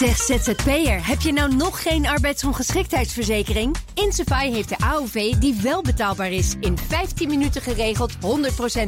Zeg 0.00 0.16
ZZP'er, 0.16 1.06
heb 1.06 1.20
je 1.20 1.32
nou 1.32 1.54
nog 1.54 1.82
geen 1.82 2.06
arbeidsongeschiktheidsverzekering? 2.06 3.76
Insafai 3.94 4.52
heeft 4.52 4.68
de 4.68 4.78
AOV 4.78 5.32
die 5.34 5.58
wel 5.62 5.82
betaalbaar 5.82 6.30
is. 6.30 6.54
In 6.60 6.78
15 6.78 7.28
minuten 7.28 7.62
geregeld, 7.62 8.12
100% 8.14 8.18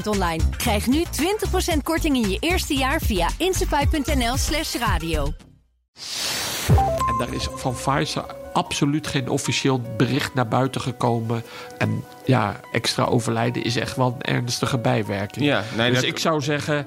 online. 0.05 0.43
Krijg 0.57 0.87
nu 0.87 1.05
20% 1.75 1.77
korting 1.83 2.17
in 2.17 2.31
je 2.31 2.37
eerste 2.41 2.75
jaar 2.75 3.01
via 3.01 3.29
insafai.nl 3.39 4.37
slash 4.37 4.75
radio. 4.75 5.33
En 7.09 7.19
daar 7.19 7.35
is 7.35 7.49
van 7.55 7.75
Pfizer 7.75 8.25
absoluut 8.53 9.07
geen 9.07 9.29
officieel 9.29 9.81
bericht 9.97 10.35
naar 10.35 10.49
buiten 10.49 10.81
gekomen. 10.81 11.43
En 11.79 12.05
ja, 12.25 12.61
extra 12.73 13.05
overlijden 13.05 13.65
is 13.65 13.77
echt 13.77 13.97
wel 13.97 14.17
een 14.19 14.35
ernstige 14.35 14.79
bijwerking. 14.79 15.45
Ja, 15.45 15.65
nee, 15.77 15.91
dus 15.91 15.99
dat- 16.01 16.09
ik 16.09 16.19
zou 16.19 16.41
zeggen, 16.41 16.87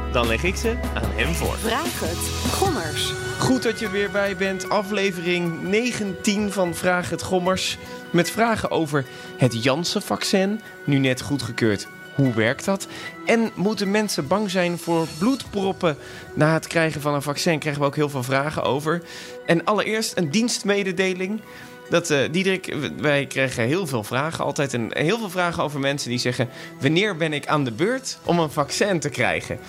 Dan 0.11 0.27
leg 0.27 0.43
ik 0.43 0.55
ze 0.55 0.75
aan 0.93 1.11
hem 1.11 1.33
voor. 1.33 1.57
Vraag 1.57 1.99
het. 1.99 2.51
Gommers. 2.53 3.13
Goed 3.39 3.63
dat 3.63 3.79
je 3.79 3.85
er 3.85 3.91
weer 3.91 4.11
bij 4.11 4.35
bent. 4.35 4.69
Aflevering 4.69 5.61
19 5.61 6.51
van 6.51 6.75
Vraag 6.75 7.09
het 7.09 7.21
Gommers. 7.21 7.77
Met 8.09 8.31
vragen 8.31 8.71
over 8.71 9.05
het 9.37 9.63
Janssen-vaccin. 9.63 10.61
Nu 10.83 10.97
net 10.97 11.21
goedgekeurd. 11.21 11.87
Hoe 12.15 12.33
werkt 12.33 12.65
dat? 12.65 12.87
En 13.25 13.51
moeten 13.55 13.91
mensen 13.91 14.27
bang 14.27 14.49
zijn 14.49 14.77
voor 14.77 15.07
bloedproppen 15.17 15.97
na 16.33 16.53
het 16.53 16.67
krijgen 16.67 17.01
van 17.01 17.13
een 17.13 17.21
vaccin? 17.21 17.59
Krijgen 17.59 17.81
we 17.81 17.87
ook 17.87 17.95
heel 17.95 18.09
veel 18.09 18.23
vragen 18.23 18.63
over. 18.63 19.01
En 19.45 19.63
allereerst 19.63 20.17
een 20.17 20.31
dienstmededeling. 20.31 21.41
Dat, 21.89 22.09
eh 22.09 22.19
Diederik, 22.31 22.75
wij 22.97 23.25
krijgen 23.25 23.63
heel 23.63 23.87
veel 23.87 24.03
vragen 24.03 24.45
altijd. 24.45 24.73
En 24.73 24.89
heel 24.89 25.17
veel 25.17 25.29
vragen 25.29 25.63
over 25.63 25.79
mensen 25.79 26.09
die 26.09 26.19
zeggen... 26.19 26.49
wanneer 26.79 27.17
ben 27.17 27.33
ik 27.33 27.47
aan 27.47 27.63
de 27.63 27.71
beurt 27.71 28.17
om 28.23 28.39
een 28.39 28.51
vaccin 28.51 28.99
te 28.99 29.09
krijgen? 29.09 29.59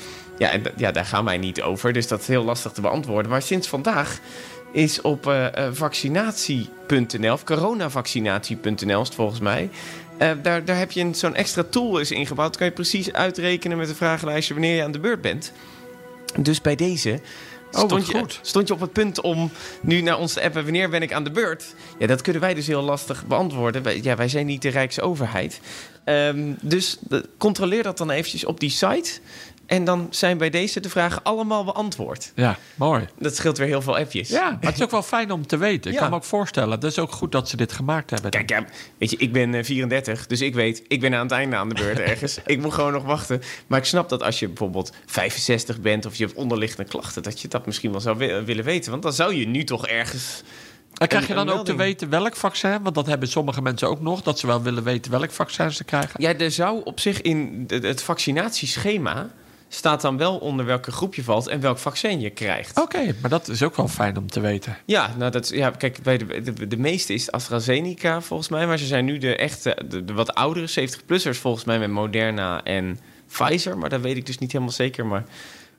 Ja, 0.43 0.51
en 0.51 0.62
ja, 0.77 0.93
daar 0.93 1.05
gaan 1.05 1.25
wij 1.25 1.39
niet 1.39 1.62
over. 1.62 1.93
Dus 1.93 2.09
dat 2.09 2.21
is 2.21 2.27
heel 2.27 2.45
lastig 2.45 2.73
te 2.73 2.81
beantwoorden. 2.81 3.31
Maar 3.31 3.43
sinds 3.43 3.69
vandaag 3.69 4.19
is 4.73 5.01
op 5.01 5.27
eh, 5.27 5.47
eh, 5.67 5.73
vaccinatie.nl... 5.73 7.33
of 7.33 7.45
coronavaccinatie.nl 7.45 9.01
is 9.01 9.07
het 9.07 9.15
volgens 9.15 9.41
mij... 9.41 9.70
eh, 10.19 10.31
daar, 10.43 10.65
daar 10.65 10.79
heb 10.79 10.91
je 10.93 11.09
zo'n 11.13 11.35
extra 11.35 11.63
tool 11.70 11.98
is 11.98 12.11
ingebouwd. 12.11 12.57
kan 12.57 12.67
je 12.67 12.73
precies 12.73 13.13
uitrekenen 13.13 13.79
met 13.79 13.89
een 13.89 13.95
vragenlijstje... 13.95 14.55
wanneer 14.55 14.77
je 14.77 14.83
aan 14.83 14.93
de 14.93 15.01
beurt 15.01 15.20
bent. 15.20 15.53
Dus 16.39 16.61
bij 16.61 16.77
deze... 16.77 17.20
Oh, 17.73 17.85
Stond 17.85 18.07
je, 18.07 18.19
goed. 18.19 18.39
stond 18.43 18.69
je 18.69 18.75
op 18.75 18.81
het 18.81 18.93
punt 18.93 19.20
om 19.20 19.51
nu 19.81 20.01
naar 20.01 20.19
ons 20.19 20.33
te 20.33 20.43
appen... 20.43 20.63
wanneer 20.63 20.91
ben 20.91 21.03
ik 21.03 21.13
aan 21.13 21.25
de 21.25 21.31
beurt? 21.31 21.75
Ja, 21.98 22.07
dat 22.07 22.23
kunnen 22.23 22.43
wij 22.43 22.55
dus 22.55 22.67
heel 22.67 22.83
lastig 22.83 23.27
beantwoorden. 23.27 23.83
Wij, 23.83 24.01
ja, 24.03 24.17
wij 24.17 24.29
zijn 24.29 24.47
niet 24.47 24.63
de 24.63 24.69
Rijksoverheid. 24.69 25.61
Ehm, 26.05 26.53
dus 26.61 26.98
de- 27.01 27.29
controleer 27.39 27.83
dat 27.83 27.98
dan 27.98 28.11
eventjes 28.11 28.45
op 28.45 28.61
die 28.61 28.70
site... 28.70 29.11
En 29.73 29.84
dan 29.84 30.06
zijn 30.11 30.39
bij 30.39 30.51
deze 30.51 30.81
de 30.81 30.89
vragen 30.89 31.23
allemaal 31.23 31.65
beantwoord. 31.65 32.33
Ja, 32.34 32.56
mooi. 32.75 33.06
Dat 33.19 33.37
scheelt 33.37 33.59
weer 33.59 33.67
heel 33.67 33.83
veel 33.83 33.97
appjes. 33.98 34.29
Ja, 34.29 34.51
maar 34.51 34.59
het 34.61 34.75
is 34.75 34.83
ook 34.83 34.91
wel 34.91 35.03
fijn 35.03 35.31
om 35.31 35.47
te 35.47 35.56
weten. 35.56 35.91
Ik 35.91 35.97
Ja. 35.97 36.03
kan 36.03 36.11
me 36.11 36.17
ook 36.17 36.25
voorstellen. 36.25 36.70
Het 36.70 36.84
is 36.84 36.98
ook 36.98 37.12
goed 37.12 37.33
dat 37.33 37.48
ze 37.48 37.56
dit 37.56 37.73
gemaakt 37.73 38.11
hebben. 38.11 38.31
Kijk, 38.31 38.51
ja, 38.51 38.64
weet 38.98 39.11
je, 39.11 39.17
ik 39.17 39.33
ben 39.33 39.55
eh, 39.55 39.64
34, 39.64 40.27
dus 40.27 40.41
ik 40.41 40.55
weet, 40.55 40.83
ik 40.89 41.01
ben 41.01 41.14
aan 41.14 41.23
het 41.23 41.33
einde 41.33 41.56
aan 41.56 41.69
de 41.69 41.75
beurt 41.75 41.98
ergens. 42.11 42.39
ik 42.47 42.61
moet 42.61 42.73
gewoon 42.73 42.92
nog 42.92 43.05
wachten. 43.05 43.41
Maar 43.67 43.79
ik 43.79 43.84
snap 43.84 44.09
dat 44.09 44.23
als 44.23 44.39
je 44.39 44.47
bijvoorbeeld 44.48 44.92
65 45.06 45.81
bent 45.81 46.07
of 46.07 46.14
je 46.14 46.25
hebt 46.25 46.36
onderliggende 46.36 46.89
klachten, 46.91 47.23
dat 47.23 47.41
je 47.41 47.48
dat 47.48 47.67
misschien 47.67 47.91
wel 47.91 48.01
zou 48.01 48.17
wi- 48.18 48.42
willen 48.45 48.64
weten. 48.64 48.91
Want 48.91 49.02
dan 49.02 49.13
zou 49.13 49.35
je 49.35 49.47
nu 49.48 49.64
toch 49.64 49.86
ergens. 49.86 50.42
En 50.97 51.08
krijg 51.08 51.27
je 51.27 51.35
dan 51.35 51.51
ook 51.51 51.64
te 51.64 51.77
weten 51.77 52.08
welk 52.08 52.36
vaccin? 52.36 52.83
Want 52.83 52.95
dat 52.95 53.07
hebben 53.07 53.29
sommige 53.29 53.63
mensen 53.63 53.89
ook 53.89 54.01
nog. 54.01 54.23
Dat 54.23 54.39
ze 54.39 54.47
wel 54.47 54.63
willen 54.63 54.83
weten 54.85 55.11
welk 55.11 55.30
vaccin 55.30 55.73
ze 55.73 55.85
krijgen. 55.85 56.23
Ja, 56.23 56.35
er 56.39 56.51
zou 56.51 56.80
op 56.85 57.01
zich 57.01 57.20
in 57.20 57.64
het 57.68 58.02
vaccinatieschema 58.02 59.30
staat 59.75 60.01
dan 60.01 60.17
wel 60.17 60.37
onder 60.37 60.65
welke 60.65 60.93
groep 60.93 61.15
je 61.15 61.25
valt 61.25 61.47
en 61.47 61.61
welk 61.61 61.79
vaccin 61.79 62.21
je 62.21 62.31
krijgt. 62.31 62.81
Oké, 62.81 63.15
maar 63.21 63.31
dat 63.31 63.49
is 63.49 63.63
ook 63.63 63.77
wel 63.77 63.89
fijn 63.89 64.17
om 64.17 64.31
te 64.31 64.41
weten. 64.41 64.77
Ja, 64.85 65.15
nou 65.19 65.31
dat, 65.31 65.49
ja, 65.49 65.71
kijk, 65.71 66.03
bij 66.03 66.19
de, 66.19 66.53
de, 66.53 66.67
de 66.67 66.77
meeste 66.77 67.15
is 67.15 67.31
AstraZeneca 67.31 68.21
volgens 68.21 68.49
mij. 68.49 68.67
Maar 68.67 68.79
ze 68.79 68.87
zijn 68.87 69.05
nu 69.05 69.19
de 69.19 69.37
echte, 69.37 69.77
de, 69.89 70.05
de 70.05 70.13
wat 70.13 70.35
oudere 70.35 70.69
70-plussers 70.69 71.39
volgens 71.39 71.65
mij 71.65 71.79
met 71.79 71.91
Moderna 71.91 72.65
en 72.65 72.99
Pfizer. 73.27 73.79
Maar 73.79 73.89
dat 73.89 74.01
weet 74.01 74.17
ik 74.17 74.27
dus 74.27 74.39
niet 74.39 74.53
helemaal 74.53 74.75
zeker. 74.75 75.07
Maar 75.07 75.25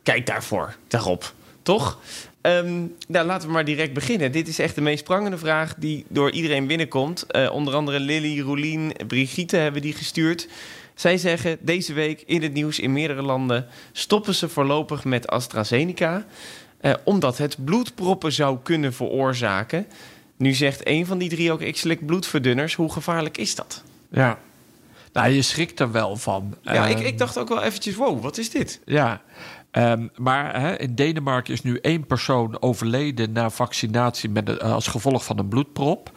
kijk 0.04 0.26
daarvoor, 0.26 0.76
daarop. 0.88 1.34
Toch? 1.62 2.00
Ehm, 2.42 2.86
nou, 3.08 3.26
laten 3.26 3.48
we 3.48 3.54
maar 3.54 3.66
direct 3.66 3.94
beginnen. 3.94 4.32
Dit 4.32 4.48
is 4.48 4.60
echt 4.60 4.76
de 4.76 4.82
meest 4.82 5.04
prangende 5.04 5.38
vraag 5.38 5.76
die 5.78 6.06
door 6.08 6.32
iedereen 6.32 6.68
binnenkomt. 6.68 7.26
Eh, 7.28 7.52
onder 7.52 7.74
andere 7.74 8.00
Lily, 8.00 8.40
Roelien, 8.40 8.94
Brigitte 9.08 9.58
hebben 9.58 9.82
die 9.82 9.94
gestuurd. 9.94 10.48
Zij 10.96 11.18
zeggen 11.18 11.58
deze 11.62 11.94
week 11.94 12.24
in 12.26 12.42
het 12.42 12.54
nieuws 12.54 12.80
in 12.80 12.94
meerdere 12.94 13.22
landen... 13.22 13.68
stoppen 13.92 14.36
ze 14.36 14.50
voorlopig 14.50 15.04
met 15.04 15.28
AstraZeneca... 15.28 16.26
Eh, 16.84 16.94
omdat 17.04 17.38
het 17.38 17.66
bloedproppen 17.66 18.32
zou 18.32 18.58
kunnen 18.64 18.94
veroorzaken. 18.94 19.88
Nu 20.38 20.54
zegt 20.54 20.88
een 20.88 21.06
van 21.06 21.18
die 21.18 21.30
drie 21.30 21.52
ook: 21.52 21.62
ik 21.62 21.78
slik 21.78 22.06
bloedverdunners. 22.06 22.74
Hoe 22.74 22.92
gevaarlijk 22.92 23.38
is 23.38 23.56
dat? 23.56 23.84
Ja. 24.10 24.40
Nou, 25.14 25.30
je 25.30 25.42
schrikt 25.42 25.80
er 25.80 25.92
wel 25.92 26.16
van. 26.16 26.56
Ja, 26.62 26.88
ik, 26.88 26.98
Ehm, 26.98 27.06
ik 27.06 27.18
dacht 27.18 27.38
ook 27.38 27.48
wel 27.48 27.62
eventjes: 27.62 27.96
wow, 27.96 28.22
wat 28.22 28.38
is 28.38 28.50
dit? 28.50 28.80
Ja, 28.86 29.22
Ehm, 29.74 30.08
maar 30.16 30.80
in 30.80 30.96
Denemarken 30.96 31.54
is 31.54 31.62
nu 31.64 31.78
één 31.82 32.06
persoon 32.06 32.62
overleden 32.62 33.32
na 33.32 33.50
vaccinatie 33.50 34.30
met, 34.30 34.50
een- 34.50 34.60
als 34.60 34.88
gevolg 34.88 35.26
van 35.26 35.40
een 35.40 35.48
bloedprop. 35.48 36.12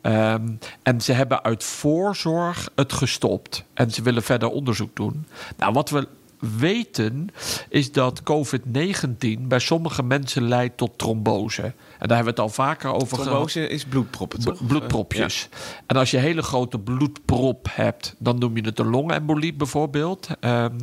Ehm, 0.00 0.48
en 0.82 1.00
ze 1.00 1.12
hebben 1.12 1.42
uit 1.44 1.64
voorzorg 1.64 2.68
het 2.74 2.92
gestopt. 2.92 3.64
En 3.74 3.90
ze 3.90 4.02
willen 4.02 4.22
verder 4.22 4.48
onderzoek 4.48 4.96
doen. 4.96 5.26
Nou, 5.56 5.72
wat 5.72 5.90
we 5.90 6.08
weten 6.38 7.28
is 7.68 7.92
dat 7.92 8.22
COVID-19 8.22 9.40
bij 9.40 9.58
sommige 9.58 10.02
mensen 10.02 10.48
leidt 10.48 10.76
tot 10.76 10.98
trombose. 10.98 11.62
En 11.62 12.08
daar 12.08 12.16
hebben 12.16 12.34
we 12.34 12.40
het 12.42 12.50
al 12.50 12.64
vaker 12.64 12.92
over 12.92 13.16
gehad. 13.16 13.24
Trombose 13.24 13.68
is 13.68 13.84
bloedproppen, 13.84 14.40
toch? 14.40 14.64
B- 14.64 14.68
bloedpropjes. 14.68 15.48
En 15.86 15.96
als 15.96 16.10
je 16.10 16.16
een 16.16 16.22
hele 16.22 16.42
grote 16.42 16.78
bloedprop 16.78 17.68
hebt, 17.70 18.14
dan 18.18 18.38
noem 18.38 18.56
je 18.56 18.62
het 18.62 18.78
een 18.78 18.90
longembolie 18.90 19.54
bijvoorbeeld. 19.54 20.28
Ehm, 20.40 20.78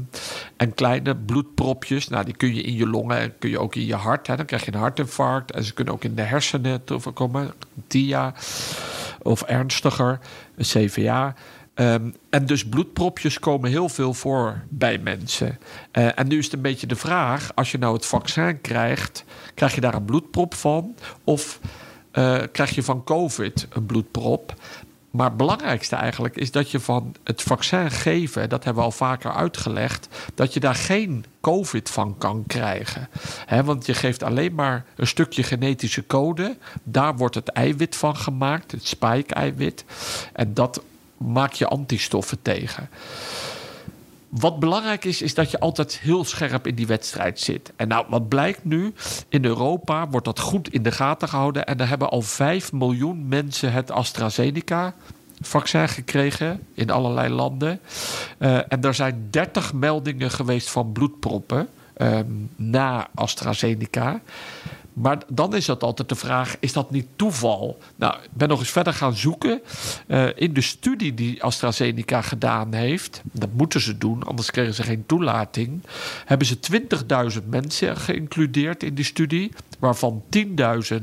en 0.57 0.73
kleine 0.73 1.15
bloedpropjes, 1.15 2.07
nou, 2.07 2.25
die 2.25 2.35
kun 2.35 2.55
je 2.55 2.61
in 2.61 2.75
je 2.75 2.87
longen 2.87 3.17
en 3.17 3.37
kun 3.39 3.49
je 3.49 3.59
ook 3.59 3.75
in 3.75 3.85
je 3.85 3.95
hart. 3.95 4.27
Hè. 4.27 4.35
Dan 4.35 4.45
krijg 4.45 4.65
je 4.65 4.73
een 4.73 4.79
hartinfarct. 4.79 5.51
En 5.51 5.63
ze 5.63 5.73
kunnen 5.73 5.93
ook 5.93 6.03
in 6.03 6.15
de 6.15 6.21
hersenen 6.21 6.81
voorkomen. 6.85 7.53
TIA 7.87 8.33
of 9.21 9.41
ernstiger, 9.41 10.19
een 10.55 10.65
CVA. 10.65 11.35
Ehm, 11.81 12.09
en 12.29 12.45
dus 12.45 12.65
bloedpropjes 12.65 13.39
komen 13.39 13.69
heel 13.69 13.89
veel 13.89 14.13
voor 14.13 14.61
bij 14.69 14.97
mensen. 14.97 15.59
Eh, 15.91 16.19
en 16.19 16.27
nu 16.27 16.37
is 16.37 16.45
het 16.45 16.53
een 16.53 16.61
beetje 16.61 16.87
de 16.87 16.95
vraag: 16.95 17.51
als 17.55 17.71
je 17.71 17.77
nou 17.77 17.93
het 17.93 18.05
vaccin 18.05 18.61
krijgt, 18.61 19.23
krijg 19.53 19.75
je 19.75 19.81
daar 19.81 19.93
een 19.93 20.05
bloedprop 20.05 20.53
van? 20.53 20.95
Of 21.23 21.59
eh, 22.11 22.41
krijg 22.51 22.75
je 22.75 22.83
van 22.83 23.03
COVID 23.03 23.67
een 23.69 23.85
bloedprop? 23.85 24.53
Maar 25.11 25.27
het 25.27 25.37
belangrijkste 25.37 25.95
eigenlijk 25.95 26.35
is 26.35 26.51
dat 26.51 26.71
je 26.71 26.79
van 26.79 27.15
het 27.23 27.41
vaccin 27.41 27.91
geven, 27.91 28.49
dat 28.49 28.63
hebben 28.63 28.83
we 28.83 28.89
al 28.89 28.95
vaker 28.95 29.31
uitgelegd, 29.31 30.07
dat 30.35 30.53
je 30.53 30.59
daar 30.59 30.75
geen 30.75 31.25
COVID 31.41 31.89
van 31.89 32.17
kan 32.17 32.43
krijgen. 32.47 33.09
Want 33.65 33.85
je 33.85 33.93
geeft 33.93 34.23
alleen 34.23 34.55
maar 34.55 34.85
een 34.95 35.07
stukje 35.07 35.43
genetische 35.43 36.07
code. 36.07 36.57
Daar 36.83 37.15
wordt 37.15 37.35
het 37.35 37.47
eiwit 37.47 37.95
van 37.95 38.17
gemaakt, 38.17 38.71
het 38.71 38.87
spike-eiwit. 38.87 39.85
En 40.33 40.53
dat 40.53 40.81
maak 41.21 41.53
je 41.53 41.67
antistoffen 41.67 42.41
tegen. 42.41 42.89
Wat 44.31 44.59
belangrijk 44.59 45.05
is, 45.05 45.21
is 45.21 45.33
dat 45.33 45.51
je 45.51 45.59
altijd 45.59 45.99
heel 45.99 46.23
scherp 46.23 46.67
in 46.67 46.75
die 46.75 46.87
wedstrijd 46.87 47.39
zit. 47.39 47.71
En 47.75 47.87
nou, 47.87 48.05
wat 48.09 48.29
blijkt 48.29 48.63
nu? 48.63 48.93
In 49.29 49.45
Europa 49.45 50.09
wordt 50.09 50.25
dat 50.25 50.39
goed 50.39 50.69
in 50.69 50.83
de 50.83 50.91
gaten 50.91 51.27
gehouden. 51.27 51.65
En 51.65 51.79
er 51.79 51.87
hebben 51.87 52.09
al 52.09 52.21
5 52.21 52.71
miljoen 52.71 53.27
mensen 53.27 53.71
het 53.71 53.91
AstraZeneca-vaccin 53.91 55.89
gekregen 55.89 56.67
in 56.73 56.89
allerlei 56.89 57.33
landen. 57.33 57.79
Eh, 58.37 58.55
en 58.55 58.81
er 58.81 58.93
zijn 58.93 59.27
30 59.29 59.73
meldingen 59.73 60.31
geweest 60.31 60.69
van 60.69 60.91
bloedproppen 60.91 61.67
ehm, 61.93 62.25
na 62.55 63.09
AstraZeneca. 63.15 64.21
Maar 64.93 65.17
dan 65.27 65.55
is 65.55 65.65
dat 65.65 65.83
altijd 65.83 66.09
de 66.09 66.15
vraag: 66.15 66.55
is 66.59 66.73
dat 66.73 66.91
niet 66.91 67.07
toeval? 67.15 67.77
Nou, 67.95 68.15
ik 68.23 68.29
ben 68.33 68.47
nog 68.47 68.59
eens 68.59 68.71
verder 68.71 68.93
gaan 68.93 69.15
zoeken. 69.15 69.61
Eh, 70.07 70.27
in 70.35 70.53
de 70.53 70.61
studie 70.61 71.13
die 71.13 71.43
AstraZeneca 71.43 72.21
gedaan 72.21 72.73
heeft, 72.73 73.21
dat 73.31 73.49
moeten 73.53 73.81
ze 73.81 73.97
doen, 73.97 74.23
anders 74.23 74.51
kregen 74.51 74.73
ze 74.73 74.83
geen 74.83 75.05
toelating. 75.05 75.83
Hebben 76.25 76.47
ze 76.47 76.59
20.000 76.59 77.49
mensen 77.49 77.97
geïncludeerd 77.97 78.83
in 78.83 78.93
die 78.93 79.05
studie, 79.05 79.51
waarvan 79.79 80.23
10.000 80.29 80.97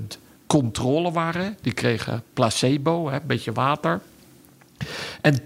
controle 0.47 1.13
waren. 1.13 1.57
Die 1.63 1.73
kregen 1.73 2.23
placebo, 2.33 3.11
hè, 3.11 3.17
een 3.21 3.27
beetje 3.27 3.53
water. 3.53 4.01
En 5.21 5.43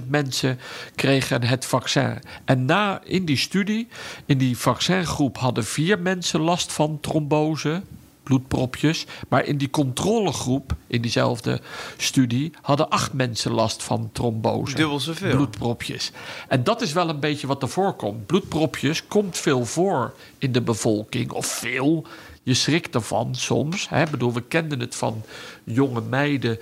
10.000 0.00 0.06
mensen 0.08 0.58
kregen 0.94 1.42
het 1.42 1.64
vaccin. 1.64 2.18
En 2.44 2.64
na, 2.64 3.00
in 3.04 3.24
die 3.24 3.36
studie, 3.36 3.88
in 4.26 4.38
die 4.38 4.58
vaccingroep 4.58 5.38
hadden 5.38 5.64
vier 5.64 5.98
mensen 5.98 6.40
last 6.40 6.72
van 6.72 7.00
trombose, 7.00 7.82
bloedpropjes. 8.26 9.06
Maar 9.28 9.44
in 9.44 9.56
die 9.56 9.70
controlegroep, 9.70 10.74
in 10.86 11.02
diezelfde 11.02 11.60
studie, 11.96 12.52
hadden 12.60 12.88
acht 12.88 13.12
mensen 13.12 13.52
last 13.52 13.82
van 13.82 14.10
trombose. 14.12 14.74
Dubbel 14.74 15.00
zoveel. 15.00 15.30
Bloedpropjes. 15.30 16.12
En 16.48 16.64
dat 16.64 16.82
is 16.82 16.92
wel 16.92 17.08
een 17.08 17.20
beetje 17.20 17.46
wat 17.46 17.62
er 17.62 17.68
voorkomt. 17.68 18.26
Bloedpropjes 18.26 19.06
komt 19.06 19.38
veel 19.38 19.64
voor 19.64 20.14
in 20.38 20.52
de 20.52 20.60
bevolking. 20.60 21.30
Of 21.30 21.46
veel. 21.46 22.06
Je 22.46 22.54
schrikt 22.54 22.94
ervan 22.94 23.34
soms. 23.34 23.88
Hè? 23.88 24.04
Bedoel, 24.10 24.32
we 24.32 24.42
kenden 24.42 24.80
het 24.80 24.94
van 24.94 25.22
jonge 25.64 26.00
meiden 26.00 26.58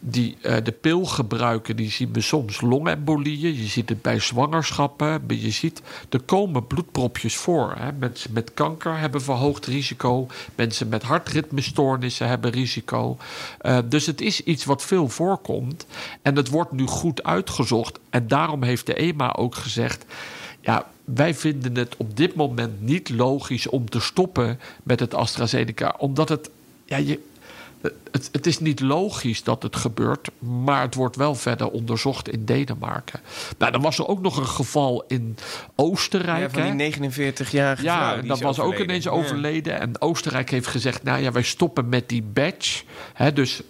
die 0.00 0.36
uh, 0.42 0.56
de 0.62 0.72
pil 0.72 1.04
gebruiken. 1.04 1.76
Die 1.76 1.90
zien 1.90 2.12
we 2.12 2.20
soms 2.20 2.60
longembolieën. 2.60 3.54
Je 3.54 3.66
ziet 3.66 3.88
het 3.88 4.02
bij 4.02 4.18
zwangerschappen. 4.18 5.22
Je 5.26 5.50
ziet, 5.50 5.82
er 6.08 6.22
komen 6.22 6.66
bloedpropjes 6.66 7.36
voor. 7.36 7.74
Hè? 7.78 7.92
Mensen 7.92 8.32
met 8.32 8.54
kanker 8.54 8.98
hebben 8.98 9.22
verhoogd 9.22 9.66
risico. 9.66 10.26
Mensen 10.54 10.88
met 10.88 11.02
hartritmestoornissen 11.02 12.28
hebben 12.28 12.50
risico. 12.50 13.16
Uh, 13.62 13.78
dus 13.84 14.06
het 14.06 14.20
is 14.20 14.40
iets 14.40 14.64
wat 14.64 14.82
veel 14.82 15.08
voorkomt. 15.08 15.86
En 16.22 16.36
het 16.36 16.48
wordt 16.48 16.72
nu 16.72 16.86
goed 16.86 17.22
uitgezocht. 17.22 17.98
En 18.10 18.28
daarom 18.28 18.62
heeft 18.62 18.86
de 18.86 18.94
EMA 18.94 19.34
ook 19.34 19.54
gezegd... 19.54 20.04
Ja, 20.64 20.90
wij 21.04 21.34
vinden 21.34 21.76
het 21.76 21.94
op 21.96 22.16
dit 22.16 22.34
moment 22.34 22.80
niet 22.80 23.08
logisch 23.10 23.66
om 23.66 23.90
te 23.90 24.00
stoppen 24.00 24.60
met 24.82 25.00
het 25.00 25.14
AstraZeneca. 25.14 25.94
Omdat 25.98 26.28
het. 26.28 26.50
Ja, 26.84 26.96
je, 26.96 27.20
het, 28.10 28.28
het, 28.32 28.46
is 28.46 28.58
niet 28.58 28.80
logisch 28.80 29.42
dat 29.42 29.62
het 29.62 29.76
gebeurt, 29.76 30.28
maar 30.38 30.82
het 30.82 30.94
wordt 30.94 31.16
wel 31.16 31.34
verder 31.34 31.70
onderzocht 31.70 32.28
in 32.28 32.44
Denemarken. 32.44 33.20
Nou, 33.58 33.72
dan 33.72 33.82
was 33.82 33.98
er 33.98 34.06
ook 34.06 34.20
nog 34.20 34.36
een 34.36 34.46
geval 34.46 35.04
in 35.08 35.36
Oostenrijk. 35.74 36.54
Ja, 36.54 36.62
van 36.62 36.76
die 36.76 36.94
49-jarige 36.94 37.82
Ja, 37.82 38.16
dat 38.16 38.40
was 38.40 38.60
ook 38.60 38.78
ineens 38.78 39.08
overleden. 39.08 39.80
En 39.80 40.00
Oostenrijk 40.00 40.50
heeft 40.50 40.66
gezegd, 40.66 41.02
nou 41.02 41.22
ja, 41.22 41.32
wij 41.32 41.42
stoppen 41.42 41.88
met 41.88 42.08
die 42.08 42.22
badge. 42.22 42.84
Hè, 43.12 43.32
dus 43.32 43.62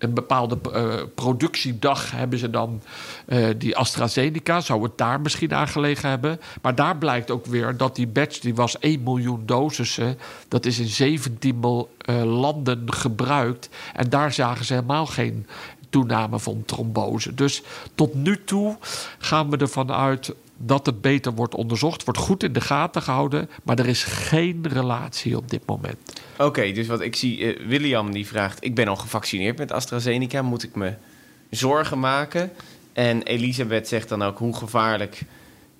een 0.00 0.14
bepaalde 0.14 0.58
uh, 0.72 0.94
productiedag 1.14 2.10
hebben 2.10 2.38
ze 2.38 2.50
dan 2.50 2.82
uh, 3.28 3.48
die 3.58 3.76
AstraZeneca. 3.76 4.60
Zou 4.60 4.82
het 4.82 4.98
daar 4.98 5.20
misschien 5.20 5.54
aan 5.54 5.68
gelegen 5.68 6.08
hebben. 6.08 6.40
Maar 6.62 6.74
daar 6.74 6.96
blijkt 6.96 7.30
ook 7.30 7.46
weer 7.46 7.76
dat 7.76 7.96
die 7.96 8.06
batch, 8.06 8.38
die 8.38 8.54
was 8.54 8.78
1 8.78 9.02
miljoen 9.02 9.42
dosissen. 9.46 10.18
Dat 10.48 10.66
is 10.66 10.78
in 10.78 10.86
17 10.86 11.64
uh, 11.64 12.22
landen 12.40 12.92
gebruikt. 12.92 13.68
En 13.94 14.08
daar 14.08 14.32
zagen 14.32 14.64
ze 14.64 14.72
helemaal 14.72 15.06
geen 15.06 15.46
toename 15.90 16.38
van 16.38 16.62
trombose. 16.66 17.34
Dus 17.34 17.62
tot 17.94 18.14
nu 18.14 18.44
toe 18.44 18.76
gaan 19.18 19.50
we 19.50 19.56
ervan 19.56 19.92
uit 19.92 20.34
dat 20.62 20.86
het 20.86 21.00
beter 21.00 21.32
wordt 21.32 21.54
onderzocht, 21.54 22.04
wordt 22.04 22.20
goed 22.20 22.42
in 22.42 22.52
de 22.52 22.60
gaten 22.60 23.02
gehouden, 23.02 23.50
maar 23.62 23.78
er 23.78 23.88
is 23.88 24.04
geen 24.04 24.66
relatie 24.68 25.36
op 25.36 25.50
dit 25.50 25.66
moment. 25.66 25.96
Oké, 26.38 26.72
dus 26.72 26.86
wat 26.86 27.00
ik 27.00 27.16
zie, 27.16 27.38
uh, 27.38 27.66
William 27.66 28.12
die 28.12 28.26
vraagt: 28.26 28.64
Ik 28.64 28.74
ben 28.74 28.88
al 28.88 28.96
gevaccineerd 28.96 29.58
met 29.58 29.72
AstraZeneca, 29.72 30.42
moet 30.42 30.62
ik 30.62 30.74
me 30.74 30.94
zorgen 31.50 31.98
maken? 32.00 32.52
En 32.92 33.22
Elisabeth 33.22 33.88
zegt 33.88 34.08
dan 34.08 34.22
ook: 34.22 34.38
Hoe 34.38 34.56
gevaarlijk 34.56 35.22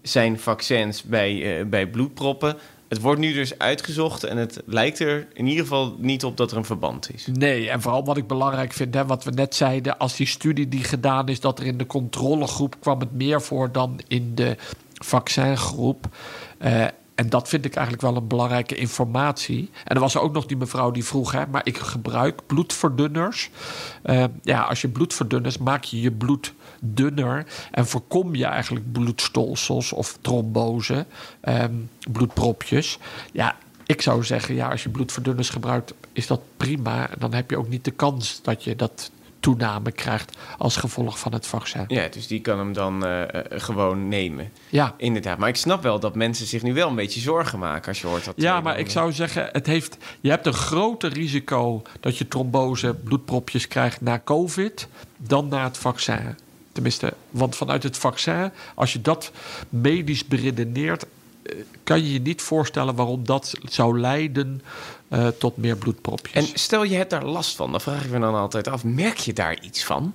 zijn 0.03 0.39
vaccins 0.39 1.03
bij, 1.03 1.61
uh, 1.61 1.67
bij 1.67 1.87
bloedproppen? 1.87 2.57
Het 2.91 3.01
wordt 3.01 3.21
nu 3.21 3.33
dus 3.33 3.59
uitgezocht 3.59 4.25
en 4.25 4.37
het 4.37 4.63
lijkt 4.67 4.99
er 4.99 5.27
in 5.33 5.47
ieder 5.47 5.63
geval 5.63 5.97
niet 5.99 6.25
op 6.25 6.37
dat 6.37 6.51
er 6.51 6.57
een 6.57 6.65
verband 6.65 7.11
is. 7.15 7.27
Nee, 7.33 7.71
en 7.71 7.81
vooral 7.81 8.05
wat 8.05 8.17
ik 8.17 8.27
belangrijk 8.27 8.73
vind, 8.73 8.95
hè, 8.95 9.07
wat 9.07 9.25
we 9.25 9.31
net 9.31 9.55
zeiden, 9.55 9.99
als 9.99 10.17
die 10.17 10.27
studie 10.27 10.69
die 10.69 10.85
gedaan 10.85 11.29
is, 11.29 11.41
dat 11.41 11.59
er 11.59 11.67
in 11.67 11.79
de 11.79 11.87
controlegroep 11.87 12.77
kwam 12.81 13.01
het 13.01 13.13
meer 13.13 13.43
voor 13.43 13.73
dan 13.73 14.01
in 14.09 14.35
de 14.35 14.57
vaccingroep. 14.95 16.07
Uh, 16.63 16.87
en 17.21 17.29
dat 17.29 17.49
vind 17.49 17.65
ik 17.65 17.75
eigenlijk 17.75 18.07
wel 18.07 18.17
een 18.17 18.29
belangrijke 18.29 18.75
informatie. 18.75 19.71
En 19.85 19.95
er 19.95 20.01
was 20.01 20.17
ook 20.17 20.33
nog 20.33 20.47
die 20.47 20.57
mevrouw 20.57 20.91
die 20.91 21.05
vroeg: 21.05 21.33
hè, 21.33 21.47
maar 21.47 21.67
ik 21.67 21.79
gebruik 21.79 22.47
bloedverdunners. 22.47 23.51
Uh, 24.05 24.25
ja, 24.43 24.61
als 24.61 24.81
je 24.81 24.89
bloedverdunners 24.89 25.59
maak 25.59 25.85
je 25.85 26.01
je 26.01 26.13
bloed 26.13 26.55
dunner 26.81 27.47
en 27.71 27.87
voorkom 27.87 28.35
je 28.35 28.45
eigenlijk 28.45 28.93
bloedstolsels 28.93 29.93
of 29.93 30.19
trombose, 30.21 31.07
um, 31.45 31.91
bloedpropjes. 32.13 32.99
Ja, 33.33 33.57
ik 33.87 34.03
zou 34.03 34.25
zeggen, 34.25 34.55
ja, 34.55 34.71
als 34.71 34.83
je 34.83 34.89
bloedverdunners 34.89 35.51
gebruikt, 35.51 35.95
is 36.13 36.27
dat 36.27 36.41
prima. 36.57 37.11
Dan 37.19 37.35
heb 37.35 37.51
je 37.51 37.59
ook 37.59 37.69
niet 37.69 37.85
de 37.85 37.91
kans 37.91 38.41
dat 38.43 38.65
je 38.65 38.77
dat 38.77 39.11
toename 39.41 39.93
krijgt 39.93 40.37
als 40.59 40.77
gevolg 40.77 41.19
van 41.19 41.33
het 41.33 41.47
vaccin. 41.47 41.85
Ja, 41.89 42.09
dus 42.09 42.27
die 42.27 42.41
kan 42.41 42.59
hem 42.59 42.73
dan 42.73 43.07
uh, 43.07 43.23
gewoon 43.49 44.09
nemen. 44.09 44.53
Ja. 44.69 44.95
Inderdaad. 44.97 45.39
Maar 45.39 45.49
ik 45.49 45.57
snap 45.57 45.83
wel 45.83 46.01
dat 46.01 46.15
mensen 46.15 46.47
zich 46.47 46.63
nu 46.63 46.75
wel 46.75 46.89
een 46.89 46.95
beetje 46.95 47.21
zorgen 47.21 47.59
maken 47.59 47.89
als 47.89 48.01
je 48.01 48.07
hoort 48.07 48.25
dat. 48.25 48.35
Ja, 48.37 48.61
maar 48.61 48.79
ik 48.79 48.91
zou 48.91 49.13
zeggen, 49.13 49.49
het 49.53 49.67
heeft, 49.67 49.97
je 50.21 50.31
hebt 50.31 50.47
een 50.47 50.53
groter 50.53 51.13
risico 51.13 51.83
dat 52.01 52.17
je 52.17 52.29
trombose, 52.29 52.95
bloedpropjes 52.95 53.69
krijgt 53.69 54.01
na 54.01 54.21
COVID 54.25 54.89
dan 55.17 55.49
na 55.49 55.65
het 55.65 55.79
vaccin. 55.79 56.37
Tenminste, 56.73 57.15
want 57.31 57.57
vanuit 57.57 57.83
het 57.83 57.97
vaccin, 57.97 58.51
als 58.75 58.93
je 58.93 59.01
dat 59.01 59.33
medisch 59.69 60.27
beredeneert, 60.27 61.07
kan 61.85 62.03
je 62.03 62.13
je 62.13 62.21
niet 62.21 62.43
voorstellen 62.43 62.95
waarom 62.95 63.25
dat 63.25 63.53
zou 63.63 64.01
leiden 64.01 64.63
uh, 65.09 65.29
tot 65.29 65.57
meer 65.57 65.77
bloedpropjes. 65.77 66.53
En 66.53 66.59
stel 66.59 66.83
je 66.83 66.97
hebt 66.97 67.11
daar 67.11 67.25
last 67.25 67.57
van, 67.57 67.71
dan 67.71 67.81
vraag 67.81 68.05
ik 68.05 68.11
me 68.11 68.19
dan 68.19 68.35
altijd 68.35 68.69
af: 68.69 68.85
merk 68.85 69.17
je 69.17 69.33
daar 69.33 69.63
iets 69.63 69.85
van? 69.85 70.15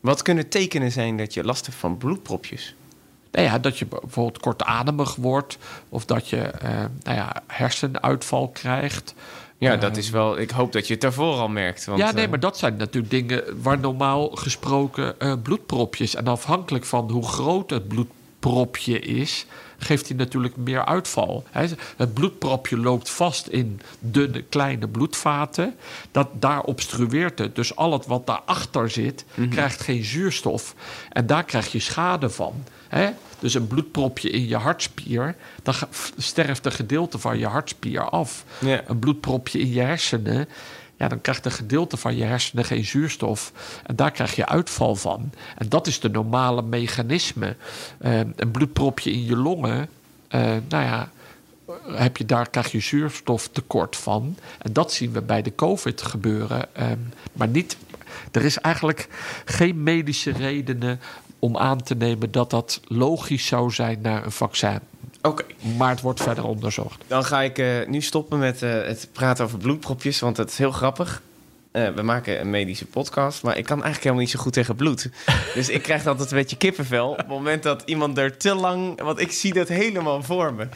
Wat 0.00 0.22
kunnen 0.22 0.48
tekenen 0.48 0.92
zijn 0.92 1.16
dat 1.16 1.34
je 1.34 1.44
last 1.44 1.66
hebt 1.66 1.78
van 1.78 1.98
bloedpropjes? 1.98 2.74
Nou 3.30 3.46
ja, 3.46 3.58
dat 3.58 3.78
je 3.78 3.86
bijvoorbeeld 3.86 4.38
kortademig 4.38 5.14
wordt, 5.16 5.58
of 5.88 6.04
dat 6.04 6.28
je 6.28 6.36
uh, 6.62 6.70
nou 7.02 7.16
ja, 7.16 7.42
hersenuitval 7.46 8.48
krijgt. 8.48 9.14
Ja, 9.58 9.76
dat 9.76 9.96
is 9.96 10.10
wel. 10.10 10.38
Ik 10.38 10.50
hoop 10.50 10.72
dat 10.72 10.86
je 10.86 10.92
het 10.92 11.02
daarvoor 11.02 11.34
al 11.34 11.48
merkt. 11.48 11.84
Want, 11.84 11.98
ja, 11.98 12.12
nee, 12.12 12.28
maar 12.28 12.40
dat 12.40 12.58
zijn 12.58 12.76
natuurlijk 12.76 13.10
dingen 13.10 13.62
waar 13.62 13.78
normaal 13.78 14.28
gesproken 14.28 15.14
uh, 15.18 15.34
bloedpropjes. 15.42 16.14
En 16.14 16.26
afhankelijk 16.26 16.84
van 16.84 17.10
hoe 17.10 17.26
groot 17.26 17.70
het 17.70 17.88
bloedpropje 17.88 18.98
is, 18.98 19.46
geeft 19.78 20.08
hij 20.08 20.16
natuurlijk 20.16 20.56
meer 20.56 20.84
uitval. 20.84 21.44
Het 21.96 22.14
bloedpropje 22.14 22.76
loopt 22.76 23.10
vast 23.10 23.46
in 23.46 23.80
dunne 23.98 24.42
kleine 24.42 24.88
bloedvaten. 24.88 25.74
Dat, 26.10 26.28
daar 26.32 26.62
obstrueert 26.62 27.38
het. 27.38 27.56
Dus 27.56 27.76
al 27.76 27.92
het 27.92 28.06
wat 28.06 28.26
daarachter 28.26 28.90
zit, 28.90 29.24
mm 29.28 29.44
-hmm. 29.44 29.52
krijgt 29.52 29.80
geen 29.80 30.04
zuurstof. 30.04 30.74
En 31.12 31.26
daar 31.26 31.44
krijg 31.44 31.72
je 31.72 31.80
schade 31.80 32.30
van. 32.30 32.64
Hè? 32.88 33.10
Dus 33.38 33.54
een 33.54 33.66
bloedpropje 33.66 34.30
in 34.30 34.48
je 34.48 34.56
hartspier, 34.56 35.36
dan 35.62 35.74
sterft 36.16 36.66
een 36.66 36.72
gedeelte 36.72 37.18
van 37.18 37.38
je 37.38 37.46
hartspier 37.46 38.02
af. 38.10 38.44
Een 38.86 38.98
bloedpropje 38.98 39.58
in 39.58 39.72
je 39.72 39.80
hersenen, 39.80 40.48
dan 41.08 41.20
krijgt 41.20 41.44
een 41.44 41.52
gedeelte 41.52 41.96
van 41.96 42.16
je 42.16 42.24
hersenen 42.24 42.64
geen 42.64 42.84
zuurstof. 42.84 43.52
En 43.86 43.96
daar 43.96 44.10
krijg 44.10 44.36
je 44.36 44.46
uitval 44.46 44.94
van. 44.94 45.32
En 45.56 45.68
dat 45.68 45.86
is 45.86 46.00
de 46.00 46.10
normale 46.10 46.62
mechanisme. 46.62 47.56
Uh, 48.00 48.18
een 48.18 48.50
bloedpropje 48.50 49.12
in 49.12 49.24
je 49.24 49.36
longen, 49.36 49.88
uh, 50.30 50.40
nou 50.68 50.84
ja, 50.84 51.10
heb 51.86 52.16
je, 52.16 52.24
daar 52.24 52.50
krijg 52.50 52.72
je 52.72 52.80
zuurstoftekort 52.80 53.96
van. 53.96 54.36
En 54.58 54.72
dat 54.72 54.92
zien 54.92 55.12
we 55.12 55.22
bij 55.22 55.42
de 55.42 55.54
COVID 55.54 56.02
gebeuren. 56.02 56.66
Um, 56.80 57.12
maar 57.32 57.48
niet, 57.48 57.76
er 58.32 58.44
is 58.44 58.58
eigenlijk 58.58 59.08
geen 59.44 59.82
medische 59.82 60.30
redenen 60.30 61.00
om 61.38 61.56
aan 61.56 61.82
te 61.82 61.94
nemen 61.94 62.30
dat 62.30 62.50
dat 62.50 62.80
logisch 62.84 63.46
zou 63.46 63.70
zijn 63.70 63.98
naar 64.00 64.24
een 64.24 64.32
vaccin. 64.32 64.80
Oké. 65.26 65.44
Maar 65.76 65.90
het 65.90 66.00
wordt 66.00 66.22
verder 66.22 66.44
onderzocht. 66.44 67.04
Dan 67.06 67.24
ga 67.24 67.42
ik 67.42 67.58
uh, 67.58 67.86
nu 67.86 68.00
stoppen 68.00 68.38
met 68.38 68.62
uh, 68.62 68.70
het 68.70 69.08
praten 69.12 69.44
over 69.44 69.58
bloedpropjes, 69.58 70.20
want 70.20 70.36
het 70.36 70.50
is 70.50 70.58
heel 70.58 70.72
grappig. 70.72 71.22
Uh, 71.76 71.88
we 71.88 72.02
maken 72.02 72.40
een 72.40 72.50
medische 72.50 72.86
podcast, 72.86 73.42
maar 73.42 73.56
ik 73.56 73.64
kan 73.64 73.82
eigenlijk 73.82 74.02
helemaal 74.02 74.22
niet 74.22 74.30
zo 74.30 74.38
goed 74.38 74.52
tegen 74.52 74.76
bloed. 74.76 75.08
dus 75.54 75.68
ik 75.68 75.82
krijg 75.82 76.06
altijd 76.06 76.30
een 76.30 76.36
beetje 76.36 76.56
kippenvel 76.56 77.10
op 77.10 77.16
het 77.16 77.26
moment 77.26 77.62
dat 77.62 77.82
iemand 77.84 78.18
er 78.18 78.36
te 78.36 78.54
lang... 78.54 79.02
Want 79.02 79.20
ik 79.20 79.32
zie 79.32 79.52
dat 79.52 79.68
helemaal 79.68 80.22
voor 80.22 80.54
me. 80.54 80.68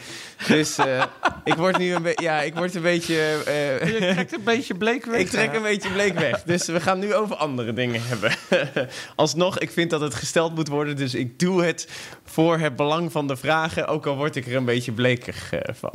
Dus 0.47 0.79
uh, 0.79 1.03
ik 1.43 1.53
word 1.53 1.77
nu 1.77 1.93
een 1.93 2.01
beetje... 2.01 2.23
Ja, 2.23 2.41
ik 2.41 2.55
word 2.55 2.75
een 2.75 2.81
beetje... 2.81 3.43
Uh, 3.47 3.89
Je 3.89 4.13
trekt 4.13 4.33
een 4.33 4.43
beetje 4.43 4.75
bleek 4.75 5.05
weg. 5.05 5.19
Ik 5.25 5.29
trek 5.29 5.53
een 5.53 5.61
beetje 5.61 5.89
bleek 5.89 6.19
weg. 6.19 6.43
Dus 6.43 6.65
we 6.65 6.79
gaan 6.79 6.99
nu 6.99 7.13
over 7.13 7.35
andere 7.35 7.73
dingen 7.73 8.01
hebben. 8.03 8.31
Alsnog, 9.15 9.59
ik 9.59 9.71
vind 9.71 9.89
dat 9.89 10.01
het 10.01 10.15
gesteld 10.15 10.55
moet 10.55 10.67
worden. 10.67 10.95
Dus 10.95 11.13
ik 11.13 11.39
doe 11.39 11.63
het 11.63 11.87
voor 12.23 12.57
het 12.57 12.75
belang 12.75 13.11
van 13.11 13.27
de 13.27 13.37
vragen. 13.37 13.87
Ook 13.87 14.05
al 14.05 14.15
word 14.15 14.35
ik 14.35 14.47
er 14.47 14.55
een 14.55 14.65
beetje 14.65 14.91
bleker 14.91 15.35
van. 15.73 15.93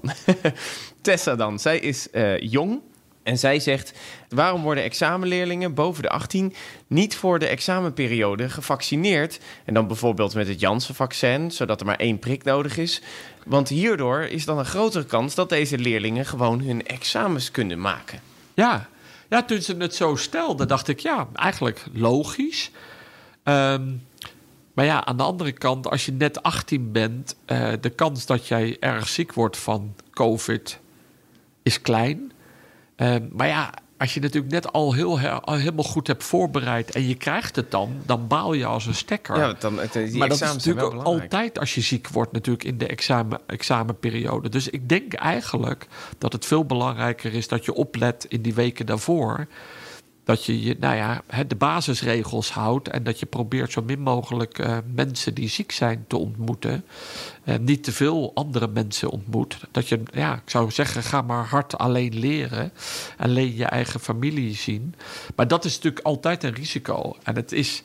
Tessa 1.03 1.37
dan. 1.37 1.59
Zij 1.59 1.79
is 1.79 2.09
jong. 2.39 2.81
En 3.25 3.39
zij 3.39 3.61
zegt: 3.61 3.93
waarom 4.29 4.63
worden 4.63 4.85
examenleerlingen 4.85 5.75
boven 5.75 6.03
de 6.03 6.09
18 6.09 6.55
niet 6.87 7.17
voor 7.17 7.39
de 7.39 7.47
examenperiode 7.47 8.49
gevaccineerd? 8.49 9.41
En 9.65 9.75
dan 9.75 9.87
bijvoorbeeld 9.87 10.35
met 10.35 10.49
het 10.49 10.61
Janssen-vaccin, 10.61 11.51
zodat 11.51 11.81
er 11.81 11.87
maar 11.87 11.97
één 11.97 12.19
prik 12.19 12.45
nodig 12.45 12.77
is. 12.77 13.03
Want 13.47 13.69
hierdoor 13.69 14.21
is 14.21 14.45
dan 14.45 14.59
een 14.59 14.65
grotere 14.65 15.05
kans 15.05 15.35
dat 15.35 15.49
deze 15.49 15.79
leerlingen 15.79 16.27
gewoon 16.27 16.61
hun 16.61 16.87
examens 16.87 17.51
kunnen 17.51 17.81
maken. 17.81 18.21
Ja, 18.55 18.89
ja 19.29 19.43
toen 19.43 19.63
ze 19.63 19.77
het 19.77 19.95
zo 19.95 20.17
stelde, 20.17 20.67
dacht 20.67 20.89
ik: 20.89 20.99
ja, 20.99 21.29
eigenlijk 21.35 21.85
logisch. 21.93 22.71
Um, 23.45 24.03
maar 24.75 24.85
ja, 24.85 25.05
aan 25.05 25.17
de 25.17 25.23
andere 25.23 25.53
kant, 25.53 25.91
als 25.91 26.07
je 26.07 26.13
net 26.13 26.43
18 26.43 26.93
bent, 26.93 27.37
uh, 27.47 27.73
de 27.81 27.91
kans 27.91 28.27
dat 28.27 28.47
jij 28.49 28.77
erg 28.81 29.09
ziek 29.09 29.33
wordt 29.33 29.57
van 29.57 29.95
COVID 30.11 30.81
is 31.63 31.81
klein. 31.81 32.33
Uh, 32.97 33.17
maar 33.31 33.47
ja, 33.47 33.71
als 33.99 34.15
je 34.15 34.21
natuurlijk 34.21 34.53
net 34.53 34.73
al, 34.73 34.93
heel, 34.93 35.19
al 35.21 35.55
helemaal 35.55 35.85
goed 35.85 36.07
hebt 36.07 36.25
voorbereid 36.25 36.91
en 36.91 37.09
je 37.09 37.15
krijgt 37.15 37.57
het 37.57 37.71
dan, 37.71 38.03
dan 38.07 38.27
baal 38.27 38.53
je 38.53 38.67
als 38.67 38.87
een 38.87 38.95
stekker. 38.95 39.37
Ja, 39.37 39.55
dan, 39.59 39.81
die 39.93 40.17
maar 40.17 40.29
dat 40.29 40.41
is 40.41 40.53
natuurlijk 40.53 40.93
altijd 40.95 41.59
als 41.59 41.75
je 41.75 41.81
ziek 41.81 42.09
wordt, 42.09 42.33
natuurlijk 42.33 42.65
in 42.65 42.79
de 42.79 42.87
examen, 42.87 43.41
examenperiode. 43.47 44.49
Dus 44.49 44.69
ik 44.69 44.89
denk 44.89 45.15
eigenlijk 45.15 45.87
dat 46.19 46.33
het 46.33 46.47
veel 46.47 46.65
belangrijker 46.65 47.35
is 47.35 47.49
dat 47.49 47.65
je 47.65 47.75
oplet 47.75 48.27
in 48.29 48.43
die 48.43 48.55
weken 48.55 48.87
daarvoor 48.87 49.47
dat 50.25 50.45
je, 50.45 50.63
je 50.63 50.77
nou 50.81 50.97
ja, 50.97 51.23
de 51.47 51.55
basisregels 51.55 52.51
houdt 52.51 52.89
en 52.89 53.03
dat 53.03 53.19
je 53.19 53.27
probeert 53.27 53.73
zo 53.73 53.83
min 53.83 54.01
mogelijk 54.01 54.59
uh, 54.59 54.77
mensen 54.95 55.35
die 55.35 55.49
ziek 55.49 55.73
zijn 55.73 56.05
te 56.09 56.17
ontmoeten. 56.17 56.85
En 57.45 57.65
niet 57.65 57.85
te 57.85 57.93
veel 57.93 58.31
andere 58.35 58.69
mensen 58.69 59.11
ontmoet. 59.11 59.59
Dat 59.71 59.89
je, 59.89 60.03
ja, 60.13 60.35
ik 60.35 60.51
zou 60.51 60.71
zeggen, 60.71 61.03
ga 61.03 61.23
maar 61.23 61.45
hard 61.45 61.79
alleen 61.79 62.19
leren. 62.19 62.73
En 63.17 63.29
alleen 63.29 63.57
je 63.57 63.65
eigen 63.65 64.01
familie 64.01 64.55
zien. 64.55 64.95
Maar 65.37 65.49
dat 65.49 65.65
is 65.65 65.75
natuurlijk 65.75 66.07
altijd 66.07 66.43
een 66.43 66.55
risico. 66.55 67.17
En 67.23 67.37
het 67.37 67.53
is, 67.53 67.83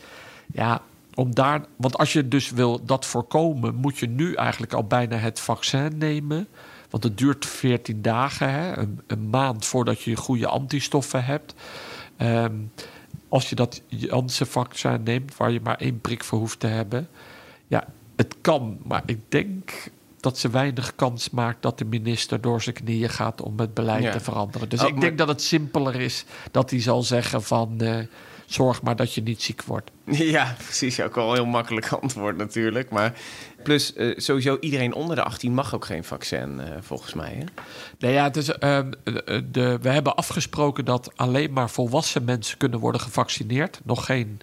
ja, 0.52 0.82
om 1.14 1.36
daar. 1.36 1.66
Want 1.76 1.98
als 1.98 2.14
je 2.14 2.28
dus 2.28 2.52
wil 2.52 2.86
dat 2.86 3.06
voorkomen, 3.06 3.76
moet 3.76 3.98
je 3.98 4.08
nu 4.08 4.34
eigenlijk 4.34 4.74
al 4.74 4.84
bijna 4.84 5.16
het 5.16 5.40
vaccin 5.40 5.98
nemen. 5.98 6.48
Want 6.90 7.04
het 7.04 7.18
duurt 7.18 7.46
14 7.46 8.02
dagen, 8.02 8.52
hè, 8.52 8.78
een, 8.78 9.00
een 9.08 9.30
maand 9.30 9.66
voordat 9.66 10.02
je 10.02 10.16
goede 10.16 10.48
antistoffen 10.48 11.26
hebt. 11.26 11.54
Um, 12.22 12.72
als 13.30 13.50
je 13.50 13.56
dat 13.56 13.82
Janssen-vaccin 13.88 15.04
neemt, 15.04 15.38
waar 15.38 15.52
je 15.52 15.62
maar 15.64 15.78
één 15.78 16.02
prik 16.02 16.24
voor 16.24 16.40
hoeft 16.40 16.60
te 16.60 16.68
hebben. 16.68 17.08
Ja, 17.68 17.88
het 18.16 18.36
kan, 18.42 18.78
maar 18.84 19.04
ik 19.06 19.20
denk 19.28 19.92
dat 20.20 20.38
ze 20.38 20.50
weinig 20.50 20.96
kans 20.96 21.30
maakt 21.30 21.62
dat 21.62 21.78
de 21.78 21.86
minister 21.86 22.42
door 22.42 22.62
zijn 22.62 22.76
knieën 22.76 23.10
gaat 23.10 23.42
om 23.42 23.60
het 23.60 23.74
beleid 23.74 24.12
te 24.12 24.20
veranderen. 24.20 24.70
Dus 24.70 24.82
oh, 24.82 24.88
ik 24.88 25.02
denk 25.02 25.18
dat 25.18 25.28
het 25.28 25.42
simpeler 25.42 25.96
is 25.96 26.26
dat 26.52 26.70
hij 26.70 26.82
zal 26.82 27.04
zeggen 27.04 27.44
van. 27.44 27.78
Uh, 27.82 28.00
zorg 28.54 28.82
maar 28.82 28.96
dat 28.96 29.14
je 29.14 29.22
niet 29.22 29.42
ziek 29.42 29.64
wordt. 29.64 29.92
Ja, 30.36 30.56
precies. 30.64 31.02
Ook 31.02 31.18
al 31.18 31.30
een 31.30 31.36
heel 31.36 31.46
makkelijk 31.46 31.92
antwoord 31.92 32.38
natuurlijk. 32.38 32.90
Maar 32.90 33.14
plus, 33.64 33.94
uh, 33.96 34.18
sowieso 34.18 34.58
iedereen 34.60 34.94
onder 34.94 35.16
de 35.16 35.24
18 35.24 35.54
mag 35.54 35.76
ook 35.76 35.86
geen 35.86 36.04
vaccin, 36.04 36.60
uh, 36.60 36.66
volgens 36.80 37.14
mij. 37.14 37.34
Hè? 37.34 37.44
Nee, 38.00 38.14
ja, 38.14 38.24
het 38.24 38.38
is, 38.38 38.50
uh, 38.50 38.80
de, 39.52 39.78
we 39.82 39.90
hebben 39.90 40.16
afgesproken 40.16 40.86
dat 40.86 41.12
alleen 41.16 41.54
maar 41.54 41.70
volwassen 41.70 42.24
mensen 42.24 42.58
kunnen 42.58 42.80
worden 42.80 43.02
gevaccineerd. 43.02 43.82
Nog 43.84 44.06
geen 44.06 44.40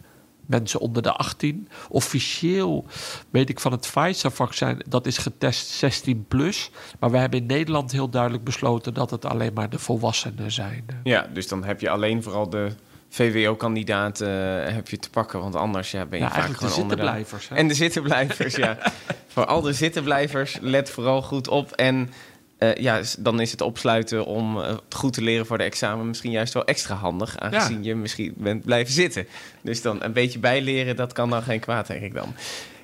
mensen 0.46 0.80
onder 0.80 1.02
de 1.02 1.12
18. 1.12 1.68
Officieel 1.88 2.86
weet 3.30 3.48
ik 3.48 3.60
van 3.60 3.72
het 3.72 3.90
Pfizer-vaccin, 3.94 4.82
dat 4.88 5.06
is 5.06 5.18
getest 5.18 5.68
16 5.68 6.24
plus. 6.28 6.70
Maar 7.00 7.10
we 7.10 7.18
hebben 7.18 7.40
in 7.40 7.46
Nederland 7.46 7.92
heel 7.92 8.08
duidelijk 8.08 8.44
besloten 8.44 8.94
dat 8.94 9.10
het 9.10 9.24
alleen 9.24 9.52
maar 9.52 9.70
de 9.70 9.78
volwassenen 9.78 10.52
zijn. 10.52 10.84
Ja, 11.02 11.28
dus 11.32 11.48
dan 11.48 11.64
heb 11.64 11.80
je 11.80 11.90
alleen 11.90 12.22
vooral 12.22 12.50
de 12.50 12.72
VWO-kandidaat 13.08 14.20
uh, 14.20 14.28
heb 14.64 14.88
je 14.88 14.98
te 14.98 15.10
pakken. 15.10 15.40
Want 15.40 15.54
anders 15.54 15.90
ja, 15.90 16.06
ben 16.06 16.18
je 16.18 16.24
ja, 16.24 16.30
vaak 16.30 16.56
gewoon 16.56 16.68
de 16.68 16.74
zittenblijvers. 16.74 17.48
En 17.48 17.68
de 17.68 17.74
zittenblijvers, 17.74 18.54
ja. 18.56 18.78
Voor 19.32 19.46
al 19.46 19.60
de 19.60 19.72
zittenblijvers, 19.72 20.58
let 20.60 20.90
vooral 20.90 21.22
goed 21.22 21.48
op. 21.48 21.72
En 21.72 22.10
uh, 22.58 22.74
ja, 22.74 23.00
dan 23.18 23.40
is 23.40 23.50
het 23.50 23.60
opsluiten 23.60 24.24
om 24.24 24.58
uh, 24.58 24.74
goed 24.90 25.12
te 25.12 25.22
leren 25.22 25.46
voor 25.46 25.58
de 25.58 25.64
examen 25.64 26.08
misschien 26.08 26.30
juist 26.30 26.54
wel 26.54 26.64
extra 26.64 26.94
handig. 26.94 27.38
Aangezien 27.38 27.84
je 27.84 27.94
misschien 27.94 28.34
bent 28.36 28.64
blijven 28.64 28.92
zitten. 28.92 29.26
Dus 29.62 29.82
dan 29.82 30.02
een 30.02 30.12
beetje 30.12 30.38
bijleren, 30.38 30.96
dat 30.96 31.12
kan 31.12 31.30
dan 31.30 31.42
geen 31.42 31.60
kwaad, 31.60 31.86
denk 31.86 32.02
ik 32.02 32.14
dan. 32.14 32.34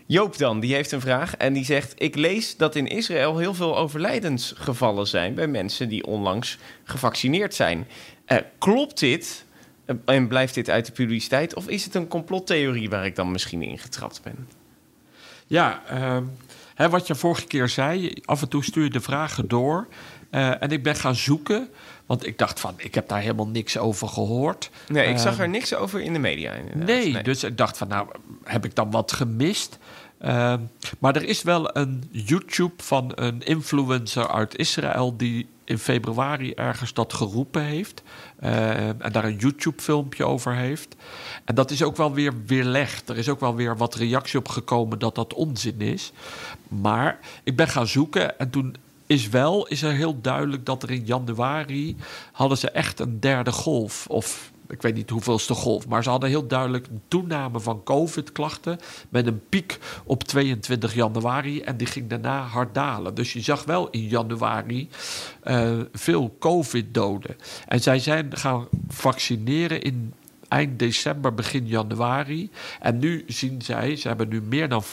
Joop 0.06 0.38
dan, 0.38 0.60
die 0.60 0.74
heeft 0.74 0.92
een 0.92 1.00
vraag 1.00 1.36
en 1.36 1.52
die 1.52 1.64
zegt... 1.64 1.92
ik 1.96 2.14
lees 2.14 2.56
dat 2.56 2.76
in 2.76 2.86
Israël 2.86 3.38
heel 3.38 3.54
veel 3.54 3.76
overlijdensgevallen 3.76 5.06
zijn... 5.06 5.34
bij 5.34 5.46
mensen 5.46 5.88
die 5.88 6.06
onlangs 6.06 6.58
gevaccineerd 6.84 7.54
zijn. 7.54 7.88
Uh, 8.26 8.38
klopt 8.58 9.00
dit 9.00 9.44
en 10.04 10.28
blijft 10.28 10.54
dit 10.54 10.70
uit 10.70 10.86
de 10.86 10.92
publiciteit? 10.92 11.54
Of 11.54 11.68
is 11.68 11.84
het 11.84 11.94
een 11.94 12.08
complottheorie 12.08 12.90
waar 12.90 13.06
ik 13.06 13.16
dan 13.16 13.30
misschien 13.30 13.62
in 13.62 13.78
getrapt 13.78 14.22
ben? 14.22 14.48
Ja, 15.46 15.82
uh, 15.92 16.16
hè, 16.74 16.88
wat 16.88 17.06
je 17.06 17.14
vorige 17.14 17.46
keer 17.46 17.68
zei, 17.68 18.12
af 18.24 18.42
en 18.42 18.48
toe 18.48 18.64
stuur 18.64 18.84
je 18.84 18.90
de 18.90 19.00
vragen 19.00 19.48
door. 19.48 19.88
Uh, 20.30 20.62
en 20.62 20.70
ik 20.70 20.82
ben 20.82 20.94
gaan 20.94 21.14
zoeken, 21.14 21.68
want 22.06 22.26
ik 22.26 22.38
dacht 22.38 22.60
van, 22.60 22.74
ik 22.76 22.94
heb 22.94 23.08
daar 23.08 23.20
helemaal 23.20 23.48
niks 23.48 23.78
over 23.78 24.08
gehoord. 24.08 24.70
Nee, 24.88 25.06
ik 25.06 25.18
zag 25.18 25.32
ehm, 25.32 25.42
er 25.42 25.48
niks 25.48 25.74
over 25.74 26.00
in 26.00 26.12
de 26.12 26.18
media. 26.18 26.54
Nee, 26.74 27.12
nee, 27.12 27.22
dus 27.22 27.44
ik 27.44 27.56
dacht 27.56 27.78
van, 27.78 27.88
nou, 27.88 28.08
heb 28.44 28.64
ik 28.64 28.74
dan 28.74 28.90
wat 28.90 29.12
gemist? 29.12 29.78
Uh, 30.20 30.54
maar 30.98 31.16
er 31.16 31.24
is 31.24 31.42
wel 31.42 31.76
een 31.76 32.08
YouTube 32.10 32.82
van 32.82 33.12
een 33.14 33.42
influencer 33.42 34.28
uit 34.28 34.56
Israël 34.58 35.16
die 35.16 35.48
in 35.64 35.78
februari 35.78 36.52
ergens 36.52 36.92
dat 36.92 37.12
geroepen 37.12 37.62
heeft. 37.62 38.02
Uh, 38.42 38.88
en 38.88 39.12
daar 39.12 39.24
een 39.24 39.36
YouTube-filmpje 39.36 40.24
over 40.24 40.54
heeft. 40.54 40.96
En 41.44 41.54
dat 41.54 41.70
is 41.70 41.82
ook 41.82 41.96
wel 41.96 42.12
weer 42.12 42.32
weerlegd. 42.46 43.08
Er 43.08 43.18
is 43.18 43.28
ook 43.28 43.40
wel 43.40 43.54
weer 43.54 43.76
wat 43.76 43.94
reactie 43.94 44.38
op 44.38 44.48
gekomen 44.48 44.98
dat 44.98 45.14
dat 45.14 45.34
onzin 45.34 45.80
is. 45.80 46.12
Maar 46.68 47.18
ik 47.44 47.56
ben 47.56 47.68
gaan 47.68 47.86
zoeken 47.86 48.38
en 48.38 48.50
toen 48.50 48.76
is 49.06 49.28
wel 49.28 49.66
is 49.66 49.82
er 49.82 49.92
heel 49.92 50.20
duidelijk 50.20 50.66
dat 50.66 50.82
er 50.82 50.90
in 50.90 51.04
januari 51.04 51.96
hadden 52.32 52.58
ze 52.58 52.70
echt 52.70 53.00
een 53.00 53.20
derde 53.20 53.52
golf 53.52 54.06
of 54.06 54.51
ik 54.72 54.82
weet 54.82 54.94
niet 54.94 55.10
hoeveelste 55.10 55.54
golf, 55.54 55.88
maar 55.88 56.02
ze 56.02 56.10
hadden 56.10 56.28
heel 56.28 56.46
duidelijk 56.46 56.86
een 56.86 57.02
toename 57.08 57.60
van 57.60 57.82
COVID-klachten 57.82 58.78
met 59.08 59.26
een 59.26 59.40
piek 59.48 59.78
op 60.04 60.24
22 60.24 60.94
januari 60.94 61.60
en 61.60 61.76
die 61.76 61.86
ging 61.86 62.08
daarna 62.08 62.42
hard 62.42 62.74
dalen. 62.74 63.14
Dus 63.14 63.32
je 63.32 63.40
zag 63.40 63.64
wel 63.64 63.90
in 63.90 64.08
januari 64.08 64.88
uh, 65.44 65.80
veel 65.92 66.36
COVID-doden. 66.38 67.36
En 67.68 67.80
zij 67.80 67.98
zijn 67.98 68.36
gaan 68.36 68.68
vaccineren 68.88 69.82
in 69.82 70.12
eind 70.48 70.78
december, 70.78 71.34
begin 71.34 71.66
januari. 71.66 72.50
En 72.80 72.98
nu 72.98 73.24
zien 73.26 73.62
zij, 73.62 73.96
ze 73.96 74.08
hebben 74.08 74.28
nu 74.28 74.42
meer 74.42 74.68
dan 74.68 74.84
50% 74.84 74.86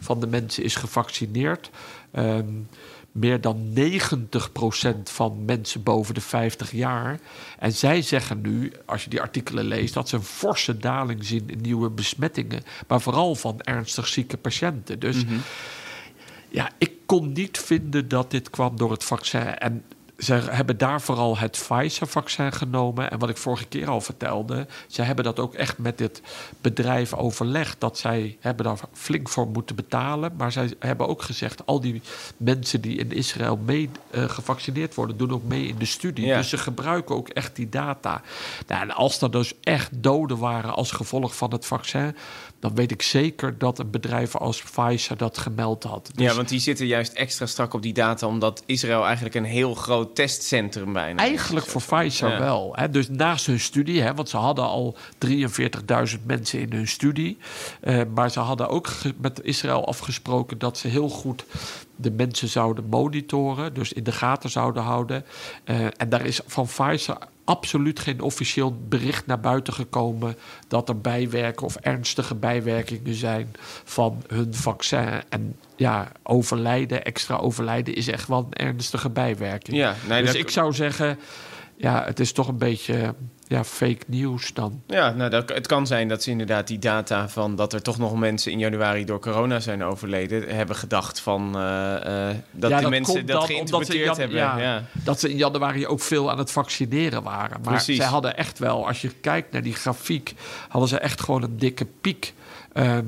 van 0.00 0.20
de 0.20 0.26
mensen 0.26 0.62
is 0.64 0.76
gevaccineerd. 0.76 1.70
Um, 2.16 2.68
meer 3.14 3.40
dan 3.40 3.72
90% 3.74 5.02
van 5.02 5.44
mensen 5.44 5.82
boven 5.82 6.14
de 6.14 6.20
50 6.20 6.70
jaar. 6.70 7.20
En 7.58 7.72
zij 7.72 8.02
zeggen 8.02 8.40
nu, 8.40 8.72
als 8.86 9.04
je 9.04 9.10
die 9.10 9.20
artikelen 9.20 9.64
leest, 9.64 9.94
dat 9.94 10.08
ze 10.08 10.16
een 10.16 10.22
forse 10.22 10.76
daling 10.76 11.24
zien 11.24 11.50
in 11.50 11.60
nieuwe 11.60 11.90
besmettingen. 11.90 12.62
Maar 12.88 13.00
vooral 13.00 13.34
van 13.34 13.60
ernstig 13.60 14.08
zieke 14.08 14.36
patiënten. 14.36 14.98
Dus 14.98 15.24
mhm. 15.24 15.34
ja, 16.48 16.70
ik 16.78 16.92
kon 17.06 17.32
niet 17.32 17.58
vinden 17.58 18.08
dat 18.08 18.30
dit 18.30 18.50
kwam 18.50 18.76
door 18.76 18.90
het 18.90 19.04
vaccin. 19.04 19.58
En 19.58 19.84
ze 20.18 20.34
hebben 20.34 20.78
daar 20.78 21.00
vooral 21.00 21.38
het 21.38 21.50
Pfizer-vaccin 21.68 22.52
genomen. 22.52 23.10
En 23.10 23.18
wat 23.18 23.28
ik 23.28 23.36
vorige 23.36 23.64
keer 23.64 23.88
al 23.88 24.00
vertelde, 24.00 24.66
ze 24.86 25.02
hebben 25.02 25.24
dat 25.24 25.38
ook 25.38 25.54
echt 25.54 25.78
met 25.78 25.98
dit 25.98 26.22
bedrijf 26.60 27.14
overlegd. 27.14 27.80
Dat 27.80 27.98
zij 27.98 28.36
hebben 28.40 28.64
daar 28.64 28.78
flink 28.92 29.28
voor 29.28 29.48
moeten 29.48 29.76
betalen. 29.76 30.32
Maar 30.36 30.52
zij 30.52 30.72
hebben 30.78 31.08
ook 31.08 31.22
gezegd, 31.22 31.66
al 31.66 31.80
die 31.80 32.02
mensen 32.36 32.80
die 32.80 32.98
in 32.98 33.12
Israël 33.12 33.58
mee 33.64 33.90
uh, 34.10 34.24
gevaccineerd 34.24 34.94
worden, 34.94 35.16
doen 35.16 35.32
ook 35.32 35.44
mee 35.44 35.66
in 35.66 35.78
de 35.78 35.84
studie. 35.84 36.34
Dus 36.34 36.48
ze 36.48 36.58
gebruiken 36.58 37.14
ook 37.14 37.28
echt 37.28 37.56
die 37.56 37.68
data. 37.68 38.22
Nou, 38.66 38.82
en 38.82 38.90
als 38.90 39.20
er 39.20 39.30
dus 39.30 39.54
echt 39.60 40.02
doden 40.02 40.38
waren 40.38 40.74
als 40.74 40.90
gevolg 40.90 41.36
van 41.36 41.52
het 41.52 41.66
vaccin, 41.66 42.16
dan 42.64 42.74
weet 42.74 42.90
ik 42.90 43.02
zeker 43.02 43.58
dat 43.58 43.78
een 43.78 43.90
bedrijf 43.90 44.36
als 44.36 44.62
Pfizer 44.62 45.16
dat 45.16 45.38
gemeld 45.38 45.82
had. 45.82 46.10
Dus 46.14 46.24
ja, 46.24 46.34
want 46.34 46.48
die 46.48 46.58
zitten 46.58 46.86
juist 46.86 47.12
extra 47.12 47.46
strak 47.46 47.74
op 47.74 47.82
die 47.82 47.92
data, 47.92 48.26
omdat 48.26 48.62
Israël 48.66 49.04
eigenlijk 49.04 49.34
een 49.34 49.44
heel 49.44 49.74
groot 49.74 50.14
testcentrum 50.14 50.92
bijna 50.92 51.22
Eigenlijk 51.22 51.66
voor 51.66 51.82
Pfizer 51.82 52.38
wel. 52.38 52.72
Hè? 52.76 52.90
Dus 52.90 53.08
naast 53.08 53.46
hun 53.46 53.60
studie, 53.60 54.02
hè, 54.02 54.14
want 54.14 54.28
ze 54.28 54.36
hadden 54.36 54.64
al 54.64 54.96
43.000 55.26 56.26
mensen 56.26 56.60
in 56.60 56.72
hun 56.72 56.88
studie. 56.88 57.38
Uh, 57.82 58.02
maar 58.14 58.30
ze 58.30 58.40
hadden 58.40 58.68
ook 58.68 58.88
met 59.20 59.42
Israël 59.42 59.86
afgesproken 59.86 60.58
dat 60.58 60.78
ze 60.78 60.88
heel 60.88 61.08
goed 61.08 61.44
de 61.96 62.10
mensen 62.10 62.48
zouden 62.48 62.84
monitoren, 62.88 63.74
dus 63.74 63.92
in 63.92 64.04
de 64.04 64.12
gaten 64.12 64.50
zouden 64.50 64.82
houden. 64.82 65.24
Uh, 65.64 65.86
en 65.96 66.08
daar 66.08 66.26
is 66.26 66.40
van 66.46 66.66
Pfizer 66.66 67.16
absoluut 67.44 68.00
geen 68.00 68.20
officieel 68.20 68.76
bericht 68.88 69.26
naar 69.26 69.40
buiten 69.40 69.72
gekomen 69.72 70.36
dat 70.68 70.88
er 70.88 71.00
bijwerken 71.00 71.66
of 71.66 71.76
ernstige 71.76 72.34
bijwerkingen 72.34 73.14
zijn 73.14 73.52
van 73.84 74.22
hun 74.26 74.54
vaccin. 74.54 75.22
En 75.28 75.56
ja, 75.76 76.12
overlijden, 76.22 77.04
extra 77.04 77.36
overlijden 77.36 77.94
is 77.94 78.08
echt 78.08 78.28
wel 78.28 78.46
een 78.50 78.66
ernstige 78.66 79.10
bijwerking. 79.10 79.76
Ja, 79.76 79.94
nee, 80.08 80.22
dus 80.22 80.34
ik 80.34 80.50
zou 80.50 80.72
zeggen, 80.72 81.18
ja, 81.76 82.04
het 82.04 82.20
is 82.20 82.32
toch 82.32 82.48
een 82.48 82.58
beetje 82.58 83.14
ja, 83.46 83.64
fake 83.64 84.02
nieuws 84.06 84.52
dan. 84.52 84.82
Ja, 84.86 85.10
nou, 85.10 85.30
dat, 85.30 85.48
het 85.48 85.66
kan 85.66 85.86
zijn 85.86 86.08
dat 86.08 86.22
ze 86.22 86.30
inderdaad 86.30 86.66
die 86.66 86.78
data 86.78 87.28
van 87.28 87.56
dat 87.56 87.72
er 87.72 87.82
toch 87.82 87.98
nog 87.98 88.18
mensen 88.18 88.52
in 88.52 88.58
januari 88.58 89.04
door 89.04 89.20
corona 89.20 89.60
zijn 89.60 89.84
overleden, 89.84 90.56
hebben 90.56 90.76
gedacht 90.76 91.20
van 91.20 91.52
uh, 91.56 91.62
uh, 91.62 92.26
dat 92.50 92.70
ja, 92.70 92.76
die 92.76 92.80
dat 92.80 92.90
mensen 92.90 93.26
dat 93.26 93.44
geïnterpreteerd 93.44 94.14
ze 94.14 94.20
hebben. 94.20 94.38
ja, 94.38 94.58
Ja. 94.58 94.82
Dat 94.92 95.20
ze 95.20 95.30
in 95.30 95.36
januari 95.36 95.86
ook 95.86 96.00
veel 96.00 96.30
aan 96.30 96.38
het 96.38 96.50
vaccineren 96.50 97.22
waren. 97.22 97.60
Maar 97.62 97.72
Precies. 97.72 97.96
zij 97.96 98.06
hadden 98.06 98.36
echt 98.36 98.58
wel, 98.58 98.86
als 98.86 99.00
je 99.00 99.10
kijkt 99.20 99.52
naar 99.52 99.62
die 99.62 99.74
grafiek, 99.74 100.34
hadden 100.68 100.88
ze 100.88 100.98
echt 100.98 101.20
gewoon 101.20 101.42
een 101.42 101.58
dikke 101.58 101.86
piek. 102.00 102.34
Ehm, 102.74 103.04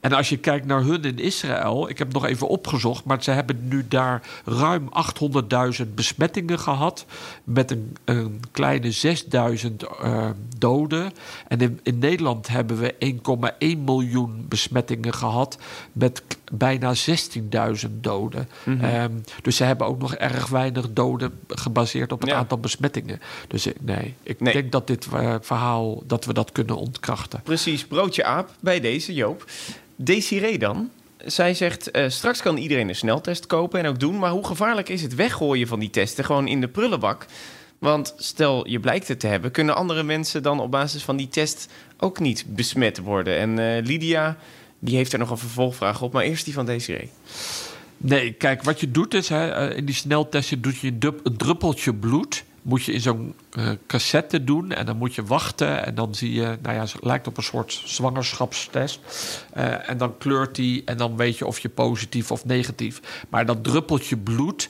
en 0.00 0.12
als 0.12 0.28
je 0.28 0.36
kijkt 0.36 0.66
naar 0.66 0.82
hun 0.82 1.02
in 1.04 1.18
Israël, 1.18 1.88
ik 1.88 1.98
heb 1.98 2.06
het 2.06 2.16
nog 2.16 2.26
even 2.26 2.48
opgezocht, 2.48 3.04
maar 3.04 3.22
ze 3.22 3.30
hebben 3.30 3.68
nu 3.68 3.84
daar 3.88 4.22
ruim 4.44 4.88
800.000 5.82 5.94
besmettingen 5.94 6.58
gehad. 6.58 7.06
Met 7.44 7.70
een, 7.70 7.96
een 8.04 8.42
kleine 8.50 8.92
6.000 8.92 9.76
eh, 10.02 10.30
doden. 10.58 11.12
En 11.48 11.60
in, 11.60 11.80
in 11.82 11.98
Nederland 11.98 12.48
hebben 12.48 12.78
we 12.78 12.94
1,1 13.74 13.78
miljoen 13.84 14.46
besmettingen 14.48 15.14
gehad. 15.14 15.58
Met 15.92 16.22
bijna 16.52 16.94
16.000 16.94 17.90
doden. 18.00 18.48
Ehm, 18.80 19.10
dus 19.42 19.56
ze 19.56 19.64
hebben 19.64 19.86
ook 19.86 19.98
nog 20.00 20.14
erg 20.14 20.46
weinig 20.48 20.92
doden 20.92 21.32
gebaseerd 21.48 22.12
op 22.12 22.20
het 22.20 22.30
Ja. 22.30 22.36
aantal 22.36 22.58
besmettingen. 22.58 23.20
Dus 23.48 23.66
ik, 23.66 23.76
nee, 23.80 24.14
ik 24.22 24.40
Nee. 24.40 24.52
denk 24.52 24.72
dat 24.72 24.86
dit 24.86 25.06
eh, 25.12 25.34
verhaal, 25.40 26.02
dat 26.06 26.24
we 26.24 26.32
dat 26.32 26.52
kunnen 26.52 26.76
ontkrachten. 26.76 27.40
Precies, 27.42 27.86
broodje 27.86 28.24
aap 28.24 28.50
bij 28.60 28.80
deze, 28.80 29.03
Joop. 29.12 29.44
Desiree 29.96 30.58
dan? 30.58 30.90
Zij 31.24 31.54
zegt, 31.54 31.90
eh, 31.90 32.08
straks 32.08 32.42
kan 32.42 32.56
iedereen 32.56 32.88
een 32.88 32.96
sneltest 32.96 33.46
kopen 33.46 33.80
en 33.80 33.86
ook 33.86 34.00
doen... 34.00 34.18
maar 34.18 34.30
hoe 34.30 34.46
gevaarlijk 34.46 34.88
is 34.88 35.02
het 35.02 35.14
weggooien 35.14 35.68
van 35.68 35.78
die 35.78 35.90
testen 35.90 36.24
gewoon 36.24 36.48
in 36.48 36.60
de 36.60 36.68
prullenbak? 36.68 37.26
Want 37.78 38.14
stel 38.16 38.68
je 38.68 38.80
blijkt 38.80 39.08
het 39.08 39.20
te 39.20 39.26
hebben... 39.26 39.50
kunnen 39.50 39.76
andere 39.76 40.02
mensen 40.02 40.42
dan 40.42 40.60
op 40.60 40.70
basis 40.70 41.02
van 41.02 41.16
die 41.16 41.28
test 41.28 41.68
ook 41.98 42.18
niet 42.18 42.44
besmet 42.48 42.98
worden? 42.98 43.36
En 43.36 43.58
eh, 43.58 43.84
Lydia, 43.84 44.36
die 44.78 44.96
heeft 44.96 45.12
er 45.12 45.18
nog 45.18 45.30
een 45.30 45.38
vervolgvraag 45.38 46.02
op... 46.02 46.12
maar 46.12 46.24
eerst 46.24 46.44
die 46.44 46.54
van 46.54 46.66
Desiree. 46.66 47.10
Nee, 47.96 48.32
kijk, 48.32 48.62
wat 48.62 48.80
je 48.80 48.90
doet 48.90 49.14
is, 49.14 49.28
hè, 49.28 49.48
eh, 49.48 49.76
in 49.76 49.84
die 49.84 49.94
sneltesten 49.94 50.60
doe 50.60 50.72
je 50.80 50.94
een 51.00 51.36
druppeltje 51.36 51.94
bloed. 51.94 52.44
Moet 52.64 52.84
je 52.84 52.92
in 52.92 53.00
zo'n 53.00 53.34
eh, 53.50 53.68
cassette 53.86 54.44
doen 54.44 54.72
en 54.72 54.86
dan 54.86 54.96
moet 54.96 55.14
je 55.14 55.24
wachten. 55.24 55.84
En 55.84 55.94
dan 55.94 56.14
zie 56.14 56.32
je, 56.32 56.58
nou 56.62 56.74
ja, 56.74 56.80
het 56.80 56.96
lijkt 57.00 57.26
op 57.26 57.36
een 57.36 57.42
soort 57.42 57.82
zwangerschapstest. 57.84 59.00
Eh, 59.52 59.88
en 59.88 59.98
dan 59.98 60.18
kleurt 60.18 60.54
die 60.54 60.82
en 60.84 60.96
dan 60.96 61.16
weet 61.16 61.38
je 61.38 61.46
of 61.46 61.58
je 61.58 61.68
positief 61.68 62.30
of 62.30 62.44
negatief. 62.44 63.00
Maar 63.28 63.46
dat 63.46 63.64
druppeltje 63.64 64.16
bloed, 64.16 64.68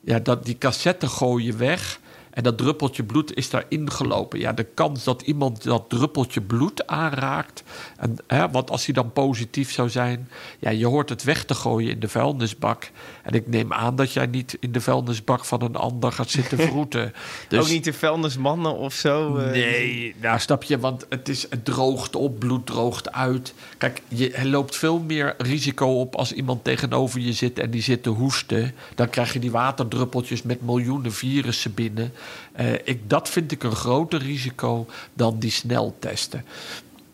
ja, 0.00 0.18
dat, 0.18 0.44
die 0.44 0.58
cassette 0.58 1.06
gooi 1.06 1.44
je 1.44 1.56
weg. 1.56 2.00
En 2.38 2.44
dat 2.44 2.58
druppeltje 2.58 3.02
bloed 3.02 3.36
is 3.36 3.50
daar 3.50 3.64
ingelopen. 3.68 4.38
Ja, 4.38 4.52
de 4.52 4.66
kans 4.74 5.04
dat 5.04 5.22
iemand 5.22 5.62
dat 5.62 5.84
druppeltje 5.88 6.40
bloed 6.40 6.86
aanraakt. 6.86 7.62
En, 7.96 8.16
hè, 8.26 8.50
want 8.50 8.70
als 8.70 8.84
hij 8.84 8.94
dan 8.94 9.12
positief 9.12 9.72
zou 9.72 9.88
zijn. 9.88 10.28
Ja, 10.58 10.70
je 10.70 10.86
hoort 10.86 11.08
het 11.08 11.24
weg 11.24 11.44
te 11.44 11.54
gooien 11.54 11.90
in 11.90 12.00
de 12.00 12.08
vuilnisbak. 12.08 12.90
En 13.22 13.34
ik 13.34 13.46
neem 13.48 13.72
aan 13.72 13.96
dat 13.96 14.12
jij 14.12 14.26
niet 14.26 14.56
in 14.60 14.72
de 14.72 14.80
vuilnisbak 14.80 15.44
van 15.44 15.62
een 15.62 15.76
ander 15.76 16.12
gaat 16.12 16.30
zitten 16.30 16.58
vroeten. 16.68 17.12
Dus, 17.48 17.60
Ook 17.60 17.68
niet 17.68 17.84
de 17.84 17.92
vuilnismannen 17.92 18.76
of 18.76 18.94
zo? 18.94 19.36
eh? 19.36 19.50
Nee, 19.50 20.14
nou 20.20 20.38
snap 20.38 20.62
je, 20.62 20.78
want 20.78 21.06
het, 21.08 21.28
is, 21.28 21.46
het 21.50 21.64
droogt 21.64 22.16
op, 22.16 22.38
bloed 22.38 22.66
droogt 22.66 23.12
uit. 23.12 23.54
Kijk, 23.78 24.02
je 24.08 24.48
loopt 24.48 24.76
veel 24.76 24.98
meer 24.98 25.34
risico 25.38 26.00
op 26.00 26.14
als 26.16 26.32
iemand 26.32 26.64
tegenover 26.64 27.20
je 27.20 27.32
zit 27.32 27.58
en 27.58 27.70
die 27.70 27.82
zit 27.82 28.02
te 28.02 28.10
hoesten. 28.10 28.74
Dan 28.94 29.10
krijg 29.10 29.32
je 29.32 29.38
die 29.38 29.50
waterdruppeltjes 29.50 30.42
met 30.42 30.62
miljoenen 30.62 31.12
virussen 31.12 31.74
binnen. 31.74 32.12
Eh, 32.52 32.72
ik, 32.72 33.10
dat 33.10 33.28
vind 33.28 33.52
ik 33.52 33.62
een 33.62 33.76
groter 33.76 34.22
risico 34.22 34.86
dan 35.14 35.38
die 35.38 35.50
sneltesten. 35.50 36.44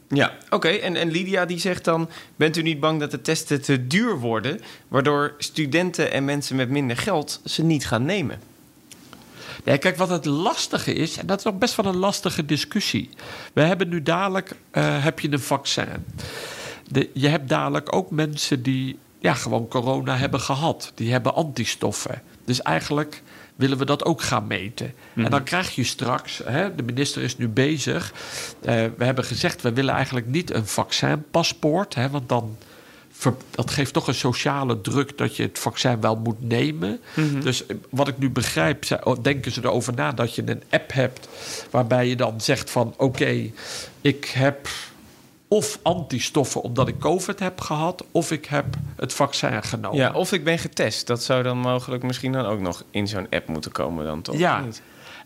Ja, 0.08 0.32
oké. 0.50 0.68
En, 0.68 0.96
en 0.96 1.10
Lydia 1.10 1.44
die 1.44 1.58
zegt 1.58 1.84
dan... 1.84 2.08
bent 2.36 2.56
u 2.56 2.62
niet 2.62 2.80
bang 2.80 3.00
dat 3.00 3.10
de 3.10 3.20
testen 3.20 3.62
te 3.62 3.86
duur 3.86 4.18
worden... 4.18 4.60
waardoor 4.88 5.34
studenten 5.38 6.12
en 6.12 6.24
mensen 6.24 6.56
met 6.56 6.68
minder 6.68 6.96
geld 6.96 7.40
ze 7.44 7.62
niet 7.62 7.86
gaan 7.86 8.04
nemen? 8.04 8.40
Nee, 9.64 9.78
kijk, 9.78 9.96
wat 9.96 10.08
het 10.08 10.24
lastige 10.24 10.92
is, 10.92 11.16
en 11.18 11.26
dat 11.26 11.38
is 11.38 11.46
ook 11.46 11.58
best 11.58 11.74
wel 11.76 11.86
een 11.86 11.96
lastige 11.96 12.44
discussie. 12.44 13.10
We 13.52 13.60
hebben 13.60 13.88
nu 13.88 14.02
dadelijk 14.02 14.54
eh, 14.70 15.04
heb 15.04 15.20
je 15.20 15.32
een 15.32 15.40
vaccin. 15.40 15.88
De, 16.88 17.10
je 17.12 17.28
hebt 17.28 17.48
dadelijk 17.48 17.94
ook 17.94 18.10
mensen 18.10 18.62
die 18.62 18.98
ja, 19.18 19.34
gewoon 19.34 19.68
corona 19.68 20.16
hebben 20.16 20.40
gehad. 20.40 20.92
Die 20.94 21.12
hebben 21.12 21.34
antistoffen. 21.34 22.22
Dus 22.44 22.62
eigenlijk 22.62 23.22
willen 23.56 23.78
we 23.78 23.84
dat 23.84 24.04
ook 24.04 24.22
gaan 24.22 24.46
meten. 24.46 24.94
En 25.14 25.30
dan 25.30 25.42
krijg 25.42 25.74
je 25.74 25.84
straks, 25.84 26.40
hè, 26.44 26.74
de 26.74 26.82
minister 26.82 27.22
is 27.22 27.36
nu 27.36 27.48
bezig. 27.48 28.12
eh, 28.60 28.84
we 28.96 29.04
hebben 29.04 29.24
gezegd, 29.24 29.62
we 29.62 29.72
willen 29.72 29.94
eigenlijk 29.94 30.26
niet 30.26 30.54
een 30.54 30.66
vaccinpaspoort. 30.66 31.94
Hè, 31.94 32.10
want 32.10 32.28
dan 32.28 32.56
dat 33.50 33.70
geeft 33.70 33.92
toch 33.92 34.08
een 34.08 34.14
sociale 34.14 34.80
druk 34.80 35.18
dat 35.18 35.36
je 35.36 35.42
het 35.42 35.58
vaccin 35.58 36.00
wel 36.00 36.16
moet 36.16 36.42
nemen. 36.42 37.00
Dus 37.42 37.66
eh, 37.66 37.76
wat 37.90 38.08
ik 38.08 38.18
nu 38.18 38.30
begrijp, 38.30 39.00
oh, 39.04 39.22
denken 39.22 39.52
ze 39.52 39.60
erover 39.62 39.94
na 39.94 40.12
dat 40.12 40.34
je 40.34 40.42
een 40.46 40.62
app 40.70 40.92
hebt 40.92 41.28
waarbij 41.70 42.08
je 42.08 42.16
dan 42.16 42.40
zegt 42.40 42.70
van 42.70 42.94
oké, 42.96 43.50
ik 44.00 44.24
heb 44.34 44.68
of 45.48 45.78
antistoffen 45.82 46.62
omdat 46.62 46.88
ik 46.88 46.98
COVID 46.98 47.38
heb 47.38 47.60
gehad, 47.60 48.04
of 48.10 48.30
ik 48.30 48.44
heb 48.44 48.66
het 48.96 49.12
vaccin 49.12 49.62
genomen. 49.62 49.98
Ja, 49.98 50.12
of 50.12 50.32
ik 50.32 50.44
ben 50.44 50.58
getest. 50.58 51.06
Dat 51.06 51.22
zou 51.22 51.42
dan 51.42 51.58
mogelijk 51.58 52.02
misschien 52.02 52.32
dan 52.32 52.46
ook 52.46 52.60
nog 52.60 52.84
in 52.90 53.08
zo'n 53.08 53.26
app 53.30 53.48
moeten 53.48 53.72
komen 53.72 54.04
dan 54.04 54.22
toch? 54.22 54.36
Ja. 54.36 54.64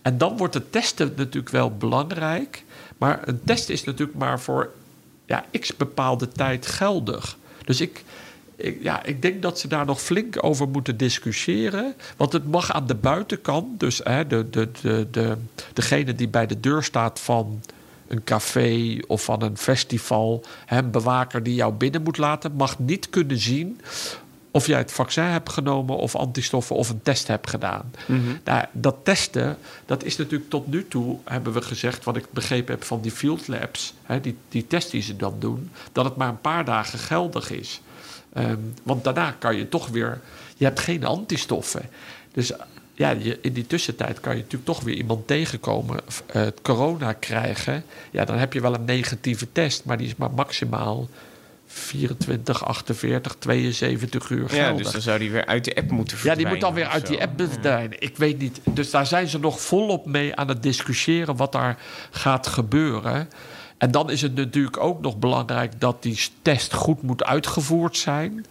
En 0.03 0.19
dan 0.19 0.37
wordt 0.37 0.55
het 0.55 0.73
testen 0.73 1.13
natuurlijk 1.17 1.53
wel 1.53 1.77
belangrijk. 1.77 2.65
Maar 2.99 3.21
een 3.25 3.41
test 3.45 3.69
is 3.69 3.85
natuurlijk 3.85 4.19
maar 4.19 4.41
voor 4.41 4.71
ja, 5.27 5.45
x 5.61 5.77
bepaalde 5.77 6.29
tijd 6.29 6.67
geldig. 6.67 7.37
Dus 7.65 7.81
ik, 7.81 8.05
ik, 8.57 8.83
ja, 8.83 9.05
ik 9.05 9.23
denk 9.23 9.43
dat 9.43 9.59
ze 9.59 9.69
daar 9.69 9.87
nog 9.87 10.01
flink 10.01 10.45
over 10.45 10.69
moeten 10.69 10.97
discussiëren. 10.97 11.95
Want 12.17 12.33
het 12.33 12.51
mag 12.51 12.73
aan 12.73 12.87
de 12.87 12.95
buitenkant, 12.95 13.81
dus 13.81 14.01
hè, 14.05 14.27
de, 14.27 14.51
de, 14.51 14.71
de, 14.83 15.07
de, 15.11 15.37
degene 15.73 16.15
die 16.15 16.29
bij 16.29 16.47
de 16.47 16.61
deur 16.61 16.83
staat 16.83 17.21
van 17.21 17.61
een 18.09 18.25
café 18.25 18.99
of 19.07 19.25
van 19.25 19.42
een 19.42 19.59
festival, 19.59 20.44
een 20.68 20.90
bewaker 20.90 21.42
die 21.42 21.55
jou 21.55 21.73
binnen 21.73 22.03
moet 22.03 22.18
laten, 22.18 22.53
mag 22.53 22.79
niet 22.79 23.11
kunnen 23.11 23.38
zien 23.38 23.81
of 24.51 24.66
jij 24.66 24.79
het 24.79 24.92
vaccin 24.92 25.25
hebt 25.25 25.51
genomen 25.51 25.97
of 25.97 26.16
antistoffen 26.16 26.77
of 26.77 26.88
een 26.88 27.03
test 27.03 27.27
hebt 27.27 27.51
gedaan. 27.51 27.92
nou, 28.44 28.64
dat 28.73 28.97
testen, 29.03 29.59
dat 29.87 30.05
is 30.05 30.16
natuurlijk 30.16 30.51
tot 30.51 30.66
nu 30.66 30.88
toe, 30.88 31.16
hebben 31.25 31.53
we 31.53 31.62
gezegd, 31.62 32.05
wat 32.05 32.16
ik 32.16 32.27
begrepen 32.31 32.75
heb 32.75 32.85
van 32.85 33.01
die 33.01 33.11
field 33.11 33.49
labs, 33.49 33.94
hè, 34.03 34.21
die, 34.21 34.37
die 34.49 34.66
test 34.66 34.90
die 34.90 35.03
ze 35.03 35.16
dan 35.16 35.35
doen, 35.38 35.71
dat 35.92 36.05
het 36.05 36.16
maar 36.16 36.29
een 36.29 36.40
paar 36.40 36.64
dagen 36.64 36.99
geldig 36.99 37.51
is. 37.51 37.81
Ehm, 38.33 38.59
want 38.83 39.05
daarna 39.05 39.31
kan 39.31 39.57
je 39.57 39.68
toch 39.68 39.88
weer, 39.88 40.21
je 40.57 40.64
hebt 40.64 40.81
geen 40.81 41.05
antistoffen. 41.05 41.90
Dus 42.33 42.53
ja, 42.99 43.11
je, 43.11 43.39
in 43.43 43.53
die 43.53 43.67
tussentijd 43.67 44.21
kan 44.21 44.33
je 44.33 44.39
natuurlijk 44.39 44.65
toch 44.71 44.81
weer 44.83 44.95
iemand 44.95 45.27
tegenkomen, 45.27 46.01
het 46.33 46.63
corona 46.63 47.13
krijgen. 47.13 47.85
Ja, 48.11 48.25
dan 48.25 48.39
heb 48.39 48.53
je 48.53 48.61
wel 48.61 48.75
een 48.75 48.85
negatieve 48.85 49.47
test, 49.53 49.85
maar 49.85 49.97
die 49.99 50.07
is 50.07 50.17
maar 50.17 50.31
maximaal 50.31 51.09
24, 51.67 52.65
48, 52.65 53.37
72 53.39 54.31
uur 54.31 54.41
Ja, 54.43 54.49
geldig. 54.65 54.83
dus 54.83 54.93
dan 54.93 55.01
zou 55.01 55.19
die 55.19 55.31
weer 55.31 55.47
uit 55.47 55.65
de 55.65 55.75
app 55.77 55.91
moeten 55.91 56.17
Ja, 56.17 56.23
verdwijnen. 56.23 56.45
die 56.45 56.53
moet 56.53 56.61
dan 56.61 56.75
weer 56.75 56.87
uit 56.93 57.07
zo. 57.07 57.13
die 57.13 57.23
app 57.23 57.41
verdwijnen. 57.41 58.01
Ik 58.03 58.17
weet 58.17 58.39
niet. 58.39 58.61
Dus 58.65 58.91
daar 58.91 59.07
zijn 59.07 59.29
ze 59.29 59.39
nog 59.39 59.61
volop 59.61 60.07
mee 60.07 60.35
aan 60.37 60.49
het 60.49 60.63
discussiëren 60.63 61.37
wat 61.37 61.53
daar 61.53 61.79
gaat 62.11 62.47
gebeuren. 62.47 63.29
En 63.79 63.91
dan 63.91 64.11
is 64.11 64.23
het 64.23 64.35
natuurlijk 64.35 64.77
ook 64.77 65.01
nog 65.01 65.17
belangrijk 65.19 65.81
dat 65.81 66.03
die 66.03 66.21
test 66.43 66.73
goed 66.75 67.03
moet 67.03 67.25
uitgevoerd 67.25 67.97
zijn. 67.97 68.47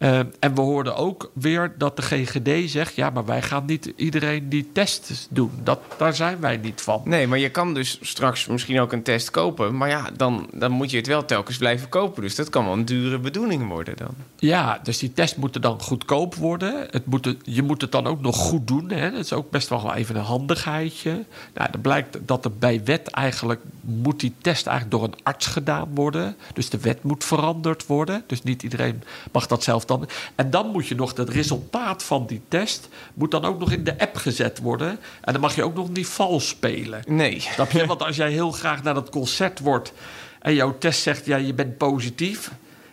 Eh, 0.00 0.18
en 0.18 0.54
we 0.54 0.60
hoorden 0.60 0.96
ook 0.96 1.30
weer 1.32 1.74
dat 1.78 1.96
de 1.96 2.02
GGD 2.02 2.70
zegt: 2.70 2.94
ja, 2.94 3.10
maar 3.10 3.24
wij 3.24 3.42
gaan 3.42 3.64
niet 3.66 3.92
iedereen 3.96 4.48
die 4.48 4.68
tests 4.72 5.26
doen. 5.30 5.50
Dat, 5.62 5.80
daar 5.96 6.14
zijn 6.14 6.40
wij 6.40 6.56
niet 6.56 6.80
van. 6.80 7.02
Nee, 7.04 7.26
maar 7.26 7.38
je 7.38 7.50
kan 7.50 7.74
dus 7.74 7.98
straks 8.00 8.46
misschien 8.46 8.80
ook 8.80 8.92
een 8.92 9.02
test 9.02 9.30
kopen. 9.30 9.76
Maar 9.76 9.88
ja, 9.88 10.10
dan, 10.16 10.48
dan 10.52 10.70
moet 10.70 10.90
je 10.90 10.96
het 10.96 11.06
wel 11.06 11.24
telkens 11.24 11.56
blijven 11.56 11.88
kopen. 11.88 12.22
Dus 12.22 12.34
dat 12.34 12.48
kan 12.50 12.64
wel 12.64 12.72
een 12.72 12.84
dure 12.84 13.18
bedoeling 13.18 13.68
worden 13.68 13.96
dan. 13.96 14.14
Ja, 14.36 14.80
dus 14.82 14.98
die 14.98 15.12
test 15.12 15.36
moeten 15.36 15.60
dan 15.60 15.80
goedkoop 15.80 16.34
worden. 16.34 16.86
Het 16.90 17.06
moet 17.06 17.36
je 17.42 17.62
moet 17.62 17.80
het 17.80 17.92
dan 17.92 18.06
ook 18.06 18.20
nog 18.20 18.36
goed 18.36 18.66
doen. 18.66 18.90
Hè? 18.90 19.10
Dat 19.10 19.20
is 19.20 19.32
ook 19.32 19.50
best 19.50 19.68
wel 19.68 19.94
even 19.94 20.16
een 20.16 20.22
handigheidje. 20.22 21.24
Nou, 21.54 21.70
dan 21.70 21.80
blijkt 21.80 22.18
dat 22.26 22.44
er 22.44 22.52
bij 22.52 22.80
wet 22.84 23.08
eigenlijk... 23.08 23.60
moet 23.80 24.20
die 24.20 24.34
test 24.40 24.66
eigenlijk 24.66 24.96
door 24.96 25.08
een 25.08 25.22
arts 25.22 25.46
gedaan 25.46 25.88
worden. 25.94 26.36
Dus 26.54 26.70
de 26.70 26.78
wet 26.78 27.02
moet 27.02 27.24
veranderd 27.24 27.86
worden. 27.86 28.22
Dus 28.26 28.42
niet 28.42 28.62
iedereen 28.62 29.02
mag 29.32 29.46
dat 29.46 29.62
zelf 29.62 29.88
dan... 29.90 30.08
En 30.34 30.50
dan 30.50 30.66
moet 30.66 30.86
je 30.86 30.94
nog 30.94 31.16
het 31.16 31.28
resultaat 31.28 32.02
van 32.02 32.26
die 32.26 32.40
test... 32.48 32.88
moet 33.14 33.30
dan 33.30 33.44
ook 33.44 33.58
nog 33.58 33.72
in 33.72 33.84
de 33.84 33.98
app 33.98 34.16
gezet 34.16 34.58
worden. 34.58 34.98
En 35.20 35.32
dan 35.32 35.40
mag 35.40 35.54
je 35.54 35.62
ook 35.62 35.74
nog 35.74 35.90
niet 35.90 36.06
vals 36.06 36.48
spelen. 36.48 37.02
Nee. 37.06 37.40
Snap 37.40 37.70
je? 37.70 37.86
Want 37.92 38.02
als 38.02 38.16
jij 38.16 38.30
heel 38.30 38.50
graag 38.50 38.82
naar 38.82 38.94
dat 38.94 39.10
concert 39.10 39.58
wordt 39.58 39.92
en 40.40 40.54
jouw 40.54 40.78
test 40.78 41.02
zegt, 41.02 41.26
ja, 41.26 41.36
je 41.36 41.54
bent 41.54 41.78
positief. 41.78 42.50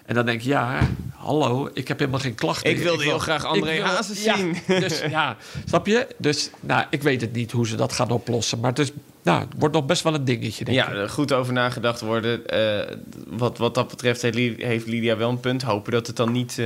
En 0.08 0.16
dan 0.16 0.26
denk 0.26 0.42
je, 0.42 0.50
ja, 0.50 0.80
hallo, 1.16 1.70
ik 1.74 1.88
heb 1.88 2.00
helemaal 2.00 2.20
geen 2.20 2.36
klachten. 2.36 2.70
Ik 2.70 2.78
wilde 2.78 3.04
heel 3.04 3.20
graag 3.20 3.46
André 3.46 3.74
wil- 3.76 3.84
Hazes 3.84 4.24
ja, 4.24 4.36
zien. 4.36 4.58
Dus 4.68 5.02
ja, 5.10 5.38
snap 5.66 5.88
je? 5.88 6.08
Dus 6.18 6.50
nou, 6.60 6.86
ik 6.90 7.04
weet 7.04 7.22
het 7.22 7.34
niet 7.34 7.52
hoe 7.52 7.68
ze 7.68 7.76
dat 7.76 7.94
gaan 7.94 8.10
oplossen. 8.10 8.60
Maar 8.60 8.70
het 8.70 8.80
is 8.80 8.92
nou, 9.24 9.40
het 9.40 9.54
wordt 9.58 9.76
nog 9.76 9.86
best 9.86 10.04
wel 10.04 10.14
een 10.14 10.26
dingetje, 10.26 10.66
denk 10.66 10.78
Ja, 10.78 10.88
ik. 10.90 11.10
goed 11.10 11.34
over 11.34 11.54
nagedacht 11.54 12.02
worden. 12.02 12.46
Eh, 12.48 12.96
wat, 13.28 13.58
wat 13.58 13.76
dat 13.76 13.88
betreft 13.88 14.22
heeft 14.22 14.88
Lydia 14.88 15.18
wel 15.18 15.30
een 15.30 15.40
punt. 15.40 15.62
Hopen 15.62 15.92
dat 15.92 16.08
het 16.08 16.16
dan 16.16 16.32
niet 16.32 16.60
eh, 16.60 16.66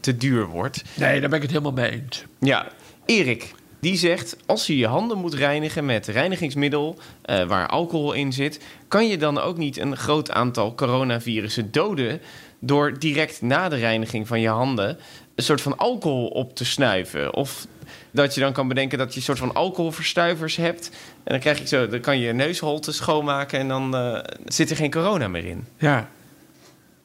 te 0.00 0.16
duur 0.16 0.46
wordt. 0.46 0.82
Nee, 0.94 1.20
daar 1.20 1.28
ben 1.28 1.36
ik 1.38 1.42
het 1.42 1.50
helemaal 1.50 1.72
mee 1.72 1.90
eens. 1.90 2.24
Ja, 2.38 2.66
Erik. 3.06 3.54
Die 3.80 3.96
zegt, 3.96 4.36
als 4.46 4.66
je 4.66 4.76
je 4.76 4.86
handen 4.86 5.18
moet 5.18 5.34
reinigen 5.34 5.84
met 5.86 6.06
reinigingsmiddel 6.06 6.98
eh, 7.22 7.44
waar 7.44 7.68
alcohol 7.68 8.12
in 8.12 8.32
zit, 8.32 8.60
kan 8.88 9.08
je 9.08 9.18
dan 9.18 9.38
ook 9.38 9.56
niet 9.56 9.78
een 9.78 9.96
groot 9.96 10.30
aantal 10.30 10.74
coronavirussen 10.74 11.70
doden 11.70 12.20
door 12.58 12.98
direct 12.98 13.42
na 13.42 13.68
de 13.68 13.76
reiniging 13.76 14.26
van 14.26 14.40
je 14.40 14.48
handen 14.48 14.98
een 15.34 15.44
soort 15.44 15.60
van 15.60 15.76
alcohol 15.76 16.26
op 16.26 16.56
te 16.56 16.64
snuiven? 16.64 17.34
Of 17.34 17.66
dat 18.10 18.34
je 18.34 18.40
dan 18.40 18.52
kan 18.52 18.68
bedenken 18.68 18.98
dat 18.98 19.10
je 19.10 19.16
een 19.16 19.22
soort 19.22 19.38
van 19.38 19.54
alcoholverstuivers 19.54 20.56
hebt 20.56 20.90
en 21.24 21.32
dan 21.32 21.40
krijg 21.40 21.58
je 21.58 21.66
zo, 21.66 21.88
dan 21.88 22.00
kan 22.00 22.18
je 22.18 22.26
je 22.26 22.32
neusholte 22.32 22.92
schoonmaken 22.92 23.58
en 23.58 23.68
dan 23.68 23.96
eh, 23.96 24.18
zit 24.46 24.70
er 24.70 24.76
geen 24.76 24.90
corona 24.90 25.28
meer 25.28 25.44
in. 25.44 25.66
Ja. 25.78 26.08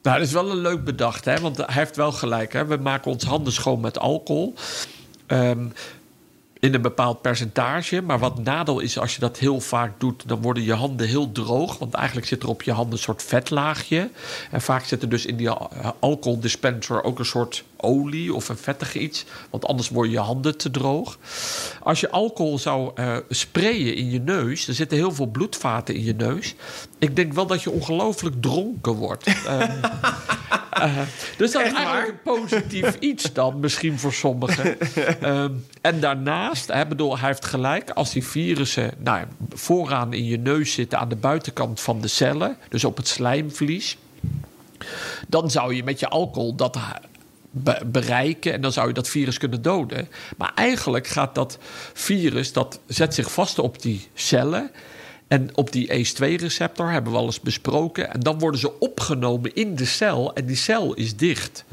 Nou, 0.02 0.18
dat 0.18 0.26
is 0.26 0.32
wel 0.32 0.50
een 0.50 0.56
leuk 0.56 0.84
bedacht, 0.84 1.24
hè? 1.24 1.40
want 1.40 1.56
hij 1.56 1.66
heeft 1.68 1.96
wel 1.96 2.12
gelijk. 2.12 2.52
Hè? 2.52 2.66
We 2.66 2.76
maken 2.76 3.10
ons 3.10 3.24
handen 3.24 3.52
schoon 3.52 3.80
met 3.80 3.98
alcohol. 3.98 4.54
Ehm, 5.26 5.66
in 6.64 6.74
een 6.74 6.82
bepaald 6.82 7.20
percentage. 7.20 8.02
Maar 8.02 8.18
wat 8.18 8.38
nadeel 8.38 8.80
is, 8.80 8.98
als 8.98 9.14
je 9.14 9.20
dat 9.20 9.38
heel 9.38 9.60
vaak 9.60 10.00
doet, 10.00 10.22
dan 10.26 10.42
worden 10.42 10.62
je 10.62 10.72
handen 10.72 11.06
heel 11.06 11.32
droog. 11.32 11.78
Want 11.78 11.94
eigenlijk 11.94 12.26
zit 12.26 12.42
er 12.42 12.48
op 12.48 12.62
je 12.62 12.72
handen 12.72 12.92
een 12.92 12.98
soort 12.98 13.22
vetlaagje. 13.22 14.10
En 14.50 14.60
vaak 14.60 14.84
zit 14.84 15.02
er 15.02 15.08
dus 15.08 15.26
in 15.26 15.36
die 15.36 15.48
eh, 15.48 15.90
alcoholdispenser 15.98 17.02
ook 17.02 17.18
een 17.18 17.24
soort 17.24 17.64
olie 17.76 18.34
of 18.34 18.48
een 18.48 18.56
vettig 18.56 18.94
iets. 18.94 19.24
Want 19.50 19.66
anders 19.66 19.88
worden 19.88 20.12
je 20.12 20.18
handen 20.18 20.56
te 20.56 20.70
droog. 20.70 21.18
Als 21.82 22.00
je 22.00 22.10
alcohol 22.10 22.58
zou 22.58 22.90
eh, 22.94 23.16
sprayen 23.28 23.96
in 23.96 24.10
je 24.10 24.20
neus, 24.20 24.68
er 24.68 24.74
zitten 24.74 24.96
heel 24.96 25.12
veel 25.12 25.26
bloedvaten 25.26 25.94
in 25.94 26.04
je 26.04 26.14
neus. 26.14 26.54
Ik 27.04 27.16
denk 27.16 27.32
wel 27.32 27.46
dat 27.46 27.62
je 27.62 27.70
ongelooflijk 27.70 28.42
dronken 28.42 28.92
wordt. 28.92 29.26
Ehm, 29.46 29.70
eh, 30.70 30.96
dus 31.36 31.52
dat 31.52 31.62
is 31.66 31.72
eigenlijk 31.72 32.08
een 32.08 32.22
positief 32.22 32.96
iets 33.10 33.32
dan, 33.32 33.60
misschien 33.60 33.98
voor 33.98 34.12
sommigen. 34.12 34.76
Ehm, 35.20 35.52
en 35.80 36.00
daarnaast, 36.00 36.66
hij, 36.68 36.88
bedoel, 36.88 37.18
hij 37.18 37.28
heeft 37.28 37.44
gelijk, 37.44 37.90
als 37.90 38.12
die 38.12 38.24
virussen 38.24 38.94
nou, 38.98 39.24
vooraan 39.48 40.12
in 40.12 40.24
je 40.24 40.38
neus 40.38 40.72
zitten 40.72 40.98
aan 40.98 41.08
de 41.08 41.16
buitenkant 41.16 41.80
van 41.80 42.00
de 42.00 42.08
cellen, 42.08 42.56
dus 42.68 42.84
op 42.84 42.96
het 42.96 43.08
slijmvlies, 43.08 43.98
dan 45.28 45.50
zou 45.50 45.74
je 45.74 45.84
met 45.84 46.00
je 46.00 46.08
alcohol 46.08 46.54
dat 46.54 46.78
be- 47.50 47.82
bereiken 47.86 48.52
en 48.52 48.60
dan 48.60 48.72
zou 48.72 48.88
je 48.88 48.94
dat 48.94 49.08
virus 49.08 49.38
kunnen 49.38 49.62
doden. 49.62 50.08
Maar 50.36 50.52
eigenlijk 50.54 51.06
gaat 51.06 51.34
dat 51.34 51.58
virus, 51.92 52.52
dat 52.52 52.80
zet 52.86 53.14
zich 53.14 53.32
vast 53.32 53.58
op 53.58 53.82
die 53.82 54.08
cellen. 54.14 54.70
En 55.28 55.56
op 55.56 55.72
die 55.72 55.88
ACE2-receptor 55.88 56.90
hebben 56.90 57.12
we 57.12 57.18
al 57.18 57.24
eens 57.24 57.40
besproken. 57.40 58.12
En 58.12 58.20
dan 58.20 58.38
worden 58.38 58.60
ze 58.60 58.78
opgenomen 58.80 59.54
in 59.54 59.76
de 59.76 59.84
cel. 59.84 60.34
En 60.34 60.46
die 60.46 60.56
cel 60.56 60.94
is 60.94 61.16
dicht. 61.16 61.64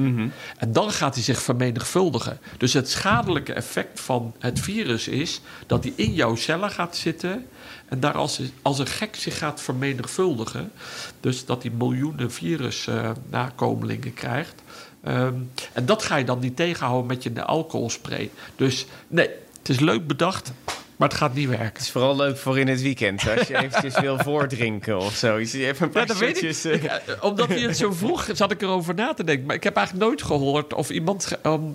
En 0.58 0.72
dan 0.72 0.92
gaat 0.92 1.14
hij 1.14 1.24
zich 1.24 1.42
vermenigvuldigen. 1.42 2.40
Dus 2.58 2.74
het 2.74 2.90
schadelijke 2.90 3.54
effect 3.54 4.00
van 4.00 4.34
het 4.40 4.60
virus 4.60 5.08
is 5.08 5.42
dat 5.68 5.84
hij 5.84 5.94
in 5.96 6.14
jouw 6.14 6.36
cellen 6.36 6.72
gaat 6.72 6.96
zitten. 6.96 7.46
En 7.88 8.00
daar 8.00 8.14
als, 8.14 8.42
als 8.62 8.80
een 8.80 8.88
gek 8.88 9.16
zich 9.16 9.38
gaat 9.38 9.62
vermenigvuldigen. 9.62 10.72
Dus 11.20 11.46
dat 11.46 11.64
hij 11.64 11.72
miljoenen 11.72 12.32
virus-nakomelingen 12.32 14.14
krijgt. 14.14 14.62
Ehm, 15.04 15.34
en 15.74 15.86
dat 15.86 16.04
ga 16.04 16.16
je 16.16 16.26
dan 16.26 16.40
niet 16.40 16.56
tegenhouden 16.56 17.08
met 17.08 17.24
je 17.24 17.44
alcoholspray. 17.44 18.32
Dus 18.56 18.86
nee, 19.08 19.30
het 19.60 19.70
is 19.70 19.80
leuk 19.80 20.08
bedacht, 20.08 20.52
maar 21.02 21.10
het 21.10 21.18
gaat 21.18 21.34
niet 21.34 21.48
werken. 21.48 21.66
Het 21.68 21.82
is 21.82 21.90
vooral 21.90 22.16
leuk 22.16 22.38
voor 22.38 22.60
in 22.60 22.68
het 22.68 22.82
weekend, 22.82 23.30
als 23.38 23.48
je 23.48 23.58
eventjes 23.64 24.00
wil 24.00 24.18
voordrinken 24.18 24.98
of 24.98 25.16
zo. 25.16 25.38
Je 25.38 25.46
ziet 25.46 25.62
even 25.62 25.86
een 25.86 25.92
paar 25.92 26.02
Ja, 26.02 26.08
dat 26.08 26.18
weet 26.18 26.44
ik. 26.44 26.84
eh, 26.84 26.96
eh, 26.96 27.00
Omdat 27.22 27.48
hij 27.48 27.60
het 27.60 27.78
zo 27.78 27.92
vroeg, 27.92 28.28
zat 28.34 28.52
ik 28.52 28.62
erover 28.62 28.94
na 28.96 29.14
te 29.14 29.24
denken. 29.24 29.46
Maar 29.46 29.56
ik 29.56 29.64
heb 29.64 29.76
eigenlijk 29.76 30.06
nooit 30.08 30.22
gehoord 30.22 30.74
of 30.74 30.90
iemand 30.90 31.32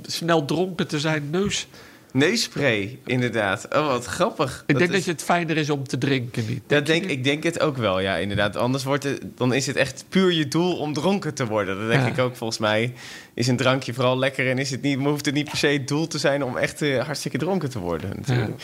snel 0.07 0.45
dronken 0.45 0.87
te 0.87 1.01
zijn 1.01 1.31
neus. 1.31 1.67
Neusspray, 2.13 2.99
inderdaad. 3.05 3.67
Oh, 3.75 3.87
wat 3.87 4.05
grappig. 4.05 4.65
Ik 4.67 4.79
denk 4.79 4.91
is- 4.91 4.97
dat 4.97 5.05
je 5.05 5.11
het 5.11 5.23
fijner 5.23 5.57
is 5.57 5.71
om 5.71 5.87
te 5.89 5.99
drinken 5.99 6.45
niet. 6.49 6.63
Dat 6.67 6.87
denk, 6.87 7.05
ik 7.05 7.25
denk 7.25 7.43
het 7.43 7.61
ook 7.61 7.77
wel, 7.77 8.01
ja, 8.01 8.17
inderdaad. 8.17 8.57
Anders 8.57 8.85
wordt 8.85 9.05
het, 9.05 9.21
dan 9.37 9.55
is 9.55 9.67
het 9.67 9.77
echt 9.77 10.05
puur 10.09 10.33
je 10.33 10.49
doel 10.49 10.77
om 10.77 10.93
dronken 10.93 11.35
te 11.35 11.47
worden. 11.47 11.79
Dat 11.79 11.89
denk 11.89 12.03
Ja. 12.03 12.09
ik 12.09 12.19
ook. 12.19 12.37
Volgens 12.37 12.59
mij 12.59 12.93
is 13.35 13.47
een 13.47 13.57
drankje 13.57 13.95
vooral 13.95 14.19
lekker 14.19 14.51
en 14.51 14.59
is 14.59 14.71
het 14.71 14.83
niet, 14.83 14.99
hoeft 14.99 15.25
het 15.27 15.35
niet 15.35 15.49
per 15.49 15.57
se 15.59 15.67
het 15.67 15.89
doel 15.89 16.07
te 16.07 16.19
zijn 16.19 16.45
om 16.45 16.57
echt 16.57 16.83
eh, 16.83 17.05
hartstikke 17.05 17.39
dronken 17.39 17.71
te 17.71 17.79
worden. 17.79 18.11
Natuurlijk. 18.17 18.63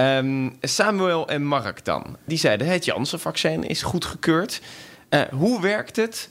Ehm, 0.00 0.48
Samuel 0.60 1.28
en 1.28 1.44
Mark 1.44 1.84
dan. 1.84 2.16
Die 2.24 2.38
zeiden 2.38 2.66
het 2.66 2.84
Janssen-vaccin 2.84 3.64
is 3.64 3.82
goedgekeurd. 3.82 4.60
Eh 5.08 5.22
hoe 5.30 5.60
werkt 5.60 5.96
het? 5.96 6.28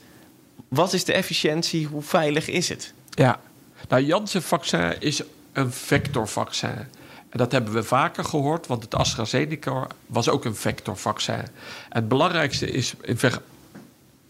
Wat 0.68 0.92
is 0.92 1.04
de 1.04 1.12
efficiëntie? 1.12 1.86
Hoe 1.86 2.02
veilig 2.02 2.48
is 2.48 2.68
het? 2.68 2.92
Ja. 3.10 3.40
Nou, 3.88 4.02
Janssen-vaccin 4.02 5.00
is 5.00 5.22
een 5.52 5.72
vectorvaccin. 5.72 6.88
En 7.28 7.38
dat 7.38 7.52
hebben 7.52 7.72
we 7.72 7.82
vaker 7.82 8.24
gehoord, 8.24 8.66
want 8.66 8.82
het 8.82 8.94
AstraZeneca 8.94 9.86
was 10.06 10.28
ook 10.28 10.44
een 10.44 10.56
vectorvaccin. 10.56 11.34
En 11.34 11.48
het 11.88 12.08
belangrijkste 12.08 12.70
is, 12.70 12.94
in 13.02 13.18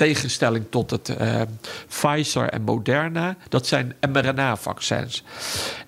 tegenstelling 0.00 0.64
tot 0.70 0.90
het 0.90 1.08
eh, 1.08 1.40
Pfizer 1.88 2.48
en 2.48 2.62
Moderna, 2.62 3.36
dat 3.48 3.66
zijn 3.66 3.94
mRNA-vaccins. 4.12 5.24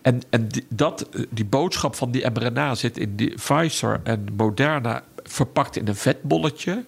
En, 0.02 0.22
en 0.30 0.48
die, 0.48 0.66
dat, 0.68 1.08
die 1.30 1.44
boodschap 1.44 1.94
van 1.94 2.10
die 2.10 2.30
mRNA 2.30 2.74
zit 2.74 2.98
in 2.98 3.16
die 3.16 3.34
Pfizer 3.34 4.00
en 4.04 4.26
Moderna 4.36 5.02
verpakt 5.22 5.76
in 5.76 5.88
een 5.88 5.96
vetbolletje. 5.96 6.84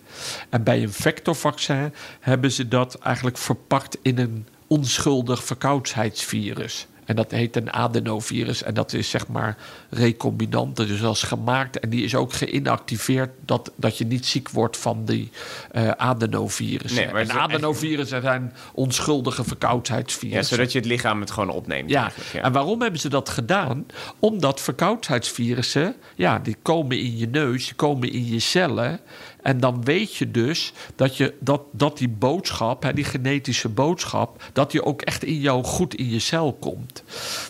En 0.49 0.63
bij 0.63 0.83
een 0.83 0.93
vectorvaccin 0.93 1.95
hebben 2.21 2.53
ze 2.53 2.69
dat 2.69 2.99
eigenlijk 2.99 3.39
verpakt 3.39 3.99
in 4.03 4.19
een 4.19 4.47
onschuldig 4.67 5.45
verkoudheidsvirus. 5.45 6.87
En 7.05 7.17
dat 7.17 7.31
heet 7.31 7.57
een 7.57 7.73
adenovirus. 7.73 8.63
En 8.63 8.75
dat 8.75 8.93
is 8.93 9.11
zeg 9.11 9.29
maar 9.29 9.57
recombinant. 9.91 10.77
Dus 10.77 11.01
dat 11.01 11.15
is 11.15 11.23
gemaakt. 11.23 11.79
En 11.79 11.91
die 11.91 12.05
is 12.05 12.15
ook 12.15 12.33
geïnactiveerd 12.33 13.31
dat, 13.45 13.73
dat 13.77 13.99
je 13.99 14.07
niet 14.07 14.27
ziek 14.27 14.49
wordt 14.51 14.77
van 14.77 15.05
die 15.05 15.31
eh 15.71 15.91
adenovirussen. 15.91 17.03
Nee, 17.03 17.13
maar 17.13 17.21
en 17.23 17.29
echt- 17.29 17.39
adenovirussen 17.39 18.23
zijn 18.23 18.53
onschuldige 18.75 19.43
Ja, 19.43 19.49
verkoudheidsvirussen. 19.49 20.57
zodat 20.57 20.73
je 20.73 20.79
het 20.79 20.87
lichaam 20.89 21.21
het 21.21 21.31
gewoon 21.31 21.51
opneemt. 21.51 21.91
Ja, 21.91 22.13
ja. 22.33 22.41
en 22.43 22.53
waarom 22.53 22.81
hebben 22.83 23.01
ze 23.01 23.09
dat 23.09 23.29
gedaan? 23.29 23.87
Omdat 24.19 24.61
verkoudheidsvirussen, 24.61 25.95
ja, 26.15 26.39
die 26.39 26.57
komen 26.63 26.99
in 26.99 27.17
je 27.17 27.27
neus, 27.29 27.65
die 27.65 27.75
komen 27.75 28.13
in 28.13 28.27
je 28.27 28.39
cellen. 28.39 29.01
En 29.45 29.61
dan 29.61 29.85
weet 29.85 30.15
je 30.15 30.31
dus 30.31 30.73
dat, 30.97 31.17
je, 31.17 31.35
dat, 31.41 31.63
dat 31.71 31.99
die 31.99 32.09
boodschap, 32.09 32.83
hè, 32.83 32.93
die 32.93 33.05
genetische 33.05 33.69
boodschap, 33.69 34.51
dat 34.53 34.71
die 34.71 34.85
ook 34.85 35.03
echt 35.03 35.25
in 35.25 35.41
jou 35.41 35.65
goed 35.65 35.95
in 35.95 36.11
je 36.11 36.19
cel 36.19 36.53
komt. 36.53 37.03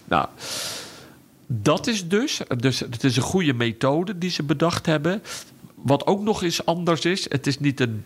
Nou, 0.04 0.28
dat 1.46 1.86
is 1.86 2.08
dus, 2.08 2.40
dus 2.56 2.80
het 2.80 3.04
is 3.04 3.16
een 3.16 3.22
goede 3.22 3.52
methode 3.52 4.18
die 4.18 4.30
ze 4.30 4.42
bedacht 4.42 4.86
hebben. 4.86 5.22
Wat 5.74 6.06
ook 6.06 6.22
nog 6.22 6.42
eens 6.42 6.66
anders 6.66 7.04
is, 7.04 7.30
het 7.30 7.46
is 7.46 7.58
niet 7.58 7.80
een 7.80 8.04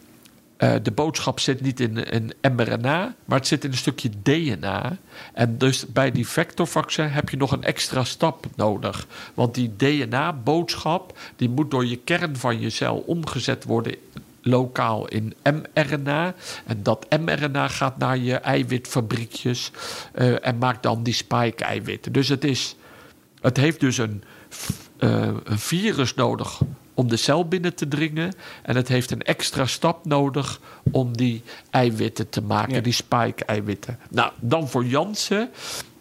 eh, 0.59 0.75
de 0.83 0.91
boodschap 0.91 1.41
zit 1.41 1.61
niet 1.61 1.81
in 1.81 2.05
een 2.11 2.33
mRNA, 2.57 3.15
maar 3.25 3.39
het 3.39 3.47
zit 3.47 3.65
in 3.65 3.71
een 3.71 3.77
stukje 3.77 4.11
DNA. 4.23 4.97
En 5.33 5.59
dus 5.59 5.87
bij 5.87 6.11
die 6.11 6.29
vectorvaccin 6.29 7.09
heb 7.09 7.29
je 7.29 7.37
nog 7.37 7.53
een 7.53 7.63
extra 7.63 8.05
stap 8.05 8.47
nodig. 8.57 9.07
Want 9.35 9.55
die 9.55 9.77
DNA-boodschap 9.77 11.19
die 11.37 11.49
moet 11.49 11.71
door 11.71 11.87
je 11.87 11.97
kern 11.97 12.37
van 12.37 12.61
je 12.61 12.71
cel 12.71 12.97
omgezet 12.97 13.65
worden 13.65 13.95
lokaal 14.43 15.09
in 15.09 15.35
mRNA. 15.43 16.35
En 16.67 16.83
dat 16.83 17.07
mRNA 17.21 17.69
gaat 17.69 17.99
naar 17.99 18.19
je 18.19 18.35
eiwitfabriekjes 18.35 19.71
eh, 20.13 20.47
en 20.47 20.59
maakt 20.59 20.83
dan 20.83 21.03
die 21.03 21.15
spike-eiwitten. 21.15 22.13
Dus 22.13 22.29
het, 22.29 22.45
is, 22.45 22.77
het 23.41 23.57
heeft 23.57 23.81
dus 23.81 23.99
een, 23.99 24.23
eh, 24.97 25.29
een 25.45 25.59
virus 25.59 26.15
nodig 26.15 26.61
om 26.99 27.09
de 27.09 27.17
cel 27.17 27.49
binnen 27.49 27.75
te 27.75 27.89
dringen. 27.89 28.33
En 28.63 28.77
het 28.77 28.89
heeft 28.89 29.11
een 29.11 29.23
extra 29.23 29.67
stap 29.67 30.05
nodig 30.05 30.61
om 30.91 31.17
die 31.17 31.43
eiwitten 31.71 32.29
te 32.29 32.43
maken, 32.43 32.75
Ja. 32.75 32.81
die 32.81 32.93
spike-eiwitten. 32.93 33.99
Nou, 34.11 34.33
dan 34.41 34.69
voor 34.69 34.85
Janssen. 34.85 35.51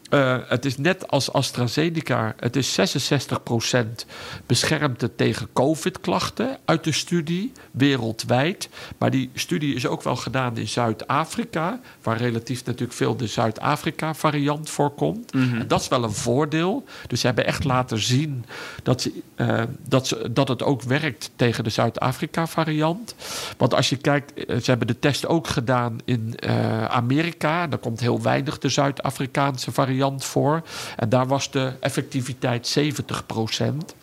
Eh, 0.10 0.38
het 0.48 0.66
is 0.66 0.78
net 0.78 1.08
als 1.08 1.34
AstraZeneca. 1.34 2.36
Het 2.40 2.56
is 2.56 2.74
66% 2.74 4.06
beschermt 4.46 5.02
het 5.02 5.18
tegen 5.18 5.48
COVID-klachten 5.54 6.58
uit 6.66 6.84
de 6.84 6.92
studie, 6.92 7.52
wereldwijd. 7.72 8.70
Maar 8.98 9.12
die 9.12 9.30
studie 9.34 9.76
is 9.76 9.88
ook 9.88 10.04
wel 10.04 10.16
gedaan 10.16 10.58
in 10.58 10.68
Zuid-Afrika, 10.68 11.80
waar 12.02 12.18
relatief 12.18 12.66
natuurlijk 12.66 12.94
veel 12.94 13.18
de 13.18 13.28
Zuid-Afrika-variant 13.28 14.70
voorkomt. 14.70 15.32
En 15.32 15.68
dat 15.68 15.82
is 15.82 15.88
wel 15.88 16.04
een 16.04 16.12
voordeel. 16.12 16.84
Dus 17.08 17.20
ze 17.20 17.26
hebben 17.26 17.46
echt 17.46 17.64
laten 17.64 18.00
zien 18.00 18.46
dat, 18.84 19.02
ze, 19.02 19.12
eh, 19.36 19.62
dat, 19.88 20.08
ze, 20.08 20.30
dat 20.32 20.48
het 20.48 20.64
ook 20.64 20.82
werkt 20.82 21.32
tegen 21.36 21.64
de 21.64 21.70
Zuid-Afrika-variant. 21.70 23.16
Want 23.58 23.74
als 23.74 23.90
je 23.90 23.98
kijkt, 23.98 24.34
eh, 24.34 24.58
ze 24.58 24.70
hebben 24.70 24.88
de 24.88 25.00
test 25.00 25.28
ook 25.28 25.48
gedaan 25.48 25.98
in 26.06 26.36
eh, 26.36 26.86
Amerika. 26.86 27.68
Daar 27.68 27.80
komt 27.80 28.00
heel 28.00 28.22
weinig 28.22 28.58
de 28.58 28.70
Zuid-Afrikaanse 28.70 29.72
variant 29.72 29.96
voor. 30.20 30.62
En 30.96 31.10
daar 31.10 31.28
was 31.28 31.52
de 31.52 31.74
effectiviteit 31.80 32.80
70% 32.80 33.96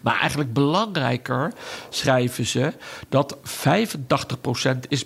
Maar 0.00 0.20
eigenlijk 0.20 0.52
belangrijker 0.52 1.52
schrijven 1.88 2.46
ze 2.46 2.72
dat 3.08 3.36
85% 3.36 4.78
is 4.88 5.04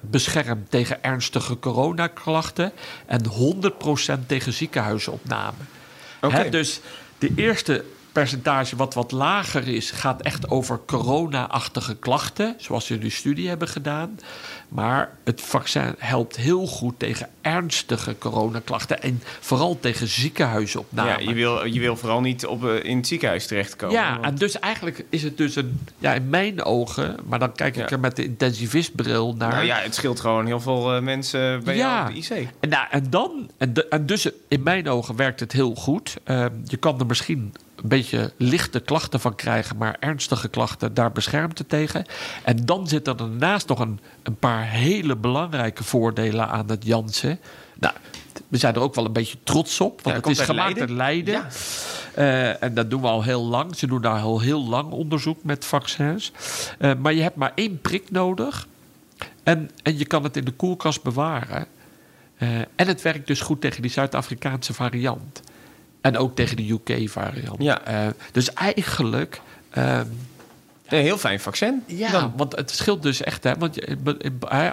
beschermd 0.00 0.70
tegen 0.70 1.02
ernstige 1.02 1.58
coronaklachten 1.58 2.72
en 3.06 3.22
100% 4.22 4.26
tegen 4.26 4.52
ziekenhuisopname. 4.52 5.58
Dus 6.50 6.80
de 7.18 7.32
eerste 7.36 7.84
percentage 8.12 8.76
wat 8.76 8.94
wat 8.94 9.12
lager 9.12 9.68
is, 9.68 9.90
gaat 9.90 10.22
echt 10.22 10.50
over 10.50 10.80
corona-achtige 10.86 11.94
klachten, 11.94 12.54
zoals 12.58 12.86
ze 12.86 12.94
in 12.94 13.00
die 13.00 13.10
studie 13.10 13.48
hebben 13.48 13.68
gedaan. 13.68 14.18
Maar 14.68 15.10
het 15.24 15.40
vaccin 15.40 15.94
helpt 15.98 16.36
heel 16.36 16.66
goed 16.66 16.98
tegen 16.98 17.28
ernstige 17.40 18.18
coronaklachten 18.18 19.02
en 19.02 19.22
vooral 19.40 19.78
tegen 19.80 20.08
ziekenhuisopname. 20.08 21.08
Ja, 21.10 21.18
je, 21.18 21.34
wil, 21.34 21.64
je 21.64 21.80
wil 21.80 21.96
vooral 21.96 22.20
niet 22.20 22.46
op, 22.46 22.64
eh, 22.64 22.84
in 22.84 22.96
het 22.96 23.06
ziekenhuis 23.06 23.46
terechtkomen. 23.46 23.94
Ja, 23.96 24.10
want- 24.12 24.24
en 24.24 24.34
dus 24.34 24.58
eigenlijk 24.58 25.04
is 25.10 25.22
het 25.22 25.36
dus 25.36 25.56
een, 25.56 25.80
ja, 25.98 26.12
in 26.14 26.28
mijn 26.28 26.64
ogen, 26.64 27.16
maar 27.26 27.38
dan 27.38 27.52
kijk 27.52 27.76
ik 27.76 27.82
Ja. 27.88 27.96
er 27.96 28.00
met 28.00 28.16
de 28.16 28.24
intensivistbril 28.24 29.34
naar. 29.38 29.52
nou 29.52 29.64
ja, 29.64 29.76
het 29.76 29.94
scheelt 29.94 30.20
gewoon 30.20 30.46
heel 30.46 30.60
veel 30.60 30.94
eh, 30.94 31.02
mensen 31.02 31.64
bij 31.64 31.76
Ja. 31.76 31.80
jou 31.96 32.08
op 32.08 32.28
de 32.28 32.34
IC. 32.36 32.48
En, 32.60 32.68
nou, 32.68 32.86
en 32.90 33.10
dan, 33.10 33.50
en, 33.58 33.72
de- 33.72 33.88
en 33.88 34.06
dus 34.06 34.28
in 34.48 34.62
mijn 34.62 34.88
ogen 34.88 35.16
werkt 35.16 35.40
het 35.40 35.52
heel 35.52 35.74
goed. 35.74 36.16
Ehm, 36.24 36.50
je 36.64 36.76
kan 36.76 36.98
er 37.00 37.06
misschien 37.06 37.54
een 37.76 37.88
beetje 37.88 38.32
lichte 38.36 38.80
klachten 38.80 39.20
van 39.20 39.34
krijgen, 39.34 39.76
maar 39.76 39.96
ernstige 40.00 40.48
klachten, 40.48 40.94
daar 40.94 41.12
beschermt 41.12 41.58
het 41.58 41.68
tegen. 41.68 42.04
En 42.42 42.64
dan 42.66 42.88
zitten 42.88 43.12
er 43.12 43.18
daarnaast 43.18 43.68
nog 43.68 43.78
een, 43.78 44.00
een 44.22 44.36
paar 44.36 44.55
hele 44.62 45.16
belangrijke 45.16 45.84
voordelen 45.84 46.48
aan 46.48 46.68
het 46.68 46.84
Janssen. 46.84 47.38
Nou, 47.78 47.94
we 48.48 48.56
zijn 48.56 48.74
er 48.74 48.80
ook 48.80 48.94
wel 48.94 49.04
een 49.04 49.12
beetje 49.12 49.36
trots 49.42 49.80
op, 49.80 50.02
want 50.02 50.16
het 50.16 50.24
het 50.24 50.34
is 50.34 50.38
uit 50.38 50.48
gemaakt 50.48 50.76
in 50.76 50.96
Leiden. 50.96 51.34
Ja. 51.34 51.48
Eh, 52.14 52.62
en 52.62 52.74
dat 52.74 52.90
doen 52.90 53.00
we 53.00 53.06
al 53.06 53.22
heel 53.22 53.44
lang. 53.44 53.76
Ze 53.76 53.86
doen 53.86 54.00
daar 54.00 54.20
al 54.20 54.40
heel 54.40 54.64
lang 54.64 54.90
onderzoek 54.90 55.42
met 55.42 55.64
vaccins. 55.64 56.32
Eh, 56.78 56.92
maar 56.98 57.14
je 57.14 57.22
hebt 57.22 57.36
maar 57.36 57.52
één 57.54 57.80
prik 57.80 58.10
nodig. 58.10 58.66
En, 59.42 59.70
en 59.82 59.98
je 59.98 60.04
kan 60.04 60.22
het 60.22 60.36
in 60.36 60.44
de 60.44 60.50
koelkast 60.50 61.02
bewaren. 61.02 61.66
Eh, 62.36 62.58
en 62.58 62.86
het 62.86 63.02
werkt 63.02 63.26
dus 63.26 63.40
goed 63.40 63.60
tegen 63.60 63.82
die 63.82 63.90
Zuid-Afrikaanse 63.90 64.74
variant. 64.74 65.42
En 66.00 66.18
ook 66.18 66.34
tegen 66.34 66.56
de 66.56 66.70
UK-variant. 66.70 67.62
Ja. 67.62 68.12
dus 68.32 68.52
eigenlijk. 68.52 69.40
ehm, 69.70 70.06
Een 70.88 71.02
heel 71.02 71.18
fijn 71.18 71.40
vaccin. 71.40 71.82
ja, 71.86 72.10
Dan. 72.10 72.32
want 72.36 72.56
het 72.56 72.70
scheelt 72.70 73.02
dus 73.02 73.22
echt. 73.22 73.44
Hè, 73.44 73.52
want 73.58 73.78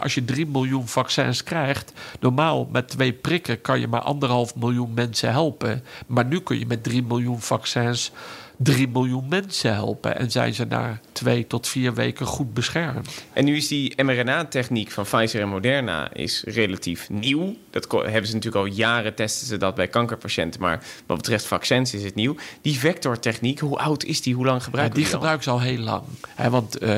als 0.01 0.13
je 0.13 0.25
3 0.25 0.45
miljoen 0.45 0.87
vaccins 0.87 1.43
krijgt. 1.43 1.93
Normaal 2.19 2.67
met 2.71 2.87
twee 2.89 3.13
prikken 3.13 3.61
kan 3.61 3.79
je 3.79 3.87
maar 3.87 4.01
anderhalf 4.01 4.55
miljoen 4.55 4.93
mensen 4.93 5.31
helpen. 5.31 5.83
Maar 6.07 6.25
nu 6.25 6.39
kun 6.39 6.59
je 6.59 6.65
met 6.65 6.83
3 6.83 7.03
miljoen 7.03 7.41
vaccins 7.41 8.11
3 8.57 8.87
miljoen 8.87 9.27
mensen 9.29 9.73
helpen. 9.73 10.17
En 10.17 10.31
zijn 10.31 10.53
ze 10.53 10.65
na 10.65 10.99
twee 11.11 11.47
tot 11.47 11.67
vier 11.67 11.93
weken 11.93 12.25
goed 12.25 12.53
beschermd. 12.53 13.23
En 13.33 13.45
nu 13.45 13.55
is 13.55 13.67
die 13.67 14.03
mRNA-techniek 14.03 14.91
van 14.91 15.03
Pfizer 15.03 15.41
en 15.41 15.49
Moderna 15.49 16.13
is 16.13 16.43
relatief 16.45 17.09
nieuw. 17.09 17.55
Dat 17.69 17.91
hebben 17.91 18.27
ze 18.27 18.33
natuurlijk 18.33 18.65
al 18.65 18.71
jaren 18.71 19.15
testen 19.15 19.47
ze 19.47 19.57
dat 19.57 19.75
bij 19.75 19.87
kankerpatiënten. 19.87 20.61
Maar 20.61 20.83
wat 21.05 21.17
betreft 21.17 21.45
vaccins 21.45 21.93
is 21.93 22.03
het 22.03 22.15
nieuw. 22.15 22.35
Die 22.61 22.79
vectortechniek, 22.79 23.59
hoe 23.59 23.77
oud 23.77 24.03
is 24.03 24.21
die? 24.21 24.35
Hoe 24.35 24.45
lang 24.45 24.57
Ja, 24.57 24.63
gebruiken 24.63 24.95
die 24.95 25.03
we 25.05 25.09
al? 25.11 25.17
gebruiken 25.17 25.43
ze 25.43 25.49
al 25.49 25.61
heel 25.61 25.79
lang. 25.79 26.03
Want 26.49 26.77
eh, 26.77 26.89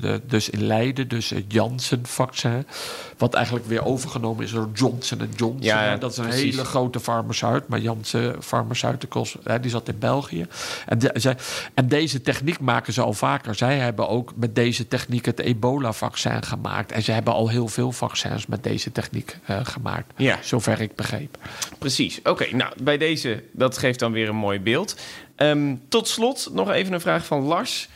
de, 0.00 0.20
dus 0.26 0.50
in 0.50 0.66
Leiden, 0.66 1.08
dus 1.08 1.30
het 1.30 1.44
Janssen-vaccin... 1.48 2.66
wat 3.18 3.34
eigenlijk 3.34 3.66
weer 3.66 3.84
overgenomen 3.84 4.44
is 4.44 4.50
door 4.50 4.68
Johnson 4.74 5.18
Johnson. 5.36 5.56
Ja, 5.62 5.96
dat 5.96 6.10
is 6.10 6.16
een 6.16 6.24
precies. 6.26 6.50
hele 6.54 6.64
grote 6.64 7.00
farmaceut. 7.00 7.68
Maar 7.68 7.78
Janssen 7.80 8.42
Pharmaceuticals, 8.42 9.36
hè, 9.44 9.60
die 9.60 9.70
zat 9.70 9.88
in 9.88 9.98
België. 9.98 10.46
En, 10.86 10.98
de- 10.98 11.10
zij- 11.14 11.36
en 11.74 11.88
deze 11.88 12.20
techniek 12.20 12.60
maken 12.60 12.92
ze 12.92 13.00
al 13.00 13.12
vaker. 13.12 13.54
Zij 13.54 13.76
hebben 13.78 14.08
ook 14.08 14.32
met 14.36 14.54
deze 14.54 14.88
techniek 14.88 15.24
het 15.24 15.38
ebola-vaccin 15.40 16.42
gemaakt. 16.42 16.92
En 16.92 17.02
ze 17.02 17.12
hebben 17.12 17.32
al 17.34 17.48
heel 17.48 17.68
veel 17.68 17.92
vaccins 17.92 18.46
met 18.46 18.62
deze 18.62 18.92
techniek 18.92 19.36
eh, 19.44 19.60
gemaakt. 19.62 20.12
Ja. 20.16 20.38
Zover 20.42 20.80
ik 20.80 20.94
begreep. 20.94 21.38
Precies. 21.78 22.20
Oké, 22.24 22.56
nou 22.56 22.72
bij 22.82 22.98
deze, 22.98 23.42
dat 23.52 23.78
geeft 23.78 23.98
dan 23.98 24.12
weer 24.12 24.28
een 24.28 24.36
mooi 24.36 24.60
beeld. 24.60 24.96
Ehm, 25.36 25.74
tot 25.88 26.08
slot 26.08 26.48
nog 26.52 26.70
even 26.70 26.92
een 26.92 27.00
vraag 27.00 27.26
van 27.26 27.40
Lars. 27.42 27.88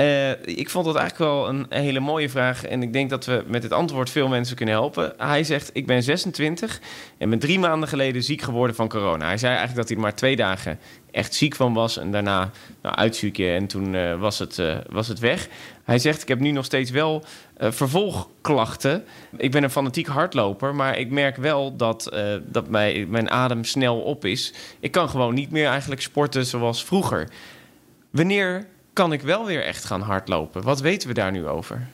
Eh, 0.00 0.30
ik 0.44 0.70
vond 0.70 0.84
dat 0.84 0.96
eigenlijk 0.96 1.30
wel 1.30 1.48
een, 1.48 1.66
hele 1.68 2.00
mooie 2.00 2.28
vraag. 2.28 2.64
En 2.64 2.82
ik 2.82 2.92
denk 2.92 3.10
dat 3.10 3.24
we 3.24 3.44
met 3.46 3.62
het 3.62 3.72
antwoord 3.72 4.10
veel 4.10 4.28
mensen 4.28 4.56
kunnen 4.56 4.74
helpen. 4.74 5.12
Hij 5.16 5.44
zegt: 5.44 5.70
Ik 5.72 5.86
ben 5.86 6.02
26 6.02 6.80
en 7.18 7.30
ben 7.30 7.38
drie 7.38 7.58
maanden 7.58 7.88
geleden 7.88 8.22
ziek 8.22 8.42
geworden 8.42 8.76
van 8.76 8.88
corona. 8.88 9.26
Hij 9.26 9.38
zei 9.38 9.50
eigenlijk 9.50 9.78
dat 9.78 9.88
hij 9.88 9.96
er 9.96 10.02
maar 10.02 10.14
twee 10.14 10.36
dagen 10.36 10.78
echt 11.10 11.34
ziek 11.34 11.54
van 11.54 11.74
was. 11.74 11.98
En 11.98 12.10
daarna 12.10 12.50
nou, 12.82 13.10
en 13.34 13.66
toen 13.66 13.94
eh, 13.94 14.20
was, 14.20 14.38
het, 14.38 14.58
eh, 14.58 14.76
was 14.88 15.08
het 15.08 15.18
weg. 15.18 15.48
Hij 15.84 15.98
zegt: 15.98 16.22
Ik 16.22 16.28
heb 16.28 16.40
nu 16.40 16.50
nog 16.50 16.64
steeds 16.64 16.90
wel 16.90 17.24
vervolgklachten. 17.58 19.04
Ik 19.36 19.50
ben 19.50 19.62
een 19.62 19.70
fanatiek 19.70 20.06
hardloper, 20.06 20.74
maar 20.74 20.98
ik 20.98 21.10
merk 21.10 21.36
wel 21.36 21.76
dat, 21.76 22.12
dat 22.46 22.68
mijn, 22.68 23.10
mijn 23.10 23.30
adem 23.30 23.64
snel 23.64 24.00
op 24.00 24.24
is. 24.24 24.54
Ik 24.80 24.92
kan 24.92 25.08
gewoon 25.08 25.34
niet 25.34 25.50
meer 25.50 25.66
eigenlijk 25.66 26.00
sporten 26.00 26.46
zoals 26.46 26.84
vroeger. 26.84 27.28
Wanneer 28.10 28.66
kan 29.00 29.12
ik 29.12 29.22
wel 29.22 29.44
weer 29.44 29.64
echt 29.64 29.84
gaan 29.84 30.00
hardlopen? 30.00 30.62
Wat 30.62 30.80
weten 30.80 31.08
we 31.08 31.14
daar 31.14 31.30
nu 31.30 31.46
over? 31.46 31.88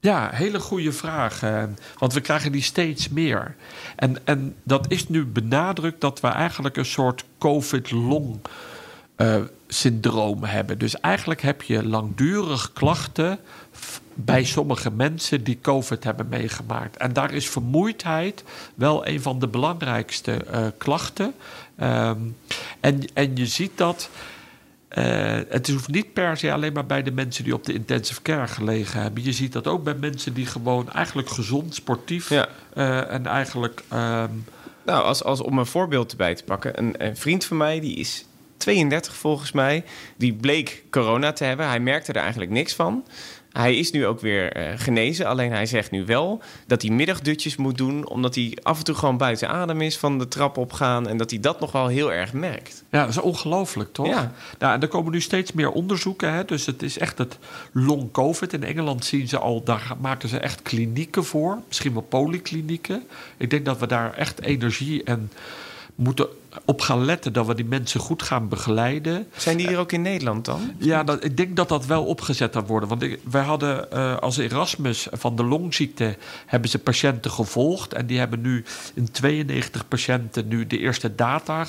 Ja, 0.00 0.30
hele 0.32 0.60
goede 0.60 0.92
vraag. 0.92 1.42
eh, 1.42 1.62
want 1.98 2.12
we 2.12 2.20
krijgen 2.20 2.52
die 2.52 2.62
steeds 2.62 3.08
meer. 3.08 3.54
En, 3.96 4.26
en 4.26 4.54
dat 4.62 4.90
is 4.90 5.08
nu 5.08 5.24
benadrukt 5.26 6.00
dat 6.00 6.20
we 6.20 6.26
eigenlijk 6.28 6.76
een 6.76 6.84
soort 6.84 7.24
COVID-long 7.38 8.40
eh, 9.16 9.36
syndroom 9.68 10.44
hebben. 10.44 10.78
Dus 10.78 11.00
eigenlijk 11.00 11.42
heb 11.42 11.62
je 11.62 11.86
langdurig 11.86 12.72
klachten 12.72 13.38
bij 14.14 14.44
sommige 14.44 14.90
mensen 14.90 15.44
die 15.44 15.58
COVID 15.60 16.04
hebben 16.04 16.28
meegemaakt. 16.28 16.96
En 16.96 17.12
daar 17.12 17.32
is 17.32 17.48
vermoeidheid 17.48 18.44
wel 18.74 19.06
een 19.06 19.22
van 19.22 19.38
de 19.38 19.48
belangrijkste 19.48 20.32
eh, 20.32 20.66
klachten. 20.78 21.34
Ehm, 21.76 22.18
en, 22.80 23.00
en 23.14 23.36
je 23.36 23.46
ziet 23.46 23.78
dat. 23.78 24.10
Eh, 24.88 25.38
het 25.48 25.68
hoeft 25.70 25.88
niet 25.88 26.12
per 26.12 26.36
se 26.36 26.52
alleen 26.52 26.72
maar 26.72 26.86
bij 26.86 27.02
de 27.02 27.10
mensen 27.12 27.44
die 27.44 27.54
op 27.54 27.64
de 27.64 27.72
intensive 27.72 28.22
care 28.22 28.46
gelegen 28.46 29.00
hebben. 29.02 29.24
Je 29.24 29.32
ziet 29.32 29.52
dat 29.52 29.66
ook 29.66 29.84
bij 29.84 29.94
mensen 29.94 30.34
die 30.34 30.46
gewoon 30.46 30.90
eigenlijk 30.92 31.28
gezond, 31.30 31.74
sportief 31.74 32.28
Ja. 32.28 32.48
eh, 32.74 33.12
en 33.12 33.26
eigenlijk. 33.26 33.82
ehm, 33.88 34.30
Nou, 34.84 35.04
als, 35.04 35.24
als 35.24 35.40
om 35.40 35.58
een 35.58 35.66
voorbeeld 35.66 36.10
erbij 36.10 36.34
te 36.34 36.44
pakken. 36.44 36.78
Een, 36.78 36.94
een 36.98 37.16
vriend 37.16 37.44
van 37.44 37.56
mij, 37.56 37.80
die 37.80 37.96
is 37.96 38.24
32 38.56 39.14
volgens 39.16 39.52
mij. 39.52 39.84
Die 40.16 40.32
bleek 40.34 40.84
corona 40.90 41.32
te 41.32 41.44
hebben. 41.44 41.66
Hij 41.68 41.80
merkte 41.80 42.12
er 42.12 42.20
eigenlijk 42.22 42.50
niks 42.50 42.74
van. 42.74 43.04
Hij 43.52 43.76
is 43.76 43.90
nu 43.90 44.06
ook 44.06 44.20
weer 44.20 44.52
eh, 44.52 44.72
genezen. 44.76 45.26
Alleen 45.26 45.52
hij 45.52 45.66
zegt 45.66 45.90
nu 45.90 46.04
wel 46.04 46.42
dat 46.66 46.82
hij 46.82 46.90
middagdutjes 46.90 47.56
moet 47.56 47.78
doen. 47.78 48.08
Omdat 48.08 48.34
hij 48.34 48.58
af 48.62 48.78
en 48.78 48.84
toe 48.84 48.94
gewoon 48.94 49.16
buiten 49.16 49.48
adem 49.48 49.80
is 49.80 49.98
van 49.98 50.18
de 50.18 50.28
trap 50.28 50.56
opgaan. 50.56 51.08
En 51.08 51.16
dat 51.16 51.30
hij 51.30 51.40
dat 51.40 51.60
nog 51.60 51.72
wel 51.72 51.86
heel 51.86 52.12
erg 52.12 52.32
merkt. 52.32 52.84
Ja, 52.90 53.00
dat 53.00 53.08
is 53.08 53.20
ongelooflijk, 53.20 53.92
toch? 53.92 54.06
Ja. 54.06 54.32
Nou, 54.58 54.74
en 54.74 54.82
er 54.82 54.88
komen 54.88 55.12
nu 55.12 55.20
steeds 55.20 55.52
meer 55.52 55.70
onderzoeken. 55.70 56.32
Hè? 56.32 56.44
Dus 56.44 56.66
het 56.66 56.82
is 56.82 56.98
echt 56.98 57.18
het 57.18 57.38
long 57.72 58.10
COVID. 58.12 58.52
In 58.52 58.64
Engeland 58.64 59.04
zien 59.04 59.28
ze 59.28 59.38
al, 59.38 59.62
daar 59.62 59.92
maken 60.00 60.28
ze 60.28 60.38
echt 60.38 60.62
klinieken 60.62 61.24
voor. 61.24 61.58
Misschien 61.66 61.92
wel 61.92 62.02
polyklinieken. 62.02 63.02
Ik 63.36 63.50
denk 63.50 63.64
dat 63.64 63.78
we 63.78 63.86
daar 63.86 64.14
echt 64.14 64.40
energie 64.40 65.04
en 65.04 65.30
moeten 65.94 66.28
op 66.64 66.80
gaan 66.80 67.04
letten... 67.04 67.32
dat 67.32 67.46
we 67.46 67.54
die 67.54 67.64
mensen 67.64 68.00
goed 68.00 68.22
gaan 68.22 68.48
begeleiden. 68.48 69.26
Zijn 69.36 69.56
die 69.56 69.68
er 69.68 69.78
ook 69.78 69.92
in 69.92 70.02
Nederland 70.02 70.44
dan? 70.44 70.72
Ja, 70.78 71.04
dat, 71.04 71.24
ik 71.24 71.36
denk 71.36 71.56
dat 71.56 71.68
dat 71.68 71.86
wel 71.86 72.04
opgezet 72.04 72.54
gaat 72.54 72.68
worden. 72.68 72.88
Want 72.88 73.02
ik, 73.02 73.20
wij 73.30 73.42
hadden 73.42 73.90
eh, 73.90 74.16
als 74.16 74.36
Erasmus 74.36 75.06
van 75.12 75.36
de 75.36 75.44
longziekte... 75.44 76.16
hebben 76.46 76.70
ze 76.70 76.78
patiënten 76.78 77.30
gevolgd. 77.30 77.92
En 77.92 78.06
die 78.06 78.18
hebben 78.18 78.40
nu 78.40 78.64
in 78.94 79.10
92 79.10 79.88
patiënten 79.88 80.48
nu 80.48 80.66
de 80.66 80.78
eerste 80.78 81.14
data 81.14 81.66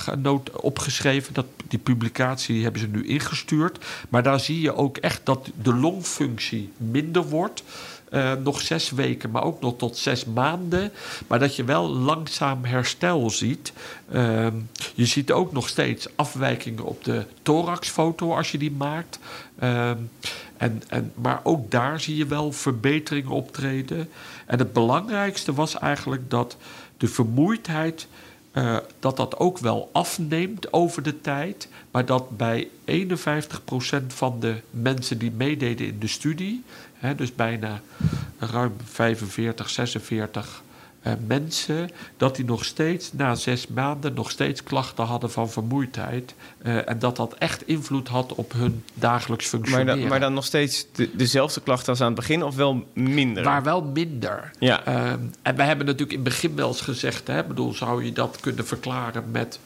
opgeschreven. 0.52 1.34
Dat, 1.34 1.46
die 1.68 1.80
publicatie 1.80 2.64
hebben 2.64 2.82
ze 2.82 2.88
nu 2.88 3.08
ingestuurd. 3.08 3.86
Maar 4.10 4.24
daar 4.24 4.40
zie 4.40 4.62
je 4.62 4.76
ook 4.76 4.98
echt 4.98 5.22
dat 5.24 5.50
de 5.62 5.74
longfunctie 5.74 6.72
minder 6.78 7.24
wordt... 7.24 7.64
Eh, 8.10 8.34
nog 8.44 8.62
zes 8.62 8.90
weken, 8.90 9.32
maar 9.32 9.44
ook 9.44 9.62
nog 9.62 9.78
tot 9.78 9.98
zes 9.98 10.26
maanden. 10.26 10.92
Maar 11.28 11.40
dat 11.40 11.56
je 11.56 11.64
wel 11.64 11.90
langzaam 11.90 12.64
herstel 12.66 13.30
ziet. 13.30 13.74
Ehm, 14.12 14.54
je 14.94 15.06
ziet 15.06 15.32
ook 15.32 15.52
nog 15.52 15.68
steeds 15.68 16.08
afwijkingen 16.16 16.84
op 16.84 17.04
de 17.04 17.26
thoraxfoto 17.42 18.36
als 18.36 18.52
je 18.52 18.58
die 18.58 18.72
maakt. 18.72 19.20
Ehm, 19.60 19.98
en, 20.58 20.82
en, 20.88 21.12
maar 21.16 21.40
ook 21.44 21.72
daar 21.72 22.00
zie 22.00 22.16
je 22.16 22.26
wel 22.26 22.52
verbeteringen 22.52 23.32
optreden. 23.32 24.10
En 24.46 24.60
het 24.60 24.74
belangrijkste 24.74 25.54
was 25.54 25.78
eigenlijk 25.78 26.30
dat 26.30 26.58
de 26.98 27.08
vermoeidheid. 27.08 28.08
eh, 28.52 28.78
dat 29.00 29.18
dat 29.18 29.38
ook 29.38 29.58
wel 29.58 29.90
afneemt 29.92 30.74
over 30.74 31.04
de 31.04 31.22
tijd. 31.22 31.68
Maar 31.92 32.06
dat 32.06 32.38
bij 32.38 32.68
51% 32.86 34.14
van 34.14 34.40
de 34.40 34.56
mensen 34.70 35.18
die 35.18 35.32
meededen 35.32 35.88
in 35.88 36.00
de 36.00 36.08
studie, 36.08 36.64
dus 37.16 37.36
bijna 37.36 37.82
ruim 38.40 38.74
45, 38.86 39.70
46 39.70 40.64
eh, 41.02 41.14
mensen 41.28 41.90
dat 42.18 42.36
die 42.36 42.46
nog 42.46 42.66
steeds 42.66 43.14
na 43.14 43.36
zes 43.36 43.68
maanden 43.68 44.14
nog 44.14 44.32
steeds 44.32 44.64
klachten 44.64 45.06
hadden 45.06 45.32
van 45.32 45.50
vermoeidheid. 45.50 46.34
Eh, 46.62 46.90
en 46.90 47.00
dat 47.00 47.16
dat 47.16 47.34
echt 47.34 47.68
invloed 47.68 48.08
had 48.08 48.34
op 48.36 48.52
hun 48.54 48.84
dagelijks 48.94 49.52
Maar 49.52 49.60
functioneren. 49.62 50.00
dan, 50.00 50.08
maar 50.10 50.20
dan 50.20 50.34
nog 50.34 50.46
steeds 50.46 50.86
de- 50.92 51.10
dezelfde 51.16 51.62
klachten 51.62 51.90
als 51.90 52.00
aan 52.02 52.06
het 52.08 52.16
begin 52.16 52.44
of 52.44 52.56
wel 52.56 52.86
minder? 52.94 53.44
Maar 53.44 53.64
wel 53.64 53.82
minder. 53.82 54.52
Ja. 54.60 54.86
Ehm, 54.86 55.20
en 55.42 55.56
we 55.56 55.64
hebben 55.64 55.86
natuurlijk 55.86 56.18
in 56.18 56.24
het 56.24 56.30
begin 56.30 56.56
wel 56.56 56.68
eens 56.68 56.82
gezegd... 56.82 57.28
Hè, 57.28 57.44
bedoel, 57.44 57.74
zou 57.74 58.06
je 58.06 58.12
dat 58.14 58.38
kunnen 58.40 58.66
verklaren 58.66 59.32
met 59.32 59.60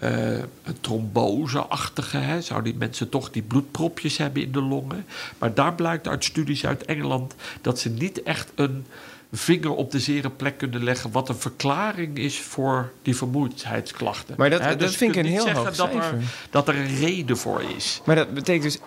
eh, 0.00 0.38
een 0.38 0.80
trombose-achtige... 0.80 2.16
Hè, 2.16 2.40
zou 2.40 2.62
die 2.62 2.74
mensen 2.74 3.08
toch 3.08 3.30
die 3.30 3.42
bloedpropjes 3.42 4.16
hebben 4.16 4.42
in 4.42 4.52
de 4.52 4.62
longen? 4.62 5.04
Maar 5.38 5.54
daar 5.54 5.74
blijkt 5.74 6.08
uit 6.08 6.24
studies 6.24 6.66
uit 6.66 6.84
Engeland... 6.84 7.34
dat 7.60 7.78
ze 7.78 7.90
niet 7.90 8.22
echt 8.22 8.52
een 8.54 8.86
vinger 9.32 9.70
op 9.74 9.90
de 9.90 10.00
zere 10.00 10.30
plek 10.30 10.58
kunnen 10.58 10.84
leggen... 10.84 11.10
wat 11.12 11.28
een 11.28 11.34
verklaring 11.36 12.18
is 12.18 12.38
voor 12.40 12.92
die 13.02 13.16
vermoeidheidsklachten. 13.16 14.34
Maar 14.38 14.50
dat- 14.50 14.62
dat 14.62 14.78
dus 14.78 14.96
vind 14.96 15.16
ik 15.16 15.24
een 15.24 15.30
heel 15.30 15.50
hoog 15.50 15.76
dat 15.76 15.94
er, 15.94 16.14
dat 16.50 16.68
er 16.68 16.76
een 16.76 16.96
reden 16.98 17.36
voor 17.36 17.62
is. 17.76 18.00
Maar 18.04 18.16
dat 18.16 18.34
betekent 18.34 18.62
dus 18.62 18.78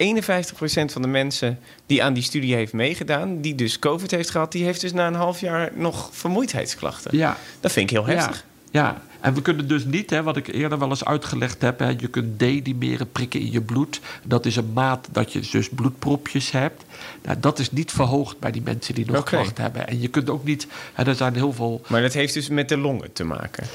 51% 0.88 0.91
van 0.91 1.02
de 1.02 1.08
mensen 1.08 1.60
die 1.86 2.04
aan 2.04 2.13
die 2.13 2.23
studie 2.23 2.56
heeft 2.56 2.73
meegedaan, 2.73 3.41
die 3.41 3.56
dus 3.56 3.80
COVID 3.80 4.12
heeft 4.12 4.30
gehad, 4.30 4.52
die 4.52 4.63
heeft 4.63 4.82
dus 4.82 4.93
na 4.93 5.08
een 5.08 5.13
half 5.13 5.39
jaar 5.39 5.71
nog 5.76 6.10
vermoeidheidsklachten. 6.12 7.17
Ja. 7.17 7.38
Dat 7.60 7.71
vind 7.71 7.89
ik 7.89 7.95
heel 7.97 8.06
heftig. 8.06 8.36
Ja, 8.36 8.53
ja, 8.74 9.02
en 9.20 9.34
we 9.34 9.42
kunnen 9.42 9.68
dus 9.68 9.86
niet, 9.86 10.10
hè, 10.10 10.24
wat 10.24 10.38
ik 10.38 10.48
eerder 10.48 10.80
wel 10.80 10.90
eens 10.90 11.06
uitgelegd 11.06 11.62
heb, 11.62 11.80
hè, 11.80 11.88
je 11.88 12.08
kunt 12.08 12.38
D-dimeren 12.40 13.12
prikken 13.12 13.40
in 13.40 13.52
je 13.52 13.62
bloed. 13.62 14.00
Dat 14.24 14.46
is 14.46 14.56
een 14.56 14.74
maat 14.74 15.08
dat 15.12 15.34
je 15.34 15.40
dus 15.52 15.70
bloedpropjes 15.70 16.52
hebt. 16.52 16.84
Nou, 17.24 17.40
dat 17.40 17.60
is 17.60 17.72
niet 17.72 17.92
verhoogd 17.92 18.40
bij 18.40 18.52
die 18.52 18.62
mensen 18.62 18.96
die 18.96 19.06
nog 19.06 19.16
klachten 19.44 19.64
hebben. 19.64 19.88
En 19.88 20.02
je 20.02 20.08
kunt 20.08 20.30
ook 20.30 20.44
niet, 20.44 20.68
hè, 20.94 21.04
er 21.04 21.16
zijn 21.16 21.34
heel 21.36 21.54
veel. 21.54 21.82
Maar 21.88 22.02
dat 22.02 22.14
heeft 22.14 22.34
dus 22.34 22.50
met 22.50 22.70
de 22.70 22.78
longen 22.78 23.14
te 23.14 23.24
maken. 23.24 23.68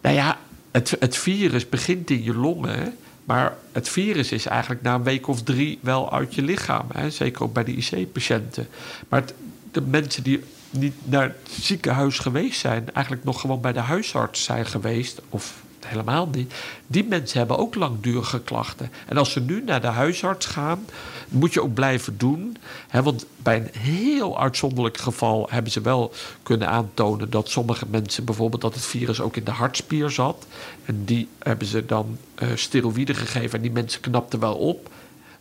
Nou 0.00 0.14
ja, 0.16 0.38
het, 0.70 0.96
het 1.00 1.16
virus 1.16 1.68
begint 1.68 2.10
in 2.10 2.22
je 2.22 2.34
longen. 2.34 2.96
Maar 3.24 3.56
het 3.72 3.88
virus 3.88 4.32
is 4.32 4.46
eigenlijk 4.46 4.82
na 4.82 4.94
een 4.94 5.02
week 5.02 5.28
of 5.28 5.42
drie 5.42 5.78
wel 5.82 6.12
uit 6.12 6.34
je 6.34 6.42
lichaam. 6.42 6.86
Hè? 6.92 7.10
Zeker 7.10 7.42
ook 7.42 7.52
bij 7.52 7.64
de 7.64 7.72
IC-patiënten. 7.76 8.66
Maar 9.08 9.20
het- 9.20 9.34
de 9.72 9.80
mensen 9.80 10.22
die 10.22 10.44
niet 10.72 10.94
naar 11.04 11.22
het 11.22 11.50
ziekenhuis 11.50 12.18
geweest 12.18 12.60
zijn, 12.60 12.92
eigenlijk 12.92 13.24
nog 13.24 13.40
gewoon 13.40 13.60
bij 13.60 13.72
de 13.72 13.80
huisarts 13.80 14.44
zijn 14.44 14.66
geweest, 14.66 15.20
of 15.28 15.62
helemaal 15.86 16.28
niet, 16.32 16.54
die 16.86 17.04
mensen 17.04 17.38
hebben 17.38 17.58
ook 17.58 17.74
langdurige 17.74 18.40
klachten. 18.40 18.90
En 19.06 19.16
als 19.16 19.32
ze 19.32 19.40
nu 19.40 19.62
naar 19.64 19.80
de 19.80 19.86
huisarts 19.86 20.46
gaan, 20.46 20.84
moet 21.28 21.52
je 21.52 21.62
ook 21.62 21.74
blijven 21.74 22.18
doen. 22.18 22.56
Hè? 22.88 23.02
Want 23.02 23.26
bij 23.36 23.56
een 23.56 23.80
heel 23.80 24.40
uitzonderlijk 24.40 24.98
geval 24.98 25.46
hebben 25.50 25.72
ze 25.72 25.80
wel 25.80 26.12
kunnen 26.42 26.68
aantonen 26.68 27.30
dat 27.30 27.48
sommige 27.48 27.86
mensen 27.90 28.24
bijvoorbeeld 28.24 28.62
dat 28.62 28.74
het 28.74 28.84
virus 28.84 29.20
ook 29.20 29.36
in 29.36 29.44
de 29.44 29.50
hartspier 29.50 30.10
zat. 30.10 30.46
En 30.84 31.04
die 31.04 31.28
hebben 31.38 31.66
ze 31.66 31.86
dan 31.86 32.18
eh 32.34 32.48
steroïden 32.54 33.14
gegeven 33.14 33.56
en 33.56 33.62
die 33.62 33.72
mensen 33.72 34.00
knapten 34.00 34.40
wel 34.40 34.54
op. 34.54 34.90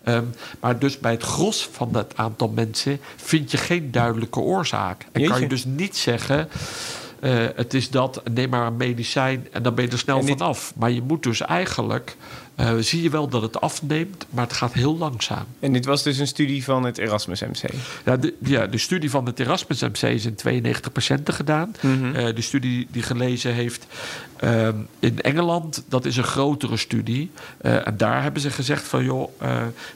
Ehm, 0.03 0.23
maar 0.59 0.79
dus 0.79 0.99
bij 0.99 1.11
het 1.11 1.23
gros 1.23 1.69
van 1.71 1.91
dat 1.91 2.13
aantal 2.17 2.47
mensen 2.49 2.99
vind 3.15 3.51
je 3.51 3.57
geen 3.57 3.91
duidelijke 3.91 4.39
oorzaak. 4.39 5.05
En 5.11 5.21
kan 5.27 5.39
je 5.41 5.47
dus 5.47 5.65
niet 5.65 5.97
zeggen. 5.97 6.49
eh, 7.19 7.45
het 7.55 7.73
is 7.73 7.89
dat, 7.89 8.21
neem 8.33 8.49
maar 8.49 8.67
een 8.67 8.77
medicijn 8.77 9.47
en 9.51 9.63
dan 9.63 9.75
ben 9.75 9.85
je 9.85 9.91
er 9.91 9.97
snel 9.97 10.21
vanaf. 10.37 10.73
Maar 10.75 10.91
je 10.91 11.01
moet 11.01 11.23
dus 11.23 11.41
eigenlijk, 11.41 12.15
eh, 12.61 12.73
zie 12.79 13.01
je 13.01 13.09
wel 13.09 13.27
dat 13.27 13.41
het 13.41 13.61
afneemt, 13.61 14.25
maar 14.29 14.43
het 14.43 14.53
gaat 14.53 14.73
heel 14.73 14.97
langzaam. 14.97 15.45
En 15.59 15.73
dit 15.73 15.85
was 15.85 16.03
dus 16.03 16.17
een 16.17 16.27
studie 16.27 16.63
van 16.63 16.83
het 16.83 16.97
Erasmus 16.97 17.41
MC. 17.41 17.71
Ja, 18.05 18.17
de, 18.17 18.33
ja, 18.39 18.67
de 18.67 18.77
studie 18.77 19.09
van 19.09 19.25
het 19.25 19.39
Erasmus 19.39 19.81
MC 19.81 20.01
is 20.01 20.25
in 20.25 20.35
92 20.35 20.91
patiënten 20.91 21.33
gedaan. 21.33 21.75
Mhm. 21.81 22.15
Eh, 22.15 22.35
de 22.35 22.41
studie 22.41 22.87
die 22.91 23.03
gelezen 23.03 23.53
heeft 23.53 23.87
ehm, 24.37 24.75
in 24.99 25.21
Engeland, 25.21 25.83
dat 25.87 26.05
is 26.05 26.17
een 26.17 26.23
grotere 26.23 26.77
studie. 26.77 27.31
Eh, 27.57 27.87
en 27.87 27.97
daar 27.97 28.23
hebben 28.23 28.41
ze 28.41 28.49
gezegd 28.51 28.83
van 28.83 29.03
joh, 29.03 29.31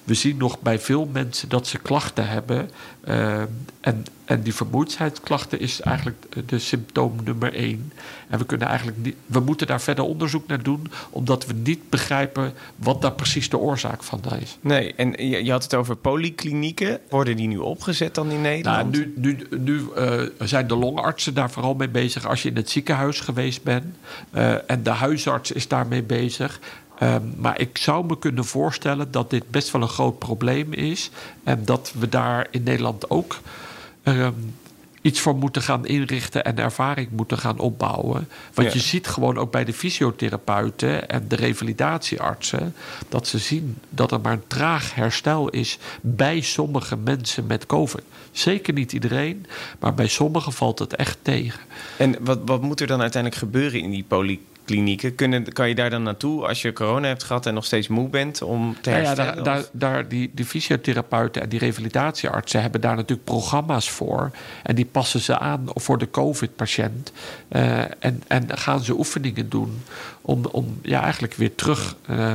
we 0.04 0.14
zien 0.14 0.38
nog 0.38 0.60
bij 0.60 0.80
veel 0.80 1.10
mensen 1.12 1.50
dat 1.50 1.68
ze 1.68 1.78
klachten 1.78 2.28
hebben. 2.28 2.70
Ehm, 3.06 3.46
en, 3.82 4.06
en 4.26 4.42
die 4.42 4.56
vermoeidheidsklachten 4.56 5.60
is 5.60 5.82
eigenlijk 5.82 6.26
de 6.46 6.60
symptoom 6.60 7.16
nummer 7.24 7.54
één. 7.54 7.92
En 8.28 8.40
we 8.40 8.46
kunnen 8.46 8.68
eigenlijk 8.68 8.98
niet, 8.98 9.16
we 9.26 9.40
moeten 9.40 9.68
daar 9.68 9.82
verder 9.82 10.04
onderzoek 10.04 10.48
naar 10.48 10.64
doen, 10.64 10.92
omdat 11.10 11.46
we 11.46 11.54
niet 11.54 11.90
begrijpen 11.90 12.54
wat 12.76 13.02
daar 13.02 13.12
precies 13.12 13.50
de 13.50 13.58
oorzaak 13.58 14.04
van 14.04 14.22
is. 14.42 14.58
Nee, 14.62 14.94
en 14.96 15.12
je, 15.12 15.44
je 15.44 15.52
had 15.52 15.64
het 15.64 15.74
over 15.76 15.96
polyklinieken. 15.96 17.00
Worden 17.10 17.36
die 17.36 17.48
nu 17.48 17.58
opgezet 17.58 18.16
dan 18.16 18.32
in 18.32 18.42
Nou, 18.42 18.56
Nederland? 18.56 18.92
nu 18.92 19.14
nu, 19.16 19.38
nu 19.60 19.82
eh, 19.96 20.22
zijn 20.40 20.68
de 20.68 20.76
longartsen 20.76 21.34
daar 21.34 21.52
vooral 21.52 21.74
mee 21.74 21.90
bezig 21.90 22.28
als 22.28 22.44
je 22.44 22.50
in 22.50 22.56
het 22.56 22.70
ziekenhuis 22.70 23.20
geweest 23.20 23.64
bent. 23.64 23.96
Eh, 24.32 24.72
en 24.72 24.84
de 24.84 24.90
huisarts 24.90 25.52
is 25.52 25.68
daarmee 25.68 26.04
bezig. 26.04 26.60
Ehm, 27.00 27.22
maar 27.38 27.60
ik 27.60 27.78
zou 27.78 28.06
me 28.06 28.20
kunnen 28.20 28.46
voorstellen 28.46 29.12
dat 29.12 29.30
dit 29.30 29.50
best 29.52 29.72
wel 29.72 29.82
een 29.82 29.88
groot 29.88 30.20
probleem 30.20 30.74
is. 30.74 31.10
En 31.44 31.66
dat 31.66 31.94
we 32.00 32.10
daar 32.10 32.48
in 32.52 32.64
Nederland 32.64 33.10
ook 33.10 33.40
ehm, 34.04 34.32
iets 35.02 35.20
voor 35.20 35.36
moeten 35.36 35.62
gaan 35.62 35.86
inrichten 35.86 36.44
en 36.44 36.58
ervaring 36.58 37.10
moeten 37.12 37.38
gaan 37.38 37.60
opbouwen. 37.60 38.28
Want 38.54 38.68
Ja. 38.68 38.74
je 38.74 38.80
ziet 38.80 39.08
gewoon 39.08 39.38
ook 39.38 39.52
bij 39.52 39.66
de 39.66 39.74
fysiotherapeuten 39.74 41.10
en 41.10 41.28
de 41.28 41.36
revalidatieartsen 41.36 42.76
dat 43.10 43.28
ze 43.28 43.38
zien 43.38 43.78
dat 43.90 44.12
er 44.12 44.22
maar 44.22 44.32
een 44.34 44.48
traag 44.48 44.96
herstel 44.96 45.50
is 45.50 45.78
bij 46.02 46.42
sommige 46.42 46.98
mensen 46.98 47.46
met 47.46 47.66
COVID. 47.66 48.04
Zeker 48.36 48.74
niet 48.74 48.94
iedereen, 48.94 49.46
maar 49.80 49.94
bij 49.94 50.08
sommigen 50.08 50.54
valt 50.54 50.80
het 50.80 50.96
echt 50.96 51.18
tegen. 51.22 51.60
En 51.98 52.16
wat, 52.20 52.40
wat 52.46 52.62
moet 52.62 52.82
er 52.82 52.88
dan 52.88 53.02
uiteindelijk 53.02 53.42
gebeuren 53.42 53.80
in 53.80 53.90
die 53.90 54.04
polyklinieken? 54.08 55.16
Kunnen, 55.16 55.54
kan 55.54 55.70
je 55.70 55.76
daar 55.76 55.90
dan 55.90 56.04
naartoe 56.04 56.48
als 56.48 56.62
je 56.62 56.74
corona 56.74 57.08
hebt 57.08 57.24
gehad 57.24 57.46
en 57.46 57.54
nog 57.54 57.66
steeds 57.66 57.88
moe 57.88 58.10
bent 58.10 58.42
om 58.42 58.76
te 58.82 58.90
Nou 58.90 59.02
ja, 59.02 59.08
herstellen? 59.08 59.44
daar, 59.44 59.64
daar, 59.72 60.08
die, 60.08 60.32
die 60.34 60.46
fysiotherapeuten 60.46 61.42
en 61.42 61.50
die 61.50 61.60
revalidatieartsen 61.60 62.62
hebben 62.62 62.82
daar 62.82 62.96
natuurlijk 62.96 63.28
programma's 63.28 63.90
voor. 63.90 64.32
En 64.64 64.76
die 64.76 64.86
passen 64.86 65.20
ze 65.20 65.40
aan 65.40 65.66
voor 65.66 65.98
de 65.98 66.10
COVID-patiënt. 66.10 67.12
Eh, 67.48 67.80
en, 67.80 68.24
en 68.28 68.58
gaan 68.58 68.84
ze 68.84 68.98
oefeningen 68.98 69.50
doen 69.50 69.82
om, 70.22 70.46
om 70.46 70.80
ja, 70.82 71.02
eigenlijk 71.02 71.34
weer 71.34 71.56
terug 71.56 71.96
eh, 72.06 72.34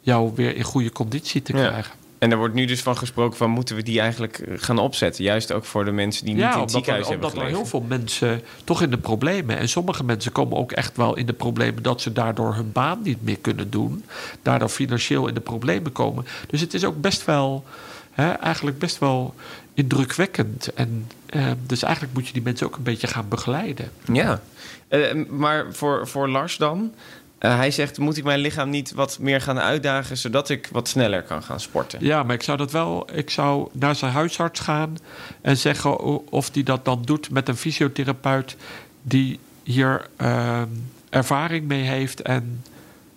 jou 0.00 0.32
weer 0.34 0.56
in 0.56 0.64
goede 0.64 0.92
conditie 0.92 1.42
te 1.42 1.56
Ja. 1.56 1.84
En 2.22 2.30
er 2.30 2.36
wordt 2.36 2.54
nu 2.54 2.64
dus 2.64 2.82
van 2.82 2.96
gesproken 2.96 3.36
van 3.36 3.50
moeten 3.50 3.76
we 3.76 3.82
die 3.82 4.00
eigenlijk 4.00 4.38
eh, 4.38 4.54
gaan 4.56 4.78
opzetten? 4.78 5.24
Juist 5.24 5.52
ook 5.52 5.64
voor 5.64 5.84
de 5.84 5.90
mensen 5.92 6.24
die 6.24 6.34
niet 6.34 6.54
in 6.54 6.60
het 6.60 6.70
ziekenhuis 6.70 7.04
er, 7.04 7.10
hebben 7.10 7.28
omdat 7.28 7.42
er 7.42 7.48
gelegen. 7.48 7.56
heel 7.56 7.80
veel 7.80 7.88
mensen 7.88 8.42
toch 8.64 8.82
in 8.82 8.90
de 8.90 8.98
problemen. 8.98 9.58
En 9.58 9.68
sommige 9.68 10.04
mensen 10.04 10.32
komen 10.32 10.56
ook 10.56 10.72
echt 10.72 10.96
wel 10.96 11.16
in 11.16 11.26
de 11.26 11.32
problemen 11.32 11.82
dat 11.82 12.00
ze 12.00 12.12
daardoor 12.12 12.54
hun 12.54 12.72
baan 12.72 13.00
niet 13.02 13.22
meer 13.22 13.38
kunnen 13.38 13.70
doen. 13.70 14.04
Daardoor 14.42 14.68
financieel 14.68 15.28
in 15.28 15.34
de 15.34 15.40
problemen 15.40 15.92
komen. 15.92 16.26
Dus 16.46 16.60
het 16.60 16.74
is 16.74 16.84
ook 16.84 17.00
best 17.00 17.24
wel, 17.24 17.64
hè, 18.10 18.30
eigenlijk 18.30 18.78
best 18.78 18.98
wel 18.98 19.34
indrukwekkend. 19.74 20.74
En 20.74 21.06
eh, 21.26 21.46
dus 21.66 21.82
eigenlijk 21.82 22.14
moet 22.14 22.26
je 22.26 22.32
die 22.32 22.42
mensen 22.42 22.66
ook 22.66 22.76
een 22.76 22.82
beetje 22.82 23.06
gaan 23.06 23.28
begeleiden. 23.28 23.90
Ja, 24.12 24.40
Eh, 24.88 25.14
maar 25.28 25.66
voor, 25.70 26.08
voor 26.08 26.28
Lars 26.28 26.56
dan? 26.56 26.92
Eh, 27.42 27.56
hij 27.56 27.70
zegt, 27.70 27.98
moet 27.98 28.16
ik 28.16 28.24
mijn 28.24 28.38
lichaam 28.38 28.70
niet 28.70 28.92
wat 28.92 29.18
meer 29.20 29.40
gaan 29.40 29.60
uitdagen... 29.60 30.16
zodat 30.16 30.48
ik 30.48 30.68
wat 30.72 30.88
sneller 30.88 31.22
kan 31.22 31.42
gaan 31.42 31.60
sporten? 31.60 32.04
Ja, 32.04 32.22
maar 32.22 32.34
ik 32.34 32.42
zou 32.42 32.58
dat 32.58 32.70
wel. 32.70 33.08
Ik 33.12 33.30
zou 33.30 33.68
naar 33.72 33.94
zijn 33.94 34.12
huisarts 34.12 34.60
gaan 34.60 34.96
en 35.40 35.56
zeggen 35.56 35.98
of 36.30 36.50
die 36.50 36.64
dat 36.64 36.84
dan 36.84 37.02
doet 37.04 37.30
met 37.30 37.48
een 37.48 37.56
fysiotherapeut 37.56 38.56
die 39.02 39.38
hier 39.62 40.06
ehm, 40.16 40.68
ervaring 41.10 41.66
mee 41.66 41.82
heeft 41.82 42.22
en 42.22 42.62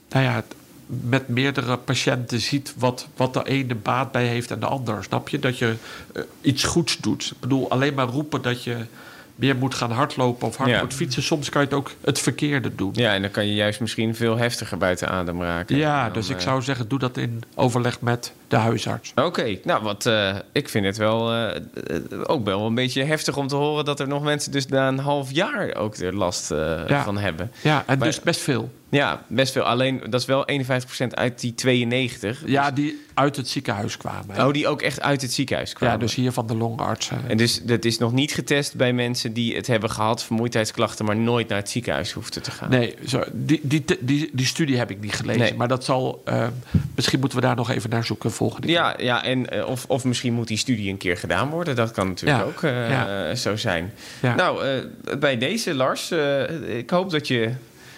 nou 0.09 0.25
ja, 0.25 0.43
met 0.85 1.27
meerdere 1.27 1.77
patiënten 1.77 2.41
ziet 2.41 2.73
wat, 2.77 3.07
wat 3.15 3.33
de 3.33 3.47
ene 3.47 3.75
baat 3.75 4.11
bij 4.11 4.27
heeft 4.27 4.51
en 4.51 4.59
de 4.59 4.65
ander. 4.65 5.03
Snap 5.03 5.29
je? 5.29 5.39
Dat 5.39 5.57
je 5.57 5.75
eh, 6.13 6.21
iets 6.41 6.63
goeds 6.63 6.97
doet. 6.97 7.31
Ik 7.31 7.39
bedoel, 7.39 7.69
alleen 7.69 7.93
maar 7.93 8.07
roepen 8.07 8.41
dat 8.41 8.63
je 8.63 8.85
meer 9.35 9.55
moet 9.55 9.75
gaan 9.75 9.91
hardlopen 9.91 10.47
of 10.47 10.55
hard 10.57 10.69
Ja. 10.69 10.81
moet 10.81 10.93
fietsen. 10.93 11.23
Soms 11.23 11.49
kan 11.49 11.61
je 11.61 11.67
het 11.67 11.75
ook 11.77 11.91
het 12.01 12.19
verkeerde 12.19 12.75
doen. 12.75 12.91
Ja, 12.93 13.13
en 13.13 13.21
dan 13.21 13.31
kan 13.31 13.47
je 13.47 13.53
juist 13.53 13.79
misschien 13.79 14.15
veel 14.15 14.37
heftiger 14.37 14.77
buiten 14.77 15.09
adem 15.09 15.41
raken. 15.41 15.77
Ja, 15.77 16.03
dan, 16.03 16.13
dus 16.13 16.29
ik 16.29 16.35
eh, 16.37 16.41
zou 16.41 16.61
zeggen, 16.61 16.87
doe 16.87 16.99
dat 16.99 17.17
in 17.17 17.43
overleg 17.55 18.01
met 18.01 18.31
de 18.55 18.61
huisarts. 18.61 19.11
Oké, 19.15 19.57
nou 19.63 19.83
wat, 19.83 20.05
eh, 20.05 20.35
ik 20.51 20.69
vind 20.69 20.85
het 20.85 20.97
wel 20.97 21.31
eh, 21.31 21.55
eh, 21.55 21.61
ook 22.23 22.45
wel 22.45 22.65
een 22.65 22.75
beetje 22.75 23.03
heftig 23.03 23.37
om 23.37 23.47
te 23.47 23.55
horen 23.55 23.85
dat 23.85 23.99
er 23.99 24.07
nog 24.07 24.23
mensen 24.23 24.51
dus 24.51 24.67
na 24.67 24.87
een 24.87 24.99
half 24.99 25.31
jaar 25.31 25.75
ook 25.75 25.95
er 25.95 26.15
last 26.15 26.49
Ja. 26.87 27.03
van 27.03 27.17
hebben. 27.17 27.51
Ja, 27.61 27.83
en 27.87 27.97
Maar- 27.97 28.07
dus 28.07 28.19
best 28.21 28.39
veel. 28.41 28.71
Ja, 28.89 29.21
best 29.27 29.51
veel. 29.51 29.63
Alleen 29.63 30.01
dat 30.09 30.19
is 30.21 30.25
wel 30.25 30.45
51% 30.49 31.15
uit 31.15 31.39
die 31.39 31.53
92. 31.55 32.41
Ja, 32.45 32.71
die 32.71 33.01
uit 33.13 33.35
het 33.35 33.47
ziekenhuis 33.47 33.97
kwamen. 33.97 34.35
hè. 34.35 34.45
Oh, 34.45 34.53
die 34.53 34.67
ook 34.67 34.81
echt 34.81 35.01
uit 35.01 35.21
het 35.21 35.33
ziekenhuis 35.33 35.73
kwamen. 35.73 35.95
ja, 35.95 36.01
dus 36.01 36.15
hier 36.15 36.31
van 36.31 36.47
de 36.47 36.55
longartsen. 36.55 37.17
En 37.27 37.37
dus 37.37 37.61
dat 37.63 37.85
is 37.85 37.97
nog 37.97 38.11
niet 38.11 38.33
getest 38.33 38.75
bij 38.75 38.93
mensen 38.93 39.33
die 39.33 39.55
het 39.55 39.67
hebben 39.67 39.89
gehad, 39.89 40.23
vermoeidheidsklachten, 40.23 41.05
maar 41.05 41.15
nooit 41.17 41.47
naar 41.47 41.57
het 41.57 41.69
ziekenhuis 41.69 42.11
hoefden 42.11 42.41
te 42.43 42.51
gaan. 42.51 42.69
Nee, 42.69 42.95
zo, 43.07 43.23
die, 43.33 43.59
die, 43.63 43.83
die, 43.99 44.29
die 44.33 44.45
studie 44.45 44.77
heb 44.77 44.91
ik 44.91 44.99
niet 45.01 45.13
gelezen. 45.13 45.41
Nee. 45.41 45.53
Maar 45.55 45.67
dat 45.67 45.83
zal. 45.85 46.23
misschien 46.95 47.19
moeten 47.19 47.37
we 47.39 47.45
daar 47.45 47.55
nog 47.55 47.69
even 47.69 47.89
naar 47.89 48.05
zoeken 48.05 48.31
volgende 48.31 48.44
volgende 48.45 48.67
keer. 48.67 48.75
Ja, 48.75 48.93
ja 48.97 49.23
en, 49.23 49.49
eh, 49.49 49.67
of, 49.67 49.85
of 49.87 50.03
misschien 50.03 50.33
moet 50.33 50.47
die 50.47 50.57
studie 50.57 50.89
een 50.89 50.97
keer 50.97 51.17
gedaan 51.17 51.49
worden. 51.49 51.75
Dat 51.75 51.91
kan 51.91 52.07
natuurlijk 52.07 52.39
Ja, 52.39 52.45
ook 52.45 52.63
eh, 52.63 52.89
ja. 52.89 53.35
zo 53.35 53.55
zijn. 53.55 53.93
Ja. 54.21 54.35
Nou, 54.35 54.65
eh, 54.65 54.79
bij 55.19 55.37
deze, 55.37 55.73
Lars, 55.73 56.11
ik 56.67 56.89
hoop 56.89 57.11
dat 57.11 57.27
je 57.27 57.51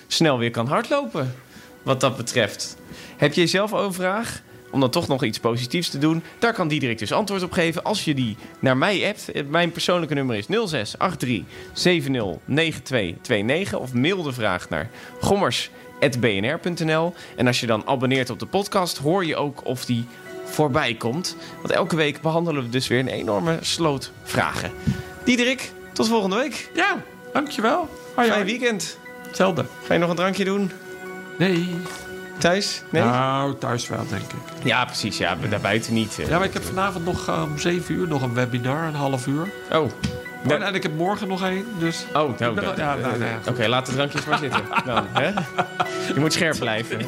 snel 0.07 0.37
weer 0.37 0.51
kan 0.51 0.67
hardlopen. 0.67 1.35
Wat 1.83 2.01
dat 2.01 2.17
betreft. 2.17 2.77
Heb 3.17 3.33
je 3.33 3.47
zelf 3.47 3.71
een 3.71 3.93
vraag? 3.93 4.41
Om 4.71 4.79
dan 4.79 4.89
toch 4.89 5.07
nog 5.07 5.23
iets 5.23 5.39
positiefs 5.39 5.89
te 5.89 5.97
doen. 5.97 6.23
Daar 6.39 6.53
kan 6.53 6.67
Diederik 6.67 6.97
dus 6.97 7.11
antwoord 7.11 7.43
op 7.43 7.51
geven. 7.51 7.83
Als 7.83 8.05
je 8.05 8.13
die 8.13 8.37
naar 8.59 8.77
mij 8.77 9.07
appt. 9.07 9.49
Mijn 9.49 9.71
persoonlijke 9.71 10.13
nummer 10.13 10.35
is 10.35 10.45
0683 10.45 11.43
709229. 11.73 13.79
Of 13.79 13.93
mail 13.93 14.23
de 14.23 14.33
vraag 14.33 14.69
naar 14.69 14.89
gommers.bnr.nl. 15.21 17.13
En 17.35 17.47
als 17.47 17.59
je 17.59 17.67
dan 17.67 17.87
abonneert 17.87 18.29
op 18.29 18.39
de 18.39 18.45
podcast, 18.45 18.97
hoor 18.97 19.25
je 19.25 19.35
ook 19.35 19.65
of 19.65 19.85
die 19.85 20.05
voorbij 20.49 20.93
komt. 20.93 21.35
Want 21.61 21.71
elke 21.71 21.95
week 21.95 22.21
behandelen 22.21 22.63
we 22.63 22.69
dus 22.69 22.87
weer 22.87 22.99
een 22.99 23.07
enorme 23.07 23.57
sloot 23.61 24.11
vragen. 24.23 24.71
Diederik, 25.23 25.71
tot 25.93 26.07
volgende 26.07 26.35
week. 26.35 26.69
Ja, 26.73 26.95
dankjewel. 27.33 27.89
Hoi, 28.15 28.29
Fijn 28.29 28.45
weekend. 28.45 28.97
Hetzelfde. 29.27 29.65
Ga 29.87 29.93
je 29.93 29.99
nog 29.99 30.09
een 30.09 30.15
drankje 30.15 30.43
doen? 30.45 30.71
Nee. 31.37 31.75
Thuis? 32.37 32.81
Nee? 32.89 33.03
Nou, 33.03 33.57
thuis 33.57 33.87
wel, 33.87 34.07
denk 34.09 34.21
ik. 34.21 34.65
Ja, 34.65 34.85
precies. 34.85 35.17
Ja, 35.17 35.37
daarbuiten 35.49 35.93
niet. 35.93 36.19
eh. 36.19 36.27
Ja, 36.27 36.37
maar 36.37 36.47
ik 36.47 36.53
heb 36.53 36.63
vanavond 36.63 37.05
nog 37.05 37.27
eh, 37.27 37.41
om 37.43 37.57
7 37.57 37.95
uur 37.95 38.07
nog 38.07 38.21
een 38.21 38.33
webinar, 38.33 38.87
een 38.87 38.93
half 38.95 39.27
uur. 39.27 39.49
Oh. 39.71 39.91
En, 40.47 40.61
en 40.63 40.75
ik 40.75 40.83
heb 40.83 40.95
morgen 40.95 41.27
nog 41.27 41.43
één, 41.43 41.65
dus... 41.79 42.05
Oh, 42.13 42.13
nou, 42.13 42.55
ja, 42.55 42.95
nou, 42.95 43.01
nou 43.01 43.23
ja. 43.23 43.39
Oké, 43.49 43.67
laat 43.67 43.85
de 43.85 43.91
drankjes 43.91 44.25
maar 44.25 44.37
zitten. 44.37 44.61
Dan, 44.85 45.05
hè? 45.13 45.27
Je 46.13 46.19
moet 46.19 46.33
scherp 46.33 46.59
blijven. 46.59 46.99